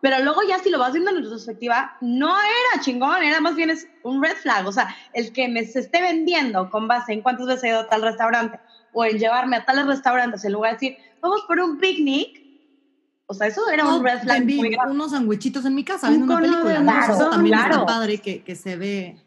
Pero 0.00 0.24
luego 0.24 0.40
ya 0.48 0.58
si 0.60 0.70
lo 0.70 0.78
vas 0.78 0.94
viendo 0.94 1.10
en 1.10 1.18
retrospectiva, 1.18 1.94
no 2.00 2.34
era 2.38 2.82
chingón, 2.82 3.22
era 3.22 3.42
más 3.42 3.54
bien 3.54 3.68
es 3.68 3.86
un 4.02 4.22
red 4.22 4.34
flag, 4.36 4.66
o 4.66 4.72
sea, 4.72 4.96
el 5.12 5.30
que 5.34 5.46
me 5.46 5.66
se 5.66 5.80
esté 5.80 6.00
vendiendo 6.00 6.70
con 6.70 6.88
base 6.88 7.12
en 7.12 7.20
cuántas 7.20 7.44
veces 7.44 7.64
he 7.64 7.68
ido 7.68 7.80
a 7.80 7.86
tal 7.86 8.00
restaurante 8.00 8.58
o 8.94 9.04
en 9.04 9.18
llevarme 9.18 9.56
a 9.56 9.66
tales 9.66 9.84
restaurantes 9.84 10.42
en 10.42 10.54
lugar 10.54 10.70
de 10.70 10.88
decir, 10.88 11.04
vamos 11.20 11.42
por 11.46 11.60
un 11.60 11.76
picnic, 11.76 12.40
o 13.26 13.34
sea, 13.34 13.48
eso 13.48 13.60
era 13.68 13.86
un 13.86 14.02
red 14.02 14.20
flag. 14.20 14.42
Muy 14.42 14.74
unos 14.88 15.10
sandwichitos 15.10 15.66
en 15.66 15.74
mi 15.74 15.84
casa 15.84 16.08
viendo 16.08 16.32
una 16.32 16.40
película. 16.40 16.80
Claro, 16.80 17.14
eso 17.14 17.28
también 17.28 17.58
está 17.58 17.84
padre 17.84 18.16
que, 18.22 18.42
que 18.42 18.56
se 18.56 18.76
ve. 18.76 19.22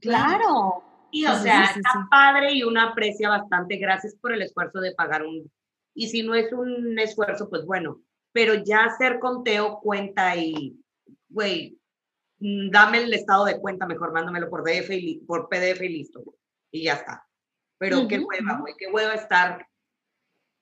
Claro. 0.00 0.93
Y 1.14 1.24
o 1.26 1.34
sea, 1.36 1.66
está 1.66 2.08
padre 2.10 2.54
y 2.54 2.64
uno 2.64 2.80
aprecia 2.80 3.28
bastante. 3.28 3.76
Gracias 3.76 4.16
por 4.20 4.32
el 4.32 4.42
esfuerzo 4.42 4.80
de 4.80 4.96
pagar 4.96 5.22
un. 5.22 5.48
Y 5.94 6.08
si 6.08 6.24
no 6.24 6.34
es 6.34 6.52
un 6.52 6.98
esfuerzo, 6.98 7.48
pues 7.48 7.64
bueno. 7.64 8.00
Pero 8.32 8.54
ya 8.54 8.86
hacer 8.86 9.20
conteo, 9.20 9.78
cuenta 9.78 10.34
y, 10.34 10.76
güey, 11.28 11.78
mm, 12.40 12.68
dame 12.68 12.98
el 12.98 13.14
estado 13.14 13.44
de 13.44 13.60
cuenta, 13.60 13.86
mejor 13.86 14.12
mándamelo 14.12 14.50
por, 14.50 14.64
DF 14.64 14.90
y, 14.90 15.20
por 15.20 15.48
PDF 15.48 15.82
y 15.82 15.88
listo. 15.88 16.24
Y 16.72 16.82
ya 16.82 16.94
está. 16.94 17.24
Pero 17.78 18.08
qué 18.08 18.18
hueva, 18.18 18.58
güey, 18.58 18.74
qué 18.76 18.88
hueva 18.88 19.14
estar 19.14 19.68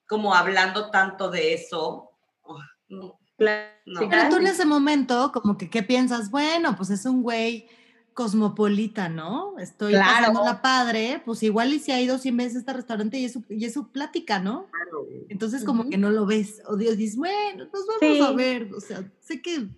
como 0.07 0.35
hablando 0.35 0.91
tanto 0.91 1.31
de 1.31 1.55
eso. 1.55 2.11
Pero 3.39 4.29
tú 4.29 4.37
en 4.37 4.49
ese 4.49 4.67
momento, 4.67 5.33
como 5.33 5.57
que, 5.57 5.71
¿qué 5.71 5.83
piensas? 5.83 6.31
Bueno, 6.31 6.77
pues 6.77 6.91
es 6.91 7.07
un 7.07 7.23
güey 7.23 7.71
cosmopolita, 8.15 9.09
¿no? 9.09 9.59
Estoy 9.59 9.93
claro. 9.93 10.33
la 10.45 10.61
padre, 10.63 11.23
pues 11.25 11.43
igual 11.43 11.73
y 11.73 11.79
si 11.79 11.93
ha 11.93 12.01
ido 12.01 12.19
100 12.19 12.37
veces 12.37 12.57
a 12.57 12.59
este 12.61 12.73
restaurante 12.73 13.19
y 13.19 13.25
es 13.25 13.33
su, 13.33 13.45
y 13.49 13.65
es 13.65 13.73
su 13.73 13.89
plática, 13.89 14.39
¿no? 14.39 14.67
Claro. 14.71 15.07
Entonces 15.29 15.65
como 15.65 15.89
que 15.89 15.99
no 15.99 16.11
lo 16.11 16.27
ves, 16.27 16.63
o 16.67 16.77
Dios 16.77 16.97
dice, 16.97 17.17
bueno, 17.17 17.67
pues 17.71 17.85
vamos 18.01 18.29
a 18.29 18.33
ver, 18.33 18.73
o 18.75 18.81
sea, 18.81 19.05
sé 19.21 19.41
que 19.41 19.69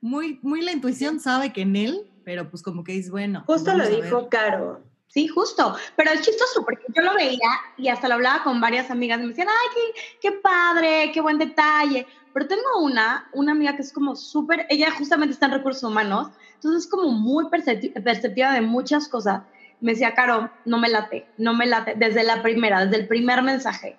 muy, 0.00 0.38
muy 0.42 0.62
la 0.62 0.72
intuición 0.72 1.20
sabe 1.20 1.52
que 1.52 1.62
en 1.62 1.76
él, 1.76 2.10
pero 2.24 2.50
pues 2.50 2.62
como 2.62 2.84
que 2.84 2.92
dices, 2.92 3.10
bueno. 3.10 3.44
Justo 3.46 3.74
lo 3.74 3.88
dijo 3.88 4.28
Caro. 4.28 4.82
Sí, 5.12 5.28
justo. 5.28 5.76
Pero 5.94 6.10
es 6.10 6.22
chistoso 6.22 6.64
porque 6.64 6.84
yo 6.96 7.02
lo 7.02 7.14
veía 7.14 7.50
y 7.76 7.88
hasta 7.88 8.08
lo 8.08 8.14
hablaba 8.14 8.42
con 8.44 8.62
varias 8.62 8.90
amigas 8.90 9.18
y 9.18 9.22
me 9.22 9.28
decían, 9.28 9.48
ay, 9.48 9.68
qué, 9.74 10.00
qué 10.22 10.32
padre, 10.38 11.10
qué 11.12 11.20
buen 11.20 11.38
detalle. 11.38 12.06
Pero 12.32 12.46
tengo 12.46 12.62
una, 12.80 13.28
una 13.32 13.52
amiga 13.52 13.76
que 13.76 13.82
es 13.82 13.92
como 13.92 14.16
súper, 14.16 14.66
ella 14.70 14.90
justamente 14.90 15.34
está 15.34 15.46
en 15.46 15.52
recursos 15.52 15.82
humanos 15.82 16.30
entonces 16.62 16.84
es 16.84 16.90
como 16.90 17.10
muy 17.10 17.46
perceptiva 17.48 18.52
de 18.52 18.60
muchas 18.60 19.08
cosas. 19.08 19.42
Me 19.80 19.92
decía, 19.92 20.14
Caro, 20.14 20.48
no 20.64 20.78
me 20.78 20.88
late, 20.88 21.26
no 21.36 21.54
me 21.54 21.66
late, 21.66 21.94
desde 21.96 22.22
la 22.22 22.40
primera, 22.40 22.84
desde 22.84 23.02
el 23.02 23.08
primer 23.08 23.42
mensaje. 23.42 23.96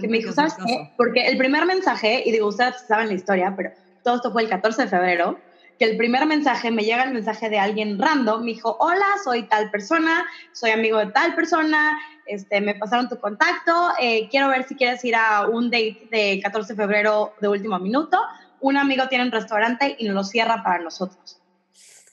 que 0.00 0.08
me 0.08 0.16
dijo, 0.18 0.32
¿sabes 0.32 0.54
qué? 0.54 0.94
Porque 0.96 1.26
el 1.26 1.36
primer 1.36 1.66
mensaje, 1.66 2.22
y 2.24 2.32
digo, 2.32 2.46
ustedes 2.46 2.76
saben 2.88 3.08
la 3.08 3.14
historia, 3.14 3.52
pero 3.54 3.70
todo 4.02 4.16
esto 4.16 4.32
fue 4.32 4.44
el 4.44 4.48
14 4.48 4.82
de 4.82 4.88
febrero, 4.88 5.38
que 5.78 5.84
el 5.84 5.96
primer 5.96 6.26
mensaje, 6.26 6.70
me 6.70 6.84
llega 6.84 7.04
el 7.04 7.12
mensaje 7.12 7.50
de 7.50 7.58
alguien 7.58 7.98
random, 7.98 8.40
me 8.40 8.52
dijo, 8.52 8.76
hola, 8.80 9.06
soy 9.22 9.44
tal 9.44 9.70
persona, 9.70 10.26
soy 10.52 10.70
amigo 10.70 10.98
de 10.98 11.06
tal 11.06 11.34
persona, 11.34 11.98
este, 12.26 12.60
me 12.60 12.74
pasaron 12.74 13.08
tu 13.08 13.18
contacto, 13.18 13.92
eh, 14.00 14.28
quiero 14.30 14.48
ver 14.48 14.64
si 14.64 14.74
quieres 14.74 15.04
ir 15.04 15.14
a 15.14 15.46
un 15.46 15.70
date 15.70 16.08
de 16.10 16.40
14 16.42 16.72
de 16.72 16.76
febrero 16.76 17.34
de 17.40 17.48
último 17.48 17.78
minuto, 17.78 18.18
un 18.60 18.76
amigo 18.76 19.08
tiene 19.08 19.24
un 19.24 19.32
restaurante 19.32 19.96
y 19.98 20.06
nos 20.06 20.14
lo 20.14 20.24
cierra 20.24 20.62
para 20.62 20.82
nosotros. 20.82 21.38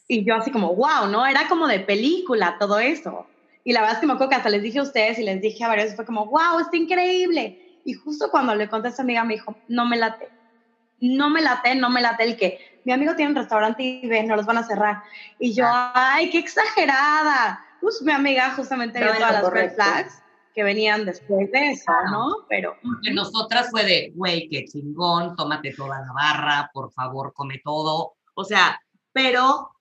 Y 0.08 0.26
yo 0.26 0.36
así 0.36 0.52
como, 0.52 0.76
wow, 0.76 1.08
¿no? 1.10 1.26
Era 1.26 1.48
como 1.48 1.68
de 1.68 1.80
película 1.80 2.58
todo 2.60 2.80
eso. 2.80 3.26
Y 3.64 3.72
la 3.72 3.80
verdad 3.80 3.96
es 3.96 4.02
que 4.02 4.08
me 4.08 4.14
acuerdo 4.14 4.32
que 4.32 4.36
hasta 4.36 4.50
les 4.50 4.62
dije 4.62 4.80
a 4.80 4.84
ustedes 4.84 5.18
y 5.18 5.24
les 5.24 5.42
dije 5.42 5.64
a 5.64 5.70
varios, 5.70 5.96
fue 5.96 6.06
como, 6.06 6.26
wow, 6.26 6.60
está 6.60 6.76
increíble. 6.76 7.80
Y 7.86 7.94
justo 7.94 8.30
cuando 8.30 8.54
le 8.54 8.70
conté 8.70 8.90
a 8.90 8.92
esa 8.92 9.04
amiga 9.04 9.24
me 9.24 9.36
dijo, 9.36 9.56
no 9.70 9.86
me 9.86 9.98
late, 9.98 10.30
no 11.00 11.30
me 11.30 11.42
late, 11.42 11.76
no 11.76 11.90
me 11.90 12.02
late 12.02 12.24
el 12.24 12.38
que 12.38 12.73
mi 12.86 12.94
amigo 12.94 13.16
tiene 13.16 13.32
un 13.32 13.38
restaurante 13.38 13.84
y 13.84 14.08
ven, 14.08 14.28
no 14.28 14.36
los 14.36 14.46
van 14.46 14.58
a 14.58 14.64
cerrar. 14.64 15.04
Y 15.40 15.54
yo, 15.54 15.66
ay, 15.68 16.30
qué 16.30 16.40
exagerada. 16.40 17.64
Pues 17.82 18.02
mi 18.02 18.12
amiga 18.12 18.52
justamente 18.52 19.00
vio 19.00 19.14
todas 19.14 19.44
las 19.44 19.52
red 19.52 19.74
flags 19.74 20.24
que 20.54 20.64
venían 20.64 21.06
después 21.06 21.52
de 21.52 21.72
eso, 21.72 21.92
¿no? 22.12 22.46
Pero... 22.48 22.76
Porque 22.82 23.12
nosotras 23.12 23.70
fue 23.72 23.84
de, 23.84 24.12
güey, 24.16 24.48
qué 24.50 24.66
chingón, 24.66 25.36
tómate 25.36 25.74
toda 25.74 26.00
la 26.00 26.14
barra, 26.14 26.70
por 26.74 26.92
favor, 26.92 27.34
come 27.34 27.60
todo. 27.64 28.14
O 28.36 28.44
sea, 28.44 28.80
pero 29.12 29.72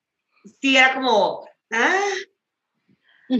sí 0.61 0.75
era 0.75 0.95
como, 0.95 1.45
ah. 1.71 1.95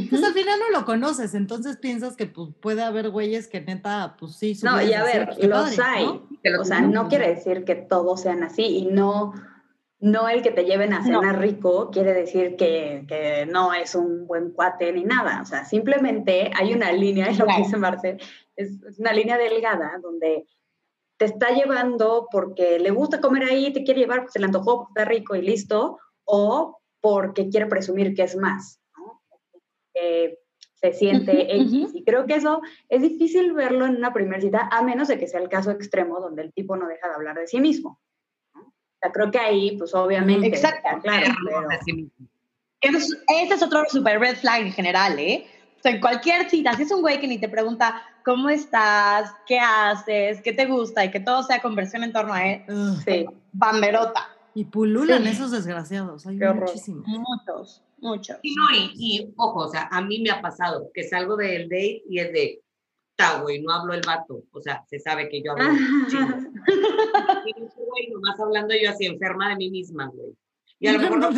Pues 0.09 0.23
al 0.23 0.33
final 0.33 0.59
no 0.59 0.79
lo 0.79 0.85
conoces, 0.85 1.33
entonces 1.35 1.77
piensas 1.77 2.15
que 2.15 2.25
pues, 2.25 2.49
puede 2.61 2.83
haber 2.83 3.09
güeyes 3.09 3.47
que 3.47 3.61
neta, 3.61 4.15
pues 4.17 4.37
sí. 4.37 4.57
No, 4.63 4.81
y 4.81 4.93
a 4.93 5.03
ver, 5.03 5.35
los 5.39 5.77
hay. 5.79 6.21
O 6.59 6.63
sea, 6.63 6.81
no 6.81 7.09
quiere 7.09 7.35
decir 7.35 7.63
que 7.63 7.75
todos 7.75 8.21
sean 8.21 8.43
así 8.43 8.63
y 8.63 8.85
no, 8.85 9.33
no 10.03 10.27
el 10.27 10.41
que 10.41 10.51
te 10.51 10.65
lleven 10.65 10.91
a 10.91 11.01
cenar 11.01 11.39
rico 11.39 11.89
quiere 11.89 12.13
decir 12.13 12.57
que, 12.57 13.05
que, 13.07 13.45
no 13.45 13.73
es 13.73 13.95
un 13.95 14.27
buen 14.27 14.51
cuate 14.51 14.91
ni 14.91 15.05
nada. 15.05 15.41
O 15.41 15.45
sea, 15.45 15.63
simplemente 15.63 16.51
hay 16.53 16.73
una 16.73 16.91
línea, 16.91 17.27
es 17.27 17.39
lo 17.39 17.45
que 17.45 17.59
dice 17.59 17.77
Marcel, 17.77 18.21
es, 18.57 18.83
es 18.83 18.99
una 18.99 19.13
línea 19.13 19.37
delgada 19.37 19.97
donde 20.01 20.45
te 21.15 21.23
está 21.23 21.51
llevando 21.51 22.27
porque 22.29 22.79
le 22.79 22.91
gusta 22.91 23.21
comer 23.21 23.43
ahí, 23.43 23.71
te 23.71 23.85
quiere 23.85 24.01
llevar, 24.01 24.19
porque 24.19 24.33
se 24.33 24.39
le 24.39 24.47
antojó, 24.47 24.89
está 24.89 25.05
rico 25.05 25.37
y 25.37 25.41
listo, 25.41 25.97
o 26.25 26.81
porque 26.99 27.47
quiere 27.47 27.67
presumir 27.67 28.13
que 28.13 28.23
es 28.23 28.35
más, 28.35 28.81
¿no? 28.97 29.21
se 29.93 30.91
siente 30.91 31.55
X. 31.61 31.91
Y 31.93 32.03
creo 32.03 32.25
que 32.25 32.35
eso 32.35 32.61
es 32.89 33.01
difícil 33.01 33.53
verlo 33.53 33.85
en 33.85 33.95
una 33.95 34.11
primera 34.11 34.41
cita, 34.41 34.67
a 34.69 34.81
menos 34.81 35.07
de 35.07 35.17
que 35.17 35.27
sea 35.27 35.39
el 35.39 35.47
caso 35.47 35.71
extremo 35.71 36.19
donde 36.19 36.41
el 36.41 36.51
tipo 36.51 36.75
no 36.75 36.89
deja 36.89 37.07
de 37.07 37.15
hablar 37.15 37.37
de 37.37 37.47
sí 37.47 37.61
mismo. 37.61 38.01
O 39.03 39.05
sea, 39.05 39.11
creo 39.11 39.31
que 39.31 39.39
ahí, 39.39 39.75
pues 39.77 39.93
obviamente, 39.93 40.47
Exacto. 40.47 40.87
claro. 41.01 41.33
Pero... 42.81 42.97
Ese 42.97 43.53
es 43.53 43.63
otro 43.63 43.83
super 43.89 44.19
red 44.19 44.37
flag 44.37 44.61
en 44.61 44.71
general, 44.71 45.17
¿eh? 45.19 45.45
O 45.77 45.81
sea, 45.81 45.91
en 45.91 46.01
cualquier 46.01 46.49
cita, 46.49 46.73
si 46.75 46.83
es 46.83 46.91
un 46.91 47.01
güey 47.01 47.19
que 47.19 47.27
ni 47.27 47.37
te 47.37 47.49
pregunta 47.49 48.01
cómo 48.23 48.49
estás, 48.49 49.33
qué 49.45 49.59
haces, 49.59 50.41
qué 50.41 50.53
te 50.53 50.65
gusta 50.65 51.03
y 51.03 51.11
que 51.11 51.19
todo 51.19 51.43
sea 51.43 51.61
conversión 51.61 52.03
en 52.03 52.13
torno 52.13 52.33
a 52.33 52.45
él, 52.45 52.63
sí. 53.05 53.25
bamberota. 53.51 54.29
Y 54.55 54.65
pululan 54.65 55.27
esos 55.27 55.51
desgraciados, 55.51 56.25
hay 56.25 56.37
muchísimos. 56.37 57.05
Muchos, 57.07 57.81
muchos. 57.99 58.37
Y, 58.41 58.55
no, 58.55 58.63
y, 58.71 59.33
ojo, 59.35 59.59
o 59.65 59.69
sea, 59.69 59.89
a 59.91 60.01
mí 60.01 60.21
me 60.21 60.29
ha 60.29 60.41
pasado 60.41 60.89
que 60.93 61.03
salgo 61.03 61.35
del 61.35 61.63
date 61.63 62.03
y 62.09 62.19
es 62.19 62.31
de, 62.31 62.62
güey, 63.41 63.61
no 63.61 63.73
hablo 63.73 63.93
el 63.93 64.01
vato. 64.05 64.43
O 64.51 64.61
sea, 64.61 64.83
se 64.89 64.99
sabe 64.99 65.29
que 65.29 65.41
yo 65.41 65.51
hablo 65.51 65.65
y 67.45 67.53
güey, 67.53 68.09
nomás 68.11 68.39
hablando 68.39 68.73
yo 68.81 68.89
así, 68.89 69.05
enferma 69.05 69.49
de 69.49 69.55
mí 69.55 69.69
misma, 69.69 70.07
güey. 70.07 70.35
Y 70.79 70.87
a 70.87 70.93
lo 70.93 70.99
mejor 70.99 71.19
no, 71.19 71.29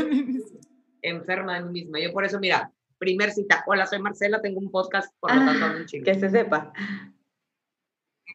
enferma 1.02 1.56
de 1.56 1.66
mí 1.66 1.72
misma. 1.82 2.00
Yo 2.00 2.12
por 2.14 2.26
eso, 2.26 2.40
mira, 2.40 2.72
primer 2.98 3.32
cita, 3.32 3.64
hola, 3.68 3.86
soy 3.86 4.00
Marcela, 4.00 4.42
tengo 4.42 4.60
un 4.60 4.72
podcast, 4.72 5.14
por 5.20 5.36
lo 5.36 5.46
tanto, 5.46 5.78
un 5.78 5.86
chingo. 5.86 6.06
Que 6.06 6.16
se 6.16 6.30
sepa. 6.30 6.72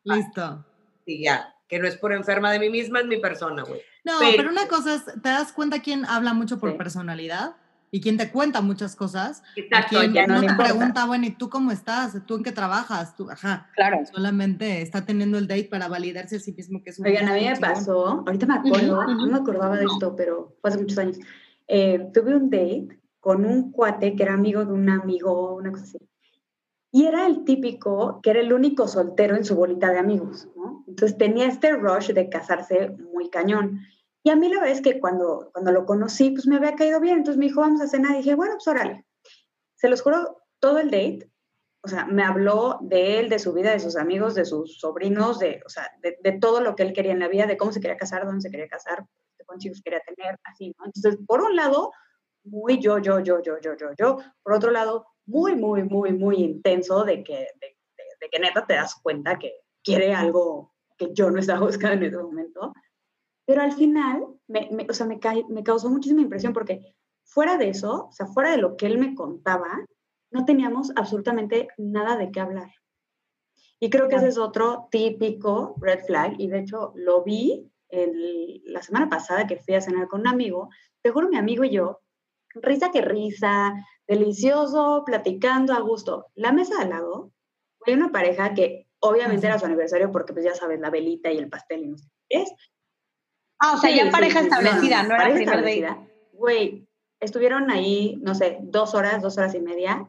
Listo. 0.05 0.65
Sí, 1.05 1.23
ya, 1.25 1.55
que 1.67 1.79
no 1.79 1.89
es 1.89 1.97
por 1.97 2.13
enferma 2.13 2.53
de 2.53 2.59
mí 2.59 2.71
misma, 2.71 3.01
es 3.01 3.07
mi 3.07 3.19
persona, 3.19 3.63
güey. 3.63 3.81
No, 4.05 4.19
pero, 4.37 4.51
una 4.51 4.67
cosa 4.69 4.95
es, 4.95 5.05
¿te 5.05 5.29
das 5.29 5.53
cuenta 5.53 5.81
quién 5.81 6.05
habla 6.05 6.33
mucho 6.33 6.59
por 6.59 6.77
personalidad? 6.77 7.57
Y 7.91 8.01
quien 8.01 8.17
te 8.17 8.31
cuenta 8.31 8.61
muchas 8.61 8.95
cosas. 8.95 9.43
Exacto, 9.57 9.99
quien 9.99 10.13
ya 10.13 10.27
no, 10.27 10.41
te 10.41 10.49
le 10.49 10.55
pregunta, 10.55 11.07
bueno, 11.07 11.27
¿y 11.27 11.31
tú 11.31 11.51
cómo 11.51 11.73
estás? 11.73 12.17
¿Tú 12.27 12.37
en 12.37 12.43
qué 12.43 12.53
trabajas? 12.53 13.17
Tú, 13.17 13.31
ajá. 13.31 13.69
Claro. 13.75 13.99
Solamente 14.13 14.83
está 14.83 15.05
teniendo 15.05 15.39
el 15.39 15.49
date 15.49 15.65
para 15.65 15.89
validarse 15.89 16.37
a 16.37 16.41
sí 16.41 16.53
mismo 16.53 16.83
que 16.83 16.91
es 16.91 16.99
un 16.99 17.07
Oigan, 17.07 17.29
a 17.29 17.35
mí 17.35 17.45
me 17.45 17.57
pasó, 17.57 18.25
ahorita 18.27 18.47
me 18.47 18.55
acuerdo, 18.55 19.05
no 19.07 19.27
me 19.27 19.39
acordaba 19.39 19.77
de 19.77 19.85
esto, 19.85 20.15
pero 20.15 20.57
fue 20.61 20.71
hace 20.71 20.79
muchos 20.79 20.99
años. 20.99 21.19
Eh, 21.67 22.11
tuve 22.15 22.37
un 22.37 22.51
date 22.51 23.01
con 23.21 23.45
un 23.45 23.73
cuate 23.73 24.17
que 24.17 24.23
era 24.23 24.35
amigo 24.35 24.65
de 24.65 24.73
un 24.73 24.89
amigo, 24.89 25.55
una 25.57 25.71
cosa 25.73 25.85
así. 25.85 25.99
Y 26.93 27.07
era 27.07 27.27
el 27.27 27.45
típico 27.45 28.21
que 28.23 28.31
era 28.31 28.41
el 28.41 28.53
único 28.53 28.89
soltero 28.89 29.37
en 29.37 29.45
su 29.45 29.55
bolita 29.55 29.93
de 29.93 29.99
amigos, 29.99 30.49
¿no? 30.57 30.85
Entonces 30.89 31.17
tenía 31.17 31.47
este 31.47 31.73
rush 31.73 32.11
de 32.11 32.29
casarse 32.29 32.91
muy 33.13 33.31
cañón. 33.31 33.81
Y 34.23 34.31
a 34.31 34.37
mí 34.37 34.49
la 34.49 34.61
verdad 34.61 34.77
es 34.77 34.83
que 34.83 35.01
cuando, 35.01 35.51
cuando 35.53 35.73
lo 35.73 35.87
conocí, 35.87 36.31
pues 36.31 36.47
me 36.47 36.57
había 36.57 36.75
caído 36.75 37.01
bien. 37.01 37.19
Entonces 37.19 37.39
me 37.39 37.47
dijo, 37.47 37.61
vamos 37.61 37.81
a 37.81 37.89
cenar. 37.89 38.13
Y 38.13 38.19
dije, 38.19 38.35
bueno, 38.35 38.55
pues 38.55 38.69
órale. 38.69 39.07
Se 39.77 39.89
los 39.89 40.03
juro, 40.03 40.43
todo 40.59 40.79
el 40.79 40.91
date, 40.91 41.31
o 41.83 41.89
sea, 41.89 42.05
me 42.05 42.23
habló 42.23 42.79
de 42.83 43.19
él, 43.19 43.29
de 43.31 43.39
su 43.39 43.53
vida, 43.55 43.73
de 43.73 43.81
sus 43.81 43.97
amigos, 43.97 44.35
de 44.35 44.45
sus 44.45 44.79
sobrinos, 44.79 45.39
de, 45.39 45.63
o 45.65 45.69
sea, 45.71 45.91
de, 46.03 46.19
de 46.23 46.33
todo 46.33 46.61
lo 46.61 46.77
que 46.77 46.83
él 46.83 46.93
quería 46.93 47.13
en 47.13 47.21
la 47.21 47.29
vida, 47.29 47.47
de 47.47 47.57
cómo 47.57 47.73
se 47.73 47.81
quería 47.81 47.97
casar, 47.97 48.27
dónde 48.27 48.43
se 48.43 48.51
quería 48.51 48.69
casar, 48.69 49.07
de 49.39 49.45
cuántos 49.47 49.65
hijos 49.65 49.81
quería 49.83 50.01
tener, 50.01 50.39
así, 50.45 50.75
¿no? 50.79 50.85
Entonces, 50.85 51.19
por 51.27 51.41
un 51.41 51.57
lado, 51.57 51.91
muy 52.45 52.79
yo, 52.81 52.99
yo, 52.99 53.21
yo, 53.21 53.43
yo, 53.43 53.59
yo, 53.61 53.75
yo, 53.77 53.89
yo. 53.99 54.19
Por 54.43 54.53
otro 54.53 54.71
lado, 54.71 55.07
muy, 55.25 55.57
muy, 55.57 55.83
muy, 55.85 56.13
muy 56.13 56.37
intenso 56.37 57.05
de 57.05 57.25
que, 57.25 57.39
de, 57.39 57.79
de, 57.97 58.05
de 58.21 58.29
que 58.31 58.39
neta 58.39 58.67
te 58.67 58.75
das 58.75 58.97
cuenta 59.03 59.39
que 59.39 59.53
quiere 59.83 60.15
algo 60.15 60.75
que 60.99 61.15
yo 61.15 61.31
no 61.31 61.41
estaba 61.41 61.61
buscando 61.67 62.05
en 62.05 62.13
ese 62.13 62.23
momento. 62.23 62.75
Pero 63.51 63.63
al 63.63 63.73
final, 63.73 64.29
me, 64.47 64.69
me, 64.71 64.87
o 64.89 64.95
sea, 64.95 65.07
me, 65.07 65.19
ca 65.19 65.35
me 65.49 65.65
causó 65.65 65.91
muchísima 65.91 66.21
impresión 66.21 66.53
porque 66.53 66.95
fuera 67.25 67.57
de 67.57 67.71
eso, 67.71 68.07
o 68.07 68.13
sea, 68.13 68.27
fuera 68.27 68.53
de 68.53 68.59
lo 68.59 68.77
que 68.77 68.87
él 68.87 68.97
me 68.97 69.17
contaba, 69.17 69.85
no 70.31 70.45
teníamos 70.45 70.93
absolutamente 70.95 71.67
nada 71.77 72.17
de 72.17 72.31
qué 72.31 72.39
hablar. 72.39 72.71
Y 73.81 73.91
creo 73.91 74.07
que 74.07 74.15
ese 74.15 74.29
es 74.29 74.39
otro 74.39 74.87
típico 74.93 75.75
red 75.81 75.99
flag, 76.07 76.35
y 76.39 76.47
de 76.47 76.61
hecho 76.61 76.93
lo 76.95 77.25
vi 77.25 77.69
el, 77.89 78.63
la 78.67 78.83
semana 78.83 79.09
pasada 79.09 79.49
que 79.49 79.57
fui 79.57 79.75
a 79.75 79.81
cenar 79.81 80.07
con 80.07 80.21
un 80.21 80.29
amigo, 80.29 80.69
te 81.03 81.11
juro, 81.11 81.29
mi 81.29 81.37
amigo 81.37 81.65
y 81.65 81.71
yo, 81.71 82.03
risa 82.55 82.93
que 82.93 83.03
risa, 83.03 83.75
delicioso, 84.07 85.03
platicando 85.05 85.73
a 85.73 85.81
gusto. 85.81 86.27
La 86.37 86.53
mesa 86.53 86.77
de 86.77 86.83
al 86.83 86.91
lado, 86.91 87.33
fue 87.81 87.95
una 87.95 88.13
pareja 88.13 88.55
que 88.55 88.87
obviamente 89.01 89.49
era 89.49 89.59
su 89.59 89.67
aniversario 89.67 90.13
porque 90.13 90.35
pues 90.35 90.45
ya 90.45 90.55
sabes, 90.55 90.79
la 90.79 90.91
velita 90.91 91.33
y 91.33 91.39
el 91.39 91.49
pastel 91.49 91.83
y 91.83 91.89
no 91.89 91.99
sé 91.99 92.07
qué 92.29 92.43
es. 92.43 92.53
Ah, 93.61 93.75
o 93.75 93.79
sea, 93.79 93.91
Sí, 93.91 93.97
ya 93.97 94.05
sí, 94.05 94.11
pareja 94.11 94.41
sí, 94.41 94.47
establecida, 94.47 95.03
no, 95.03 95.09
era 95.15 95.19
pareja 95.19 95.37
primer 95.37 95.57
date. 95.57 95.73
establecida. 95.79 96.09
Güey, 96.33 96.89
estuvieron 97.21 97.71
ahí, 97.71 98.19
no 98.23 98.35
sé, 98.35 98.59
dos 98.63 98.95
horas, 98.95 99.21
dos 99.23 99.37
horas 99.39 99.55
y 99.55 99.61
media, 99.61 100.09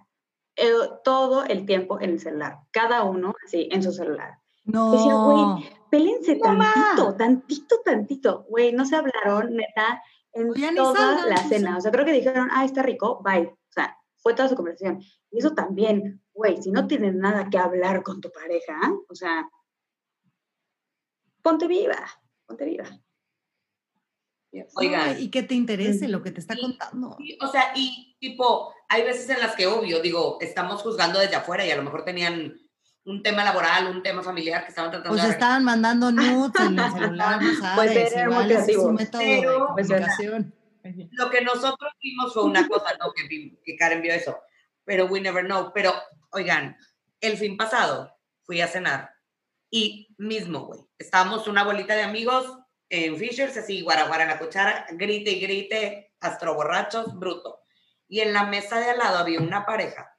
eh, 0.56 0.72
todo 1.04 1.44
el 1.46 1.66
tiempo 1.66 2.00
en 2.00 2.12
el 2.12 2.20
celular, 2.20 2.60
cada 2.72 3.04
uno 3.04 3.34
así, 3.46 3.68
en 3.72 3.84
su 3.84 3.92
celular. 3.92 4.40
Decía, 4.64 5.12
No. 5.14 5.54
güey, 5.56 5.70
pélense 5.90 6.38
Mamá. 6.38 6.72
tantito, 6.74 7.16
tantito, 7.16 7.76
tantito. 7.84 8.46
Güey, 8.50 8.72
no 8.74 8.86
se 8.86 8.96
hablaron, 8.96 9.56
neta, 9.56 10.02
en 10.34 10.54
ya 10.54 10.72
ni 10.72 10.78
toda 10.78 10.96
salgan, 10.96 11.30
la 11.30 11.36
pues, 11.36 11.48
cena. 11.50 11.78
O 11.78 11.82
sea, 11.82 11.92
creo 11.92 12.06
que 12.06 12.14
dijeron, 12.14 12.48
ah, 12.52 12.64
está 12.64 12.82
rico, 12.84 13.22
bye. 13.24 13.48
O 13.48 13.72
sea, 13.74 13.98
fue 14.18 14.34
toda 14.34 14.48
su 14.48 14.56
conversación. 14.56 15.02
Y 15.32 15.40
eso 15.40 15.54
también, 15.54 16.22
güey, 16.34 16.62
si 16.62 16.72
no 16.72 16.88
tienes 16.88 17.16
nada 17.16 17.50
que 17.50 17.58
hablar 17.58 18.04
con 18.04 18.22
tu 18.22 18.32
pareja, 18.32 18.80
o 19.10 19.16
sea, 19.16 19.50
ponte 21.42 21.68
viva, 21.68 21.98
ponte 22.46 22.66
viva. 22.66 22.86
Oigan. 24.76 25.02
Ay, 25.16 25.24
y 25.24 25.30
que 25.32 25.44
te 25.44 25.56
interese 25.56 26.08
lo 26.08 26.22
que 26.22 26.32
te 26.32 26.40
está 26.42 26.56
contando. 26.58 27.16
Sí, 27.18 27.38
o 27.42 27.48
sea, 27.48 27.72
y 27.76 28.16
tipo, 28.20 28.74
hay 28.90 29.04
veces 29.04 29.30
en 29.30 29.40
las 29.40 29.56
que, 29.56 29.68
obvio, 29.68 30.02
digo, 30.02 30.38
estamos 30.42 30.82
juzgando 30.82 31.20
desde 31.20 31.36
afuera 31.38 31.66
y 31.66 31.72
a 31.72 31.76
lo 31.78 31.84
mejor 31.84 32.04
tenían 32.04 32.58
un 33.06 33.24
tema 33.24 33.44
laboral, 33.44 33.88
un 33.88 34.04
tema 34.04 34.22
familiar 34.22 34.64
que 34.64 34.70
estaban 34.70 34.92
tratando 34.92 35.16
Pues 35.16 35.24
de 35.24 35.30
estaban 35.34 35.64
mandando 35.64 36.12
nudes 36.12 36.54
en 36.66 36.78
el 36.78 36.92
celular, 36.92 37.42
no 37.42 37.54
sabes. 37.60 37.92
Pues 37.94 38.14
muy 38.16 38.24
igual 38.24 38.52
es 38.52 38.78
un 38.78 38.94
método 38.96 39.22
Pero- 39.22 39.52
de 39.68 39.74
Pues 39.74 39.90
era. 39.90 40.00
comunicación. 40.00 40.56
Lo 41.12 41.30
que 41.30 41.42
nosotros 41.42 41.94
vimos 42.02 42.34
fue 42.34 42.44
una 42.44 42.68
cosa, 42.68 42.88
no 43.00 43.12
que, 43.14 43.58
que 43.64 43.76
Karen 43.78 44.02
vio 44.02 44.14
eso, 44.14 44.38
pero 44.84 45.06
we 45.06 45.22
never 45.22 45.46
know. 45.46 45.72
Pero, 45.74 45.94
oigan, 46.32 46.76
el 47.22 47.38
fin 47.38 47.56
pasado 47.56 48.14
fui 48.44 48.62
a 48.62 48.68
cenar 48.68 49.12
y 49.70 50.14
mismo, 50.18 50.66
güey, 50.66 50.82
estábamos 50.98 51.48
una 51.48 51.64
bolita 51.64 51.96
de 51.96 52.02
amigos 52.04 52.58
en 52.92 53.18
Fishers, 53.18 53.58
así, 53.58 53.82
guaraguara 53.82 54.24
en 54.24 54.30
la 54.30 54.40
cuchara, 54.40 54.86
grite 54.92 55.32
y 55.32 55.40
grite, 55.40 56.14
astro 56.20 56.56
borrachos, 56.56 57.18
bruto. 57.18 57.62
Y 58.08 58.20
en 58.20 58.34
la 58.34 58.46
mesa 58.46 58.80
de 58.80 58.92
al 58.92 58.98
lado 58.98 59.20
había 59.20 59.40
una 59.40 59.66
pareja. 59.66 60.18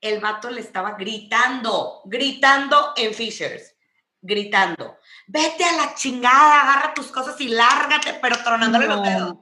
El 0.00 0.20
vato 0.20 0.50
le 0.50 0.60
estaba 0.60 0.92
gritando, 0.92 2.02
gritando 2.04 2.92
en 2.96 3.14
Fishers, 3.14 3.74
gritando 4.20 4.98
vete 5.26 5.64
a 5.64 5.76
la 5.76 5.94
chingada, 5.94 6.62
agarra 6.62 6.94
tus 6.94 7.06
cosas 7.06 7.40
y 7.40 7.48
lárgate, 7.48 8.18
pero 8.20 8.36
tronándole 8.42 8.86
los 8.86 9.02
dedos. 9.02 9.36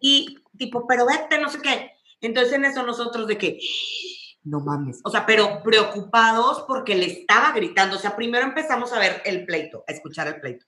Y 0.00 0.38
tipo, 0.56 0.86
pero 0.86 1.06
vete, 1.06 1.38
no 1.38 1.48
sé 1.48 1.60
qué. 1.60 1.92
Entonces 2.20 2.54
en 2.54 2.64
eso 2.64 2.82
nosotros 2.82 3.26
de 3.26 3.38
que, 3.38 3.58
no 4.44 4.60
mames, 4.60 5.00
o 5.04 5.10
sea, 5.10 5.24
pero 5.24 5.62
preocupados 5.62 6.64
porque 6.66 6.94
le 6.94 7.06
estaba 7.06 7.52
gritando. 7.52 7.96
O 7.96 7.98
sea, 7.98 8.16
primero 8.16 8.44
empezamos 8.44 8.92
a 8.92 8.98
ver 8.98 9.22
el 9.24 9.44
pleito, 9.46 9.84
a 9.86 9.92
escuchar 9.92 10.28
el 10.28 10.40
pleito. 10.40 10.66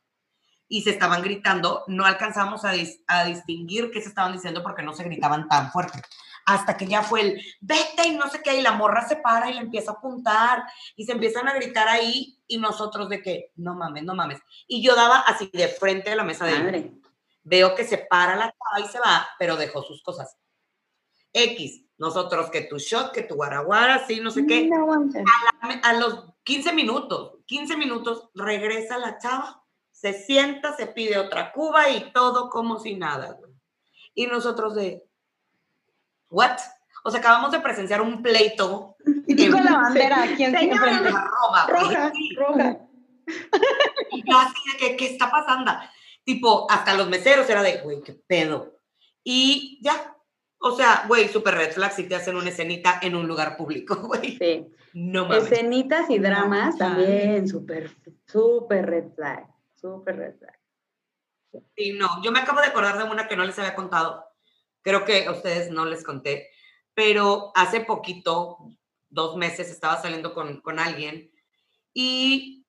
Y 0.68 0.82
se 0.82 0.90
estaban 0.90 1.22
gritando, 1.22 1.84
no 1.86 2.04
alcanzamos 2.04 2.64
a, 2.64 2.74
dis- 2.74 3.02
a 3.06 3.24
distinguir 3.24 3.90
qué 3.90 4.00
se 4.02 4.08
estaban 4.08 4.32
diciendo 4.32 4.62
porque 4.62 4.82
no 4.82 4.92
se 4.92 5.04
gritaban 5.04 5.48
tan 5.48 5.70
fuerte. 5.70 6.02
Hasta 6.44 6.76
que 6.76 6.86
ya 6.86 7.02
fue 7.02 7.20
el, 7.22 7.42
vete 7.60 8.06
y 8.08 8.16
no 8.16 8.28
sé 8.28 8.40
qué, 8.42 8.56
y 8.56 8.62
la 8.62 8.72
morra 8.72 9.06
se 9.06 9.16
para 9.16 9.50
y 9.50 9.54
le 9.54 9.60
empieza 9.60 9.90
a 9.92 9.94
apuntar 9.94 10.64
y 10.94 11.04
se 11.04 11.12
empiezan 11.12 11.48
a 11.48 11.54
gritar 11.54 11.88
ahí 11.88 12.38
y 12.46 12.58
nosotros 12.58 13.08
de 13.08 13.20
que, 13.22 13.52
no 13.56 13.74
mames, 13.74 14.04
no 14.04 14.14
mames. 14.14 14.40
Y 14.68 14.82
yo 14.82 14.94
daba 14.94 15.20
así 15.20 15.50
de 15.52 15.68
frente 15.68 16.12
a 16.12 16.16
la 16.16 16.24
mesa 16.24 16.46
de. 16.46 16.58
Madre. 16.58 16.92
Veo 17.42 17.74
que 17.76 17.84
se 17.84 17.98
para 17.98 18.34
la 18.36 18.46
chava 18.46 18.84
y 18.84 18.90
se 18.90 18.98
va, 18.98 19.26
pero 19.38 19.56
dejó 19.56 19.82
sus 19.82 20.02
cosas. 20.02 20.36
X, 21.32 21.82
nosotros 21.98 22.50
que 22.50 22.62
tu 22.62 22.78
shot, 22.78 23.12
que 23.12 23.22
tu 23.22 23.34
guaraguara, 23.34 24.06
sí, 24.06 24.20
no 24.20 24.30
sé 24.30 24.46
qué. 24.46 24.68
No. 24.68 25.10
A 25.82 25.92
los 25.94 26.32
15 26.44 26.72
minutos, 26.72 27.38
15 27.46 27.76
minutos, 27.76 28.30
regresa 28.34 28.98
la 28.98 29.18
chava, 29.18 29.62
se 29.99 30.12
sienta, 30.12 30.76
se 30.76 30.86
pide 30.88 31.18
otra 31.18 31.53
cuba 31.53 31.88
y 31.88 32.12
todo 32.12 32.51
como 32.51 32.78
si 32.78 32.97
nada. 32.97 33.32
güey. 33.32 33.51
Y 34.14 34.26
nosotros 34.26 34.74
de, 34.74 35.03
¿what? 36.28 36.59
O 37.03 37.11
sea, 37.11 37.20
acabamos 37.20 37.51
de 37.53 37.61
presenciar 37.61 38.03
un 38.03 38.20
pleito 38.22 38.97
Y 39.26 39.34
tú 39.36 39.53
con 39.53 39.64
la 39.64 39.72
bandera 39.72 40.22
aquí 40.24 40.44
en 40.44 40.59
Señora. 40.59 41.01
Roja, 41.66 42.12
roja. 42.36 42.78
Y 44.12 44.30
yo 44.30 44.38
así 44.38 44.55
de 44.72 44.78
que, 44.78 44.97
¿qué 44.97 45.07
está 45.07 45.30
pasando? 45.30 45.72
Tipo, 46.24 46.70
hasta 46.70 46.94
los 46.94 47.09
meseros 47.09 47.49
era 47.49 47.62
de, 47.62 47.78
güey, 47.78 48.03
qué 48.03 48.12
pedo. 48.12 48.78
Y 49.24 49.80
ya, 49.82 50.14
o 50.59 50.72
sea, 50.76 51.05
güey, 51.09 51.28
super 51.28 51.55
red 51.55 51.72
flag 51.72 51.92
si 51.92 52.05
te 52.05 52.16
hacen 52.16 52.36
una 52.36 52.51
escenita 52.51 52.99
en 53.01 53.16
un 53.16 53.26
lugar 53.26 53.57
público, 53.57 53.97
güey. 54.09 54.36
Sí. 54.36 54.66
No 54.92 55.24
mames. 55.26 55.51
Escenitas 55.51 56.11
y 56.11 56.18
dramas 56.18 56.74
No, 56.74 56.78
también, 56.78 57.49
súper, 57.49 57.90
súper 58.26 58.86
red 58.86 59.05
flag, 59.14 59.47
súper 59.80 60.16
red 60.16 60.38
flag. 60.38 60.58
Sí, 61.76 61.92
no, 61.92 62.22
yo 62.22 62.32
me 62.32 62.40
acabo 62.40 62.60
de 62.60 62.66
acordar 62.66 62.98
de 62.98 63.04
una 63.04 63.28
que 63.28 63.36
no 63.36 63.44
les 63.44 63.58
había 63.58 63.74
contado. 63.74 64.24
Creo 64.82 65.04
que 65.04 65.26
a 65.26 65.32
ustedes 65.32 65.70
no 65.70 65.84
les 65.86 66.04
conté, 66.04 66.50
pero 66.94 67.52
hace 67.54 67.80
poquito, 67.80 68.58
dos 69.08 69.36
meses, 69.36 69.70
estaba 69.70 70.00
saliendo 70.00 70.34
con, 70.34 70.60
con 70.60 70.78
alguien 70.78 71.30
y 71.94 72.66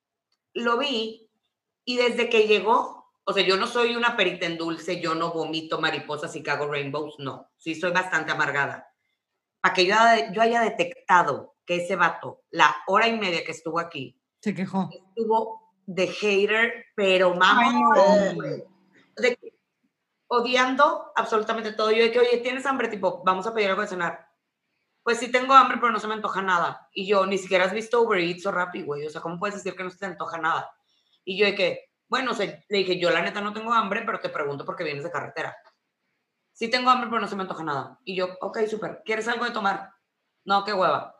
lo 0.54 0.78
vi 0.78 1.30
y 1.84 1.96
desde 1.96 2.28
que 2.28 2.46
llegó, 2.46 3.12
o 3.24 3.32
sea, 3.32 3.46
yo 3.46 3.56
no 3.56 3.66
soy 3.66 3.94
una 3.94 4.16
perita 4.16 4.46
en 4.46 4.58
dulce, 4.58 5.00
yo 5.00 5.14
no 5.14 5.32
vomito 5.32 5.80
mariposas 5.80 6.34
y 6.36 6.42
cago 6.42 6.66
rainbows, 6.66 7.16
no, 7.18 7.50
sí 7.56 7.74
soy 7.74 7.92
bastante 7.92 8.32
amargada. 8.32 8.92
Para 9.60 9.74
que 9.74 9.86
yo, 9.86 9.94
yo 10.32 10.40
haya 10.40 10.62
detectado 10.62 11.56
que 11.66 11.84
ese 11.84 11.96
vato, 11.96 12.42
la 12.50 12.74
hora 12.86 13.08
y 13.08 13.18
media 13.18 13.44
que 13.44 13.52
estuvo 13.52 13.78
aquí, 13.78 14.18
Se 14.40 14.54
quejó. 14.54 14.88
estuvo 14.90 15.67
de 15.88 16.06
hater, 16.06 16.84
pero 16.94 17.32
güey. 17.32 18.62
de 19.16 19.38
odiando 20.26 21.10
absolutamente 21.16 21.72
todo. 21.72 21.90
Yo 21.90 22.04
de 22.04 22.12
que, 22.12 22.18
oye, 22.18 22.36
¿tienes 22.38 22.66
hambre? 22.66 22.88
Tipo, 22.88 23.22
vamos 23.24 23.46
a 23.46 23.54
pedir 23.54 23.70
algo 23.70 23.80
de 23.80 23.88
cenar. 23.88 24.28
Pues 25.02 25.18
sí 25.18 25.32
tengo 25.32 25.54
hambre, 25.54 25.78
pero 25.80 25.90
no 25.90 25.98
se 25.98 26.06
me 26.06 26.12
antoja 26.12 26.42
nada. 26.42 26.90
Y 26.92 27.06
yo, 27.06 27.24
ni 27.24 27.38
siquiera 27.38 27.64
has 27.64 27.72
visto 27.72 28.02
Uber 28.02 28.20
Eats 28.20 28.44
o 28.44 28.52
Rappi, 28.52 28.82
güey. 28.82 29.06
O 29.06 29.10
sea, 29.10 29.22
¿cómo 29.22 29.38
puedes 29.38 29.54
decir 29.56 29.74
que 29.74 29.82
no 29.82 29.88
se 29.88 29.96
te 29.96 30.04
antoja 30.04 30.36
nada? 30.36 30.70
Y 31.24 31.38
yo 31.38 31.46
de 31.46 31.54
que, 31.54 31.90
bueno, 32.06 32.32
o 32.32 32.34
sea, 32.34 32.44
le 32.68 32.78
dije, 32.78 32.98
yo 32.98 33.08
la 33.08 33.22
neta 33.22 33.40
no 33.40 33.54
tengo 33.54 33.72
hambre, 33.72 34.02
pero 34.04 34.20
te 34.20 34.28
pregunto 34.28 34.66
porque 34.66 34.84
vienes 34.84 35.04
de 35.04 35.10
carretera. 35.10 35.56
Sí 36.52 36.68
tengo 36.68 36.90
hambre, 36.90 37.08
pero 37.08 37.22
no 37.22 37.28
se 37.28 37.36
me 37.36 37.42
antoja 37.44 37.64
nada. 37.64 37.98
Y 38.04 38.14
yo, 38.14 38.36
ok, 38.42 38.58
súper. 38.66 39.00
¿Quieres 39.06 39.26
algo 39.26 39.46
de 39.46 39.52
tomar? 39.52 39.90
No, 40.44 40.66
qué 40.66 40.74
hueva. 40.74 41.16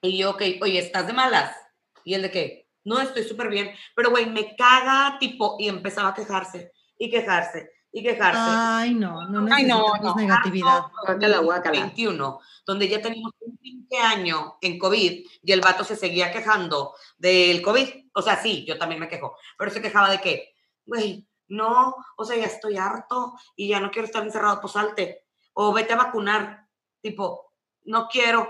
Y 0.00 0.16
yo, 0.18 0.30
ok, 0.30 0.42
oye, 0.62 0.78
¿estás 0.78 1.08
de 1.08 1.12
malas? 1.12 1.56
Y 2.04 2.14
él 2.14 2.22
de 2.22 2.30
que, 2.30 2.63
no, 2.84 3.00
estoy 3.00 3.24
súper 3.24 3.48
bien. 3.48 3.70
Pero, 3.96 4.10
güey, 4.10 4.26
me 4.26 4.54
caga, 4.56 5.16
tipo, 5.18 5.56
y 5.58 5.68
empezaba 5.68 6.10
a 6.10 6.14
quejarse, 6.14 6.72
y 6.98 7.10
quejarse, 7.10 7.70
y 7.90 8.02
quejarse. 8.02 8.40
Ay, 8.40 8.94
no, 8.94 9.26
no 9.28 9.52
Ay, 9.52 9.64
no, 9.64 9.94
no. 10.02 10.14
negatividad. 10.14 10.84
Guácala, 11.06 11.38
guácala. 11.38 11.80
21, 11.80 12.40
donde 12.66 12.88
ya 12.88 13.00
teníamos 13.00 13.32
un 13.40 13.58
20 13.60 13.96
año 13.98 14.58
en 14.60 14.78
COVID 14.78 15.26
y 15.42 15.52
el 15.52 15.60
vato 15.60 15.84
se 15.84 15.96
seguía 15.96 16.32
quejando 16.32 16.94
del 17.16 17.62
COVID. 17.62 17.88
O 18.14 18.22
sea, 18.22 18.36
sí, 18.40 18.64
yo 18.66 18.78
también 18.78 19.00
me 19.00 19.08
quejo, 19.08 19.36
pero 19.58 19.70
se 19.70 19.80
quejaba 19.82 20.10
de 20.10 20.20
que, 20.20 20.54
güey, 20.84 21.26
no, 21.48 21.94
o 22.16 22.24
sea, 22.24 22.36
ya 22.36 22.46
estoy 22.46 22.76
harto 22.76 23.34
y 23.56 23.68
ya 23.68 23.80
no 23.80 23.90
quiero 23.90 24.06
estar 24.06 24.22
encerrado, 24.22 24.60
pues 24.60 24.72
salte. 24.72 25.26
O 25.52 25.72
vete 25.72 25.92
a 25.92 25.96
vacunar, 25.96 26.66
tipo, 27.00 27.52
no 27.84 28.08
quiero. 28.08 28.48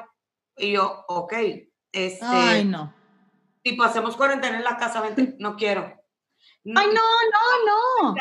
Y 0.57 0.72
yo, 0.72 1.05
ok, 1.09 1.32
este, 1.93 2.24
Ay, 2.24 2.64
no. 2.64 3.04
Tipo, 3.65 3.83
hacemos 3.83 4.17
cuarentena 4.17 4.59
en 4.59 4.62
la 4.65 4.77
casa, 4.77 5.01
vente, 5.01 5.35
no 5.41 5.57
quiero. 5.57 5.83
Ay, 5.83 6.87
no, 6.87 6.93
no, 6.93 8.05
no. 8.12 8.15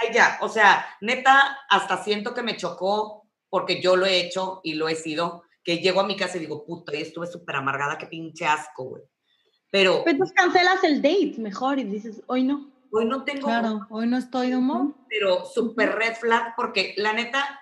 Ay, 0.00 0.12
ya, 0.12 0.38
o 0.42 0.48
sea, 0.48 0.84
neta, 1.00 1.58
hasta 1.70 2.02
siento 2.04 2.34
que 2.34 2.42
me 2.42 2.56
chocó 2.56 3.26
porque 3.48 3.80
yo 3.80 3.96
lo 3.96 4.04
he 4.06 4.20
hecho 4.20 4.60
y 4.62 4.74
lo 4.74 4.88
he 4.88 4.94
sido, 4.94 5.42
que 5.64 5.78
llego 5.78 6.00
a 6.00 6.06
mi 6.06 6.16
casa 6.16 6.36
y 6.36 6.40
digo, 6.40 6.64
puta, 6.66 6.94
y 6.94 7.00
estuve 7.02 7.26
súper 7.26 7.56
amargada, 7.56 7.96
qué 7.96 8.06
pinche 8.06 8.44
asco, 8.44 8.84
güey. 8.84 9.02
Pero 9.70 10.02
Pero 10.04 10.10
entonces 10.12 10.36
cancelas 10.36 10.84
el 10.84 11.00
date 11.02 11.34
mejor 11.38 11.78
y 11.78 11.84
dices, 11.84 12.22
hoy 12.26 12.42
no. 12.44 12.70
hoy 12.92 13.04
no 13.06 13.24
tengo, 13.24 13.46
Claro, 13.46 13.86
hoy 13.90 14.06
no 14.06 14.16
estoy 14.18 14.50
de 14.50 14.56
humor. 14.56 14.94
pero 15.08 15.44
súper 15.44 15.94
red 15.96 16.14
flag 16.14 16.54
porque 16.56 16.94
la 16.96 17.12
neta, 17.12 17.60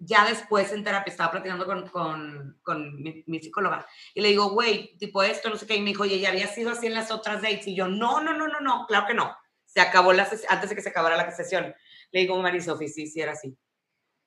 ya 0.00 0.26
después 0.26 0.72
en 0.72 0.84
terapia 0.84 1.10
estaba 1.10 1.30
platicando 1.30 1.64
con, 1.66 1.88
con, 1.88 2.58
con 2.62 3.02
mi, 3.02 3.24
mi 3.26 3.40
psicóloga 3.40 3.86
y 4.14 4.20
le 4.20 4.28
digo, 4.28 4.50
güey, 4.50 4.96
tipo 4.98 5.22
esto, 5.22 5.48
no 5.50 5.56
sé 5.56 5.66
qué, 5.66 5.76
y 5.76 5.80
me 5.80 5.90
dijo, 5.90 6.02
oye, 6.02 6.18
¿ya 6.20 6.30
había 6.30 6.46
sido 6.48 6.70
así 6.70 6.86
en 6.86 6.94
las 6.94 7.10
otras 7.10 7.42
dates? 7.42 7.66
Y 7.66 7.74
yo, 7.76 7.88
no, 7.88 8.20
no, 8.20 8.34
no, 8.36 8.46
no, 8.48 8.60
no, 8.60 8.86
claro 8.86 9.06
que 9.06 9.14
no. 9.14 9.34
Se 9.64 9.80
acabó 9.80 10.12
la 10.12 10.28
ses- 10.28 10.44
antes 10.48 10.68
de 10.70 10.76
que 10.76 10.82
se 10.82 10.88
acabara 10.90 11.16
la 11.16 11.30
sesión. 11.30 11.74
Le 12.12 12.20
digo, 12.20 12.36
Mari 12.42 12.60
Sofi, 12.60 12.88
sí, 12.88 13.06
sí 13.06 13.20
era 13.20 13.32
así. 13.32 13.56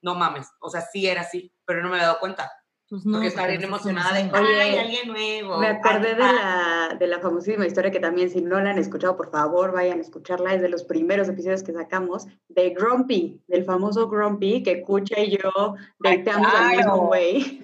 No 0.01 0.15
mames, 0.15 0.47
o 0.59 0.69
sea, 0.69 0.81
sí 0.81 1.07
era 1.07 1.21
así, 1.21 1.53
pero 1.65 1.81
no 1.81 1.89
me 1.89 1.95
había 1.95 2.07
dado 2.07 2.19
cuenta. 2.19 2.51
Pues 2.89 3.05
no, 3.05 3.13
porque 3.13 3.27
estaba 3.27 3.47
bien 3.47 3.63
emocionada 3.63 4.13
de, 4.13 4.29
ay, 4.31 4.43
Oye, 4.43 4.79
alguien 4.79 5.07
nuevo. 5.07 5.57
Me 5.57 5.67
acordé 5.67 6.09
de 6.15 6.19
la, 6.19 6.95
de 6.99 7.07
la 7.07 7.19
famosísima 7.19 7.65
historia 7.65 7.89
que 7.91 7.99
también, 7.99 8.29
si 8.29 8.41
no 8.41 8.59
la 8.59 8.69
han 8.71 8.77
escuchado, 8.77 9.15
por 9.17 9.31
favor, 9.31 9.71
vayan 9.71 9.97
a 9.97 10.01
escucharla. 10.01 10.53
Es 10.53 10.61
de 10.61 10.69
los 10.69 10.83
primeros 10.83 11.27
episodios 11.27 11.63
que 11.63 11.73
sacamos 11.73 12.27
de 12.49 12.69
Grumpy, 12.71 13.41
del 13.47 13.63
famoso 13.63 14.09
Grumpy 14.09 14.61
que 14.61 14.81
Cucha 14.83 15.19
y 15.21 15.37
yo 15.37 15.75
dateamos 15.99 16.53
al 16.53 16.77
mismo 16.77 17.07
güey. 17.07 17.63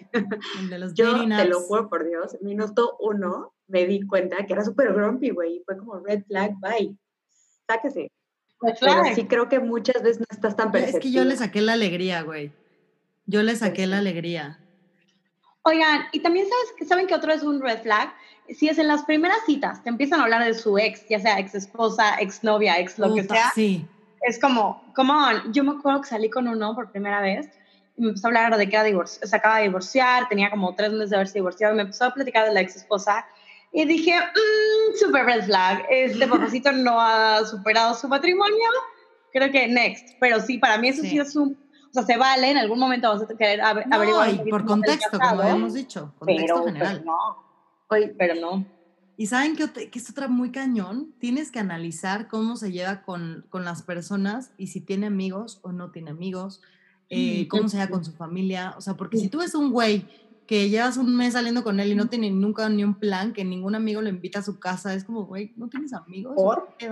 El 0.60 0.70
de 0.70 0.80
los 0.80 0.94
Yo 0.96 1.14
te 1.28 1.46
lo 1.46 1.60
juro 1.60 1.90
por 1.90 2.08
Dios, 2.08 2.38
minuto 2.42 2.98
uno 3.00 3.54
me 3.68 3.86
di 3.86 4.02
cuenta 4.08 4.46
que 4.48 4.54
era 4.54 4.64
súper 4.66 4.92
grumpy, 4.94 5.30
güey. 5.30 5.58
y 5.58 5.64
Fue 5.64 5.78
como 5.78 6.00
red 6.00 6.24
flag, 6.26 6.56
bye. 6.60 6.98
Sáquese. 7.68 8.12
Red 8.62 8.74
Pero 8.80 8.94
flag. 8.94 9.14
sí 9.16 9.26
creo 9.26 9.48
que 9.48 9.60
muchas 9.60 10.02
veces 10.02 10.20
no 10.22 10.26
estás 10.32 10.56
tan 10.56 10.68
Es 10.68 10.72
perceptivo. 10.72 11.02
que 11.02 11.12
yo 11.12 11.24
le 11.24 11.36
saqué 11.38 11.62
la 11.62 11.74
alegría, 11.74 12.24
güey. 12.24 12.52
Yo 13.28 13.44
le 13.44 13.56
saqué 13.56 13.84
sí. 13.84 13.88
la 13.88 14.00
alegría. 14.00 14.60
Oigan, 15.64 16.06
y 16.12 16.22
también 16.22 16.48
sabes 16.48 16.88
saben 16.90 17.08
que 17.08 17.16
otro 17.16 17.32
es 17.34 17.44
un 17.44 17.62
red 17.62 17.82
flag. 17.82 18.14
Si 18.50 18.68
es 18.68 18.78
en 18.80 18.88
las 18.88 19.04
primeras 19.04 19.38
citas, 19.46 19.84
te 19.84 19.90
empiezan 19.90 20.20
a 20.20 20.24
hablar 20.24 20.44
de 20.44 20.54
su 20.54 20.78
ex, 20.78 21.08
ya 21.10 21.20
sea 21.20 21.38
ex 21.40 21.54
esposa, 21.54 22.16
ex 22.20 22.44
novia, 22.44 22.80
ex 22.80 22.98
lo 22.98 23.14
que 23.14 23.24
sea. 23.24 23.52
Sí. 23.54 23.86
Es 24.22 24.40
como, 24.40 24.84
come 24.96 25.12
on. 25.14 25.54
Yo 25.54 25.64
me 25.64 25.72
acuerdo 25.72 26.02
que 26.02 26.08
salí 26.08 26.30
con 26.30 26.48
uno 26.48 26.74
por 26.74 26.90
primera 26.92 27.22
vez 27.22 27.48
y 27.96 28.02
me 28.02 28.08
empezó 28.10 28.28
a 28.28 28.30
hablar 28.30 28.58
de 28.58 28.68
que 28.70 28.76
era 28.76 28.88
divorci- 28.88 29.24
se 29.24 29.36
acaba 29.36 29.58
de 29.58 29.64
divorciar, 29.64 30.28
tenía 30.30 30.50
como 30.50 30.74
tres 30.76 30.92
meses 30.92 31.12
de 31.12 31.18
haberse 31.18 31.36
divorciado 31.40 31.74
y 31.74 31.78
me 31.78 31.82
empezó 31.84 32.06
a 32.06 32.14
platicar 32.14 32.46
de 32.48 32.54
la 32.54 32.62
ex 32.62 32.76
esposa. 32.78 33.26
Y 33.72 33.86
dije, 33.86 34.16
mmm, 34.18 34.96
super 34.98 35.26
red 35.26 35.44
flag. 35.46 35.86
Este 35.90 36.26
papacito 36.28 36.72
no 36.72 37.00
ha 37.00 37.46
superado 37.46 37.94
su 37.94 38.08
matrimonio. 38.08 38.70
Creo 39.32 39.52
que 39.52 39.68
next. 39.68 40.16
Pero 40.20 40.40
sí, 40.40 40.58
para 40.58 40.80
mí 40.80 40.88
eso 40.90 41.04
sí, 41.04 41.10
Sí. 41.12 41.20
es 41.20 41.36
un. 41.36 41.56
O 41.90 41.94
sea, 41.94 42.04
se 42.04 42.18
vale, 42.18 42.52
en 42.52 42.58
algún 42.58 42.80
momento 42.80 43.10
vas 43.10 43.22
a 43.24 43.28
querer 43.36 43.62
ave- 43.62 43.86
No, 43.88 43.96
averiguar. 43.96 44.34
y 44.34 44.50
por 44.50 44.66
contexto, 44.66 45.18
como 45.20 45.42
habíamos 45.42 45.74
dicho. 45.74 46.14
Contexto 46.20 46.46
pero, 46.56 46.66
general. 46.66 46.98
pero 47.00 47.06
no. 47.06 47.18
Oye, 47.90 48.14
Pero 48.18 48.36
no. 48.36 48.66
Y 49.18 49.28
saben 49.28 49.56
que, 49.58 49.90
que 49.90 50.00
es 50.00 50.10
otra 50.10 50.28
muy 50.30 50.52
cañón. 50.52 51.14
Tienes 51.20 51.52
que 51.52 51.60
analizar 51.60 52.28
cómo 52.30 52.56
se 52.56 52.72
lleva 52.72 53.02
con, 53.02 53.46
con 53.50 53.66
las 53.66 53.82
personas 53.82 54.52
y 54.58 54.68
si 54.68 54.80
tiene 54.80 55.08
amigos 55.08 55.60
o 55.62 55.72
no 55.74 55.92
tiene 55.92 56.12
amigos, 56.12 56.62
eh, 57.10 57.48
cómo 57.50 57.68
se 57.68 57.78
lleva 57.78 57.90
con 57.90 58.06
su 58.06 58.14
familia. 58.14 58.76
O 58.78 58.82
sea, 58.82 58.94
porque 58.94 59.18
si 59.18 59.28
tú 59.28 59.40
ves 59.40 59.56
un 59.56 59.72
güey 59.72 60.06
que 60.48 60.70
llevas 60.70 60.96
un 60.98 61.16
mes 61.18 61.34
saliendo 61.34 61.64
con 61.64 61.80
él 61.82 61.92
y 61.92 61.96
no 61.96 62.08
tiene 62.08 62.30
nunca 62.32 62.70
ni 62.70 62.84
un 62.86 62.94
plan, 62.96 63.34
que 63.34 63.44
ningún 63.44 63.76
amigo 63.76 64.02
lo 64.02 64.08
invita 64.10 64.40
a 64.40 64.44
su 64.44 64.58
casa, 64.58 64.94
es 64.94 65.04
como, 65.04 65.26
güey, 65.26 65.52
¿no 65.58 65.68
tienes 65.68 65.92
amigos? 65.94 66.34
¿O 66.38 66.44
¿Por? 66.46 66.76
qué 66.78 66.90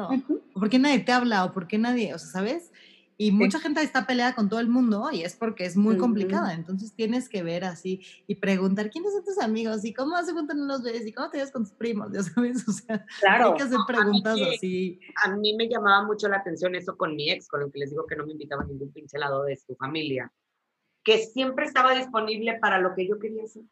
por 0.53 0.69
qué 0.69 0.79
nadie 0.79 0.99
te 0.99 1.11
habla? 1.13 1.45
¿O 1.45 1.53
por 1.53 1.65
qué 1.67 1.77
nadie? 1.77 2.13
O 2.13 2.19
sea, 2.19 2.29
¿sabes? 2.29 2.71
Y 3.20 3.32
mucha 3.32 3.59
gente 3.59 3.82
está 3.82 4.05
peleada 4.05 4.36
con 4.36 4.47
todo 4.47 4.59
el 4.59 4.68
mundo 4.70 5.09
y 5.11 5.24
es 5.24 5.36
porque 5.36 5.65
es 5.65 5.76
muy 5.76 5.97
complicada. 5.97 6.53
Entonces 6.53 6.93
tienes 6.93 7.28
que 7.28 7.41
ver 7.41 7.63
así 7.65 8.01
y 8.28 8.36
preguntar 8.36 8.91
quiénes 8.91 9.11
son 9.11 9.26
tus 9.26 9.39
amigos 9.39 9.84
y 9.86 9.93
cómo 9.93 10.15
hace 10.15 10.34
cuánto 10.34 10.53
no 10.53 10.65
los 10.65 10.84
ves 10.84 11.03
y 11.07 11.11
cómo 11.13 11.32
te 11.32 11.39
ves 11.39 11.51
con 11.51 11.63
tus 11.63 11.74
primos, 11.74 12.11
ya 12.13 12.22
sabes. 12.22 12.68
O 12.68 12.72
sea, 12.72 13.03
Claro. 13.20 13.47
hay 13.51 13.57
que 13.57 13.63
hacer 13.63 13.80
preguntas 13.88 14.36
que- 14.36 14.55
así. 14.55 14.99
A 15.26 15.36
mí 15.36 15.55
me 15.55 15.68
llamaba 15.68 16.05
mucho 16.05 16.28
la 16.28 16.38
atención 16.38 16.76
eso 16.76 16.95
con 16.95 17.15
mi 17.15 17.32
ex, 17.32 17.47
con 17.47 17.63
el 17.63 17.72
que 17.72 17.80
les 17.80 17.89
digo 17.89 18.05
que 18.05 18.15
no 18.15 18.24
me 18.26 18.34
invitaba 18.34 18.61
a 18.61 18.68
ningún 18.68 18.91
pinche 18.93 19.18
lado 19.18 19.43
de 19.45 19.57
su 19.57 19.76
familia, 19.76 20.32
que 21.03 21.18
siempre 21.18 21.65
estaba 21.65 21.95
disponible 21.95 22.59
para 22.59 22.78
lo 22.78 22.93
que 22.93 23.07
yo 23.07 23.18
quería 23.18 23.43
hacer. 23.45 23.63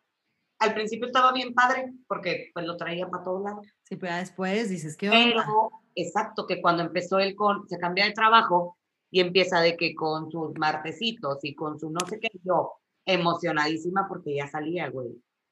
Al 0.57 0.73
principio 0.73 1.05
estaba 1.05 1.31
bien 1.33 1.53
padre, 1.53 1.93
porque 2.07 2.49
pues 2.53 2.65
lo 2.65 2.77
traía 2.77 3.07
para 3.09 3.23
todos 3.23 3.43
lados. 3.43 3.67
Sí, 3.83 3.95
pero 3.97 4.15
después 4.15 4.69
dices, 4.69 4.97
¿qué 4.97 5.09
onda? 5.09 5.43
Pero, 5.45 5.69
exacto, 5.93 6.47
que 6.47 6.61
cuando 6.61 6.81
empezó 6.81 7.19
él 7.19 7.35
con, 7.35 7.67
se 7.69 7.77
cambia 7.77 8.05
de 8.05 8.13
trabajo 8.13 8.77
y 9.15 9.21
empieza 9.21 9.61
de 9.61 9.77
que 9.77 9.95
con 9.95 10.29
sus 10.29 10.57
martesitos 10.57 11.39
y 11.43 11.55
con 11.55 11.79
su 11.79 11.89
no 11.89 12.01
sé 12.05 12.19
qué, 12.19 12.27
yo 12.43 12.73
emocionadísima 13.05 14.09
porque 14.09 14.35
ya 14.35 14.45
salía, 14.45 14.89
güey. 14.89 15.07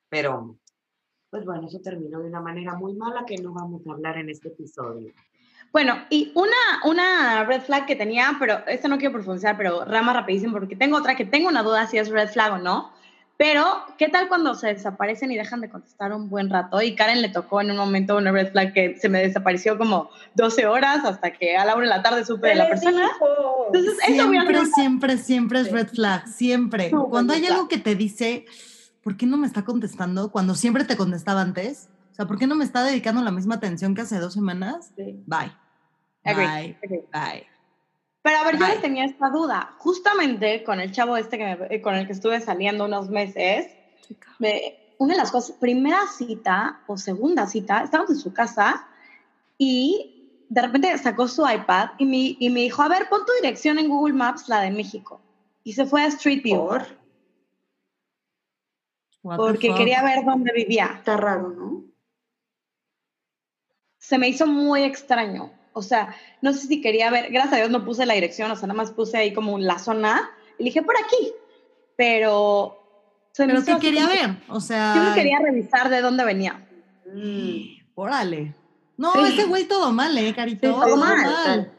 Pero, 0.09 0.57
pues 1.29 1.45
bueno, 1.45 1.67
eso 1.67 1.79
terminó 1.79 2.19
de 2.19 2.27
una 2.27 2.41
manera 2.41 2.75
muy 2.75 2.93
mala 2.93 3.23
que 3.25 3.37
no 3.37 3.53
vamos 3.53 3.87
a 3.87 3.93
hablar 3.93 4.17
en 4.17 4.29
este 4.29 4.49
episodio. 4.49 5.13
Bueno, 5.71 5.95
y 6.09 6.33
una, 6.35 6.51
una 6.83 7.45
red 7.45 7.61
flag 7.61 7.85
que 7.85 7.95
tenía, 7.95 8.35
pero 8.37 8.67
esta 8.67 8.89
no 8.89 8.97
quiero 8.97 9.13
profundizar, 9.13 9.55
pero 9.55 9.85
rama 9.85 10.11
rapidísimo 10.11 10.51
porque 10.51 10.75
tengo 10.75 10.97
otra 10.97 11.15
que 11.15 11.23
tengo 11.23 11.47
una 11.47 11.63
duda 11.63 11.87
si 11.87 11.97
es 11.97 12.09
red 12.09 12.27
flag 12.27 12.55
o 12.55 12.57
no. 12.57 12.91
Pero, 13.37 13.65
¿qué 13.97 14.09
tal 14.09 14.27
cuando 14.27 14.53
se 14.53 14.67
desaparecen 14.67 15.31
y 15.31 15.35
dejan 15.35 15.59
de 15.59 15.69
contestar 15.69 16.13
un 16.13 16.29
buen 16.29 16.49
rato? 16.49 16.81
Y 16.81 16.95
Karen 16.95 17.21
le 17.21 17.29
tocó 17.29 17.61
en 17.61 17.71
un 17.71 17.77
momento 17.77 18.15
una 18.15 18.31
red 18.31 18.51
flag 18.51 18.73
que 18.73 18.97
se 18.99 19.09
me 19.09 19.19
desapareció 19.19 19.77
como 19.77 20.09
12 20.35 20.67
horas 20.67 21.03
hasta 21.03 21.31
que 21.33 21.57
a 21.57 21.65
la 21.65 21.73
una 21.75 21.83
de 21.83 21.89
la 21.89 22.03
tarde 22.03 22.25
supe 22.25 22.49
de 22.49 22.55
la 22.55 22.69
persona. 22.69 23.09
Entonces, 23.67 23.97
eso 24.07 24.27
hubiera 24.27 24.45
Siempre, 24.45 24.67
siempre, 24.67 25.17
siempre 25.17 25.59
es 25.61 25.71
red 25.71 25.87
flag, 25.87 26.27
siempre. 26.27 26.91
Cuando 27.09 27.33
hay 27.33 27.39
flag. 27.41 27.53
algo 27.53 27.67
que 27.67 27.79
te 27.79 27.95
dice, 27.95 28.45
¿por 29.03 29.17
qué 29.17 29.25
no 29.25 29.37
me 29.37 29.47
está 29.47 29.65
contestando? 29.65 30.31
Cuando 30.31 30.53
siempre 30.53 30.85
te 30.85 30.95
contestaba 30.95 31.41
antes. 31.41 31.89
O 32.11 32.15
sea, 32.15 32.27
¿por 32.27 32.37
qué 32.37 32.45
no 32.45 32.55
me 32.55 32.63
está 32.63 32.83
dedicando 32.83 33.23
la 33.23 33.31
misma 33.31 33.55
atención 33.55 33.95
que 33.95 34.01
hace 34.01 34.19
dos 34.19 34.33
semanas? 34.33 34.91
Sí. 34.95 35.23
Bye. 35.25 35.51
Agree, 36.23 36.45
Bye. 36.45 36.77
agree. 36.83 37.03
Bye. 37.11 37.52
Pero 38.23 38.37
a 38.37 38.43
ver, 38.45 38.57
yo 38.57 38.81
tenía 38.81 39.03
esta 39.05 39.29
duda. 39.29 39.75
Justamente 39.77 40.63
con 40.63 40.79
el 40.79 40.91
chavo 40.91 41.17
este 41.17 41.37
que 41.37 41.55
me- 41.55 41.81
con 41.81 41.93
el 41.95 42.07
que 42.07 42.13
estuve 42.13 42.39
saliendo 42.39 42.85
unos 42.85 43.09
meses, 43.09 43.67
me- 44.39 44.77
una 44.97 45.13
de 45.13 45.19
las 45.19 45.31
cosas, 45.31 45.55
primera 45.59 45.99
cita 46.07 46.79
o 46.87 46.97
segunda 46.97 47.45
cita, 47.47 47.83
estábamos 47.83 48.11
en 48.11 48.17
su 48.17 48.31
casa 48.33 48.87
y 49.57 50.09
de 50.47 50.61
repente 50.61 50.97
sacó 50.97 51.27
su 51.27 51.43
iPad 51.47 51.89
y 51.97 52.05
me, 52.05 52.35
y 52.39 52.49
me 52.49 52.61
dijo, 52.61 52.81
a 52.81 52.87
ver, 52.87 53.09
pon 53.09 53.25
tu 53.25 53.33
dirección 53.41 53.77
en 53.77 53.89
Google 53.89 54.13
Maps, 54.13 54.47
la 54.47 54.61
de 54.61 54.71
México. 54.71 55.21
Y 55.63 55.73
se 55.73 55.85
fue 55.85 56.03
a 56.03 56.07
Street 56.07 56.41
View 56.43 56.57
Por, 56.57 56.87
porque 59.37 59.67
quería 59.75 60.01
ver 60.03 60.23
dónde 60.25 60.51
vivía. 60.53 60.93
está 60.97 61.17
raro, 61.17 61.49
¿no? 61.49 61.83
Se 63.97 64.17
me 64.17 64.27
hizo 64.29 64.45
muy 64.47 64.83
extraño. 64.83 65.51
O 65.73 65.81
sea, 65.81 66.15
no 66.41 66.53
sé 66.53 66.67
si 66.67 66.81
quería 66.81 67.09
ver, 67.09 67.31
gracias 67.31 67.53
a 67.53 67.57
Dios 67.57 67.69
no 67.69 67.83
puse 67.83 68.05
la 68.05 68.13
dirección, 68.13 68.49
o 68.51 68.55
sea, 68.55 68.67
nada 68.67 68.77
más 68.77 68.91
puse 68.91 69.17
ahí 69.17 69.33
como 69.33 69.57
la 69.57 69.79
zona 69.79 70.29
y 70.57 70.63
le 70.63 70.69
dije 70.69 70.83
por 70.83 70.95
aquí. 70.97 71.33
Pero 71.95 72.79
se 73.31 73.43
me 73.45 73.53
Pero 73.53 73.59
hizo 73.59 73.65
¿qué 73.65 73.71
así 73.73 73.81
quería 73.81 74.07
ver? 74.07 74.37
O 74.49 74.59
sea, 74.59 74.93
Yo 74.95 75.15
quería 75.15 75.39
revisar 75.39 75.89
de 75.89 76.01
dónde 76.01 76.23
venía. 76.25 76.67
Mm. 77.13 77.61
órale. 77.95 78.55
No, 78.97 79.11
Sí. 79.13 79.33
ese 79.33 79.45
güey 79.45 79.65
todo 79.67 79.91
mal, 79.91 80.15
¿eh, 80.17 80.33
Carito? 80.35 80.67
Sí, 80.67 80.73
todo 80.73 80.85
todo 80.85 80.97
mal. 80.97 81.17
mal. 81.17 81.71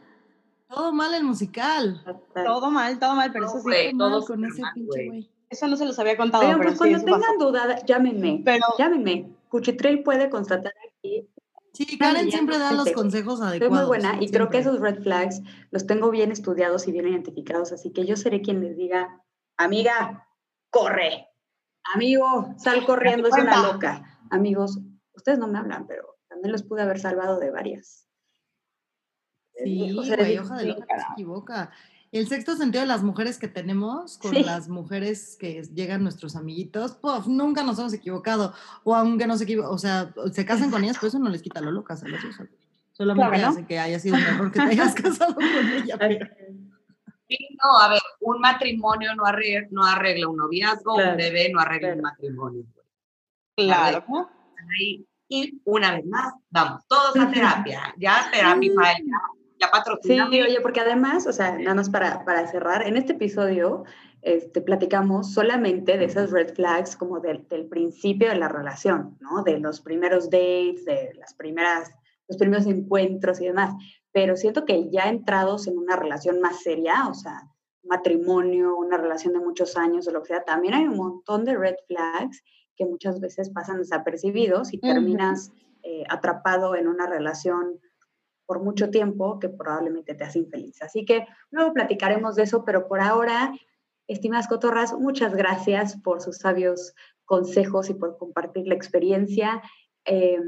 Todo 0.69 0.93
mal 0.93 1.15
el 1.15 1.23
musical. 1.25 2.03
Todo 2.35 2.71
mal, 2.71 2.99
todo 2.99 3.15
mal, 3.15 3.31
pero 3.33 3.47
No, 3.47 3.51
eso 3.53 3.63
sí. 3.69 3.97
Todo 3.97 4.11
mal 4.11 4.25
con 4.27 4.45
ese 4.45 4.61
mal, 4.61 4.73
pinche 4.75 5.07
güey. 5.07 5.31
Eso 5.49 5.69
no 5.69 5.77
se 5.77 5.85
los 5.85 5.97
había 6.01 6.17
contado, 6.17 6.43
pero 6.59 6.59
pues 6.59 6.73
sí, 6.73 6.91
cuando 6.91 7.05
tengan 7.05 7.39
duda, 7.39 7.85
llámenme. 7.87 8.43
Pero 8.45 8.65
Llámenme. 8.77 9.29
Cuchitrail 9.49 10.03
puede 10.03 10.29
constatar 10.29 10.73
aquí. 10.99 11.29
Sí, 11.75 11.99
Karen 11.99 12.31
siempre 12.31 12.59
da 12.59 12.73
los 12.73 12.93
consejos 12.93 13.41
Soy 13.41 13.49
adecuados. 13.49 13.77
muy 13.77 13.87
buena 13.87 14.23
y 14.23 14.31
creo 14.31 14.49
que 14.49 14.59
esos 14.59 14.79
red 14.79 15.03
flags 15.03 15.43
los 15.73 15.87
tengo 15.87 16.11
bien 16.11 16.31
estudiados 16.31 16.87
y 16.87 16.93
bien 16.93 17.09
identificados, 17.09 17.73
así 17.73 17.93
que 17.93 18.07
yo 18.07 18.17
seré 18.17 18.43
quien 18.43 18.61
les 18.61 18.77
diga, 18.77 19.25
amiga, 19.57 20.29
corre. 20.71 21.29
Amigo, 21.93 22.55
sal 22.59 22.87
corriendo, 22.87 23.29
es 23.29 23.35
una 23.35 23.61
loca. 23.61 24.21
Amigos, 24.31 24.79
ustedes 25.15 25.39
no 25.41 25.49
me 25.49 25.59
hablan, 25.59 25.89
pero 25.89 26.17
también 26.29 26.53
los 26.53 26.63
pude 26.63 26.83
haber 26.83 27.01
salvado 27.01 27.41
de 27.41 27.51
varias. 27.51 28.09
Sí, 29.57 29.93
güey, 29.93 30.09
que 30.09 30.25
se 30.25 31.13
equivoca. 31.13 31.73
El 32.19 32.29
sexto 32.29 32.55
sentido 32.57 32.83
de 32.83 32.87
las 32.87 33.03
mujeres 33.03 33.39
que 33.39 33.49
tenemos 33.49 34.19
con 34.19 34.35
las 34.43 34.69
mujeres 34.69 35.37
que 35.39 35.63
llegan 35.75 36.05
nuestros 36.05 36.37
amiguitos, 36.37 36.93
puff, 36.95 37.27
nunca 37.27 37.65
nos 37.65 37.79
hemos 37.81 37.93
equivocado. 37.93 38.55
O 38.85 38.95
aunque 38.95 39.27
no 39.27 39.37
se 39.37 39.59
o 39.59 39.79
sea, 39.79 40.15
se 40.33 40.45
casan 40.45 40.71
con 40.71 40.85
ellas, 40.85 40.97
pero 41.01 41.09
eso 41.09 41.19
no 41.19 41.29
les 41.29 41.43
quita 41.43 41.61
lo 41.61 41.73
locas 41.73 42.05
a 42.05 42.09
los 42.09 42.23
dos. 42.23 42.37
Solamente 42.93 43.43
hace 43.43 43.67
que 43.67 43.81
haya 43.81 43.99
sido 43.99 44.15
un 44.15 44.23
error 44.23 44.53
que 44.53 44.61
te 44.61 44.67
hayas 44.67 44.95
casado 45.03 45.35
con 45.35 45.45
ella. 45.45 45.99
Sí, 47.29 47.39
no, 47.65 47.81
a 47.81 47.89
ver, 47.89 48.03
un 48.21 48.41
matrimonio 48.41 49.15
no 49.17 49.25
arregla, 49.25 49.67
no 49.73 49.85
arregla 49.85 50.29
un 50.29 50.37
noviazgo, 50.37 50.95
un 50.95 51.17
bebé 51.17 51.51
no 51.53 51.59
arregla 51.59 51.95
un 51.95 52.01
matrimonio. 52.01 52.65
Claro. 53.57 54.05
Y 55.29 55.61
una 55.65 55.97
vez 55.97 56.07
más, 56.07 56.35
vamos, 56.51 56.83
todos 56.87 57.17
a 57.17 57.29
terapia, 57.33 57.93
ya 57.99 58.29
terapia, 58.31 58.73
ya, 58.73 58.95
ya 59.61 59.71
patrocinamos. 59.71 60.33
Sí, 60.35 60.43
oye, 60.43 60.61
porque 60.61 60.81
además, 60.81 61.27
o 61.27 61.33
sea, 61.33 61.59
nada 61.59 61.75
más 61.75 61.91
para, 61.91 62.25
para 62.25 62.47
cerrar, 62.47 62.87
en 62.87 62.97
este 62.97 63.13
episodio 63.13 63.85
este, 64.23 64.61
platicamos 64.63 65.33
solamente 65.33 65.99
de 65.99 66.07
esas 66.07 66.31
red 66.31 66.55
flags 66.55 66.97
como 66.97 67.21
del, 67.21 67.47
del 67.49 67.67
principio 67.67 68.31
de 68.31 68.37
la 68.37 68.49
relación, 68.49 69.19
¿no? 69.21 69.43
De 69.43 69.59
los 69.59 69.81
primeros 69.81 70.31
dates, 70.31 70.85
de 70.85 71.13
las 71.19 71.35
primeras, 71.35 71.91
los 72.27 72.39
primeros 72.39 72.67
encuentros 72.67 73.41
y 73.41 73.47
demás. 73.47 73.75
Pero 74.13 74.37
siento 74.37 74.65
que 74.65 74.91
ya 74.91 75.11
entrados 75.11 75.67
en 75.67 75.77
una 75.77 75.97
relación 75.97 76.41
más 76.41 76.63
seria, 76.63 77.07
o 77.09 77.15
sea, 77.15 77.51
matrimonio, 77.83 78.77
una 78.77 78.97
relación 78.97 79.35
de 79.35 79.41
muchos 79.41 79.77
años 79.77 80.09
o 80.09 80.11
lo 80.11 80.23
que 80.23 80.29
sea, 80.29 80.45
también 80.45 80.75
hay 80.75 80.85
un 80.85 80.97
montón 80.97 81.45
de 81.45 81.57
red 81.57 81.75
flags 81.87 82.43
que 82.77 82.87
muchas 82.87 83.21
veces 83.21 83.51
pasan 83.51 83.79
desapercibidos 83.79 84.73
y 84.73 84.79
terminas 84.79 85.53
eh, 85.83 86.05
atrapado 86.09 86.75
en 86.77 86.89
una 86.89 87.07
relación 87.07 87.79
por 88.47 88.63
mucho 88.63 88.91
tiempo 88.91 89.39
que 89.39 89.49
probablemente 89.49 90.15
te 90.15 90.25
hace 90.25 90.41
infeliz. 90.41 90.83
Así 90.83 91.05
que 91.05 91.27
luego 91.51 91.73
platicaremos 91.73 92.37
de 92.37 92.45
eso, 92.45 92.65
pero 92.65 92.89
por 92.89 93.01
ahora, 93.01 93.53
estimadas 94.07 94.49
cotorras, 94.49 94.93
muchas 94.93 95.35
gracias 95.35 95.97
por 96.01 96.21
sus 96.21 96.39
sabios 96.39 96.95
consejos 97.25 97.91
y 97.91 97.95
por 97.95 98.19
compartir 98.19 98.67
la 98.67 98.75
experiencia. 98.75 99.63
Eh, 100.05 100.41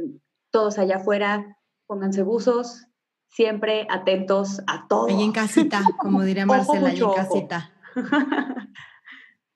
todos 0.51 0.79
allá 0.79 0.97
afuera, 0.97 1.59
pónganse 1.87 2.23
buzos, 2.23 2.87
siempre 3.29 3.87
atentos 3.91 4.61
a 4.67 4.87
todo. 4.89 5.09
Ahí 5.09 5.23
en 5.23 5.33
casita, 5.33 5.83
como 5.99 6.23
diría 6.23 6.47
Marcela, 6.47 6.89
ahí 6.89 7.01
en 7.01 7.13
casita. 7.13 7.73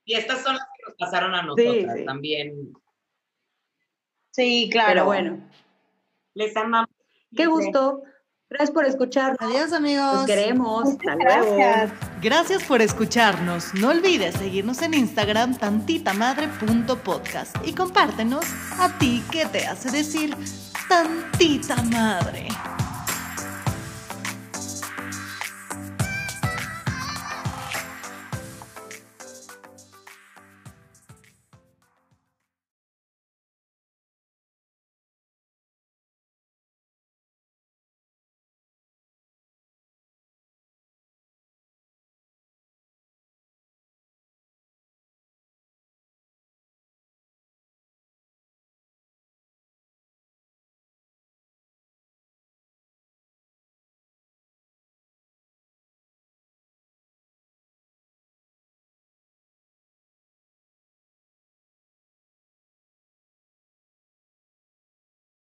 y 0.05 0.15
estas 0.15 0.43
son 0.43 0.55
las 0.55 0.67
pasaron 0.99 1.35
a 1.35 1.43
nosotras 1.43 2.05
también. 2.05 2.73
Sí, 4.31 4.69
claro. 4.71 4.89
Pero 4.89 5.05
bueno. 5.07 5.51
Les 6.35 6.57
amamos. 6.57 6.89
Qué 7.35 7.47
gusto. 7.47 8.03
Gracias 8.51 8.71
por 8.73 8.85
escucharnos. 8.85 9.39
Adiós, 9.41 9.73
amigos. 9.73 10.13
Los 10.13 10.27
queremos. 10.27 10.89
Hasta 10.89 11.15
Gracias. 11.15 11.93
Gracias 12.21 12.65
por 12.65 12.83
escucharnos. 12.83 13.73
No 13.75 13.91
olvides 13.91 14.35
seguirnos 14.35 14.83
en 14.83 14.95
Instagram 14.95 15.57
tantitamadre.podcast 15.57 17.55
y 17.65 17.73
compártenos 17.73 18.45
a 18.77 18.99
ti 18.99 19.23
qué 19.31 19.47
te 19.47 19.65
hace 19.67 19.93
decir 19.93 20.37
tantita 20.89 21.81
madre. 21.85 22.49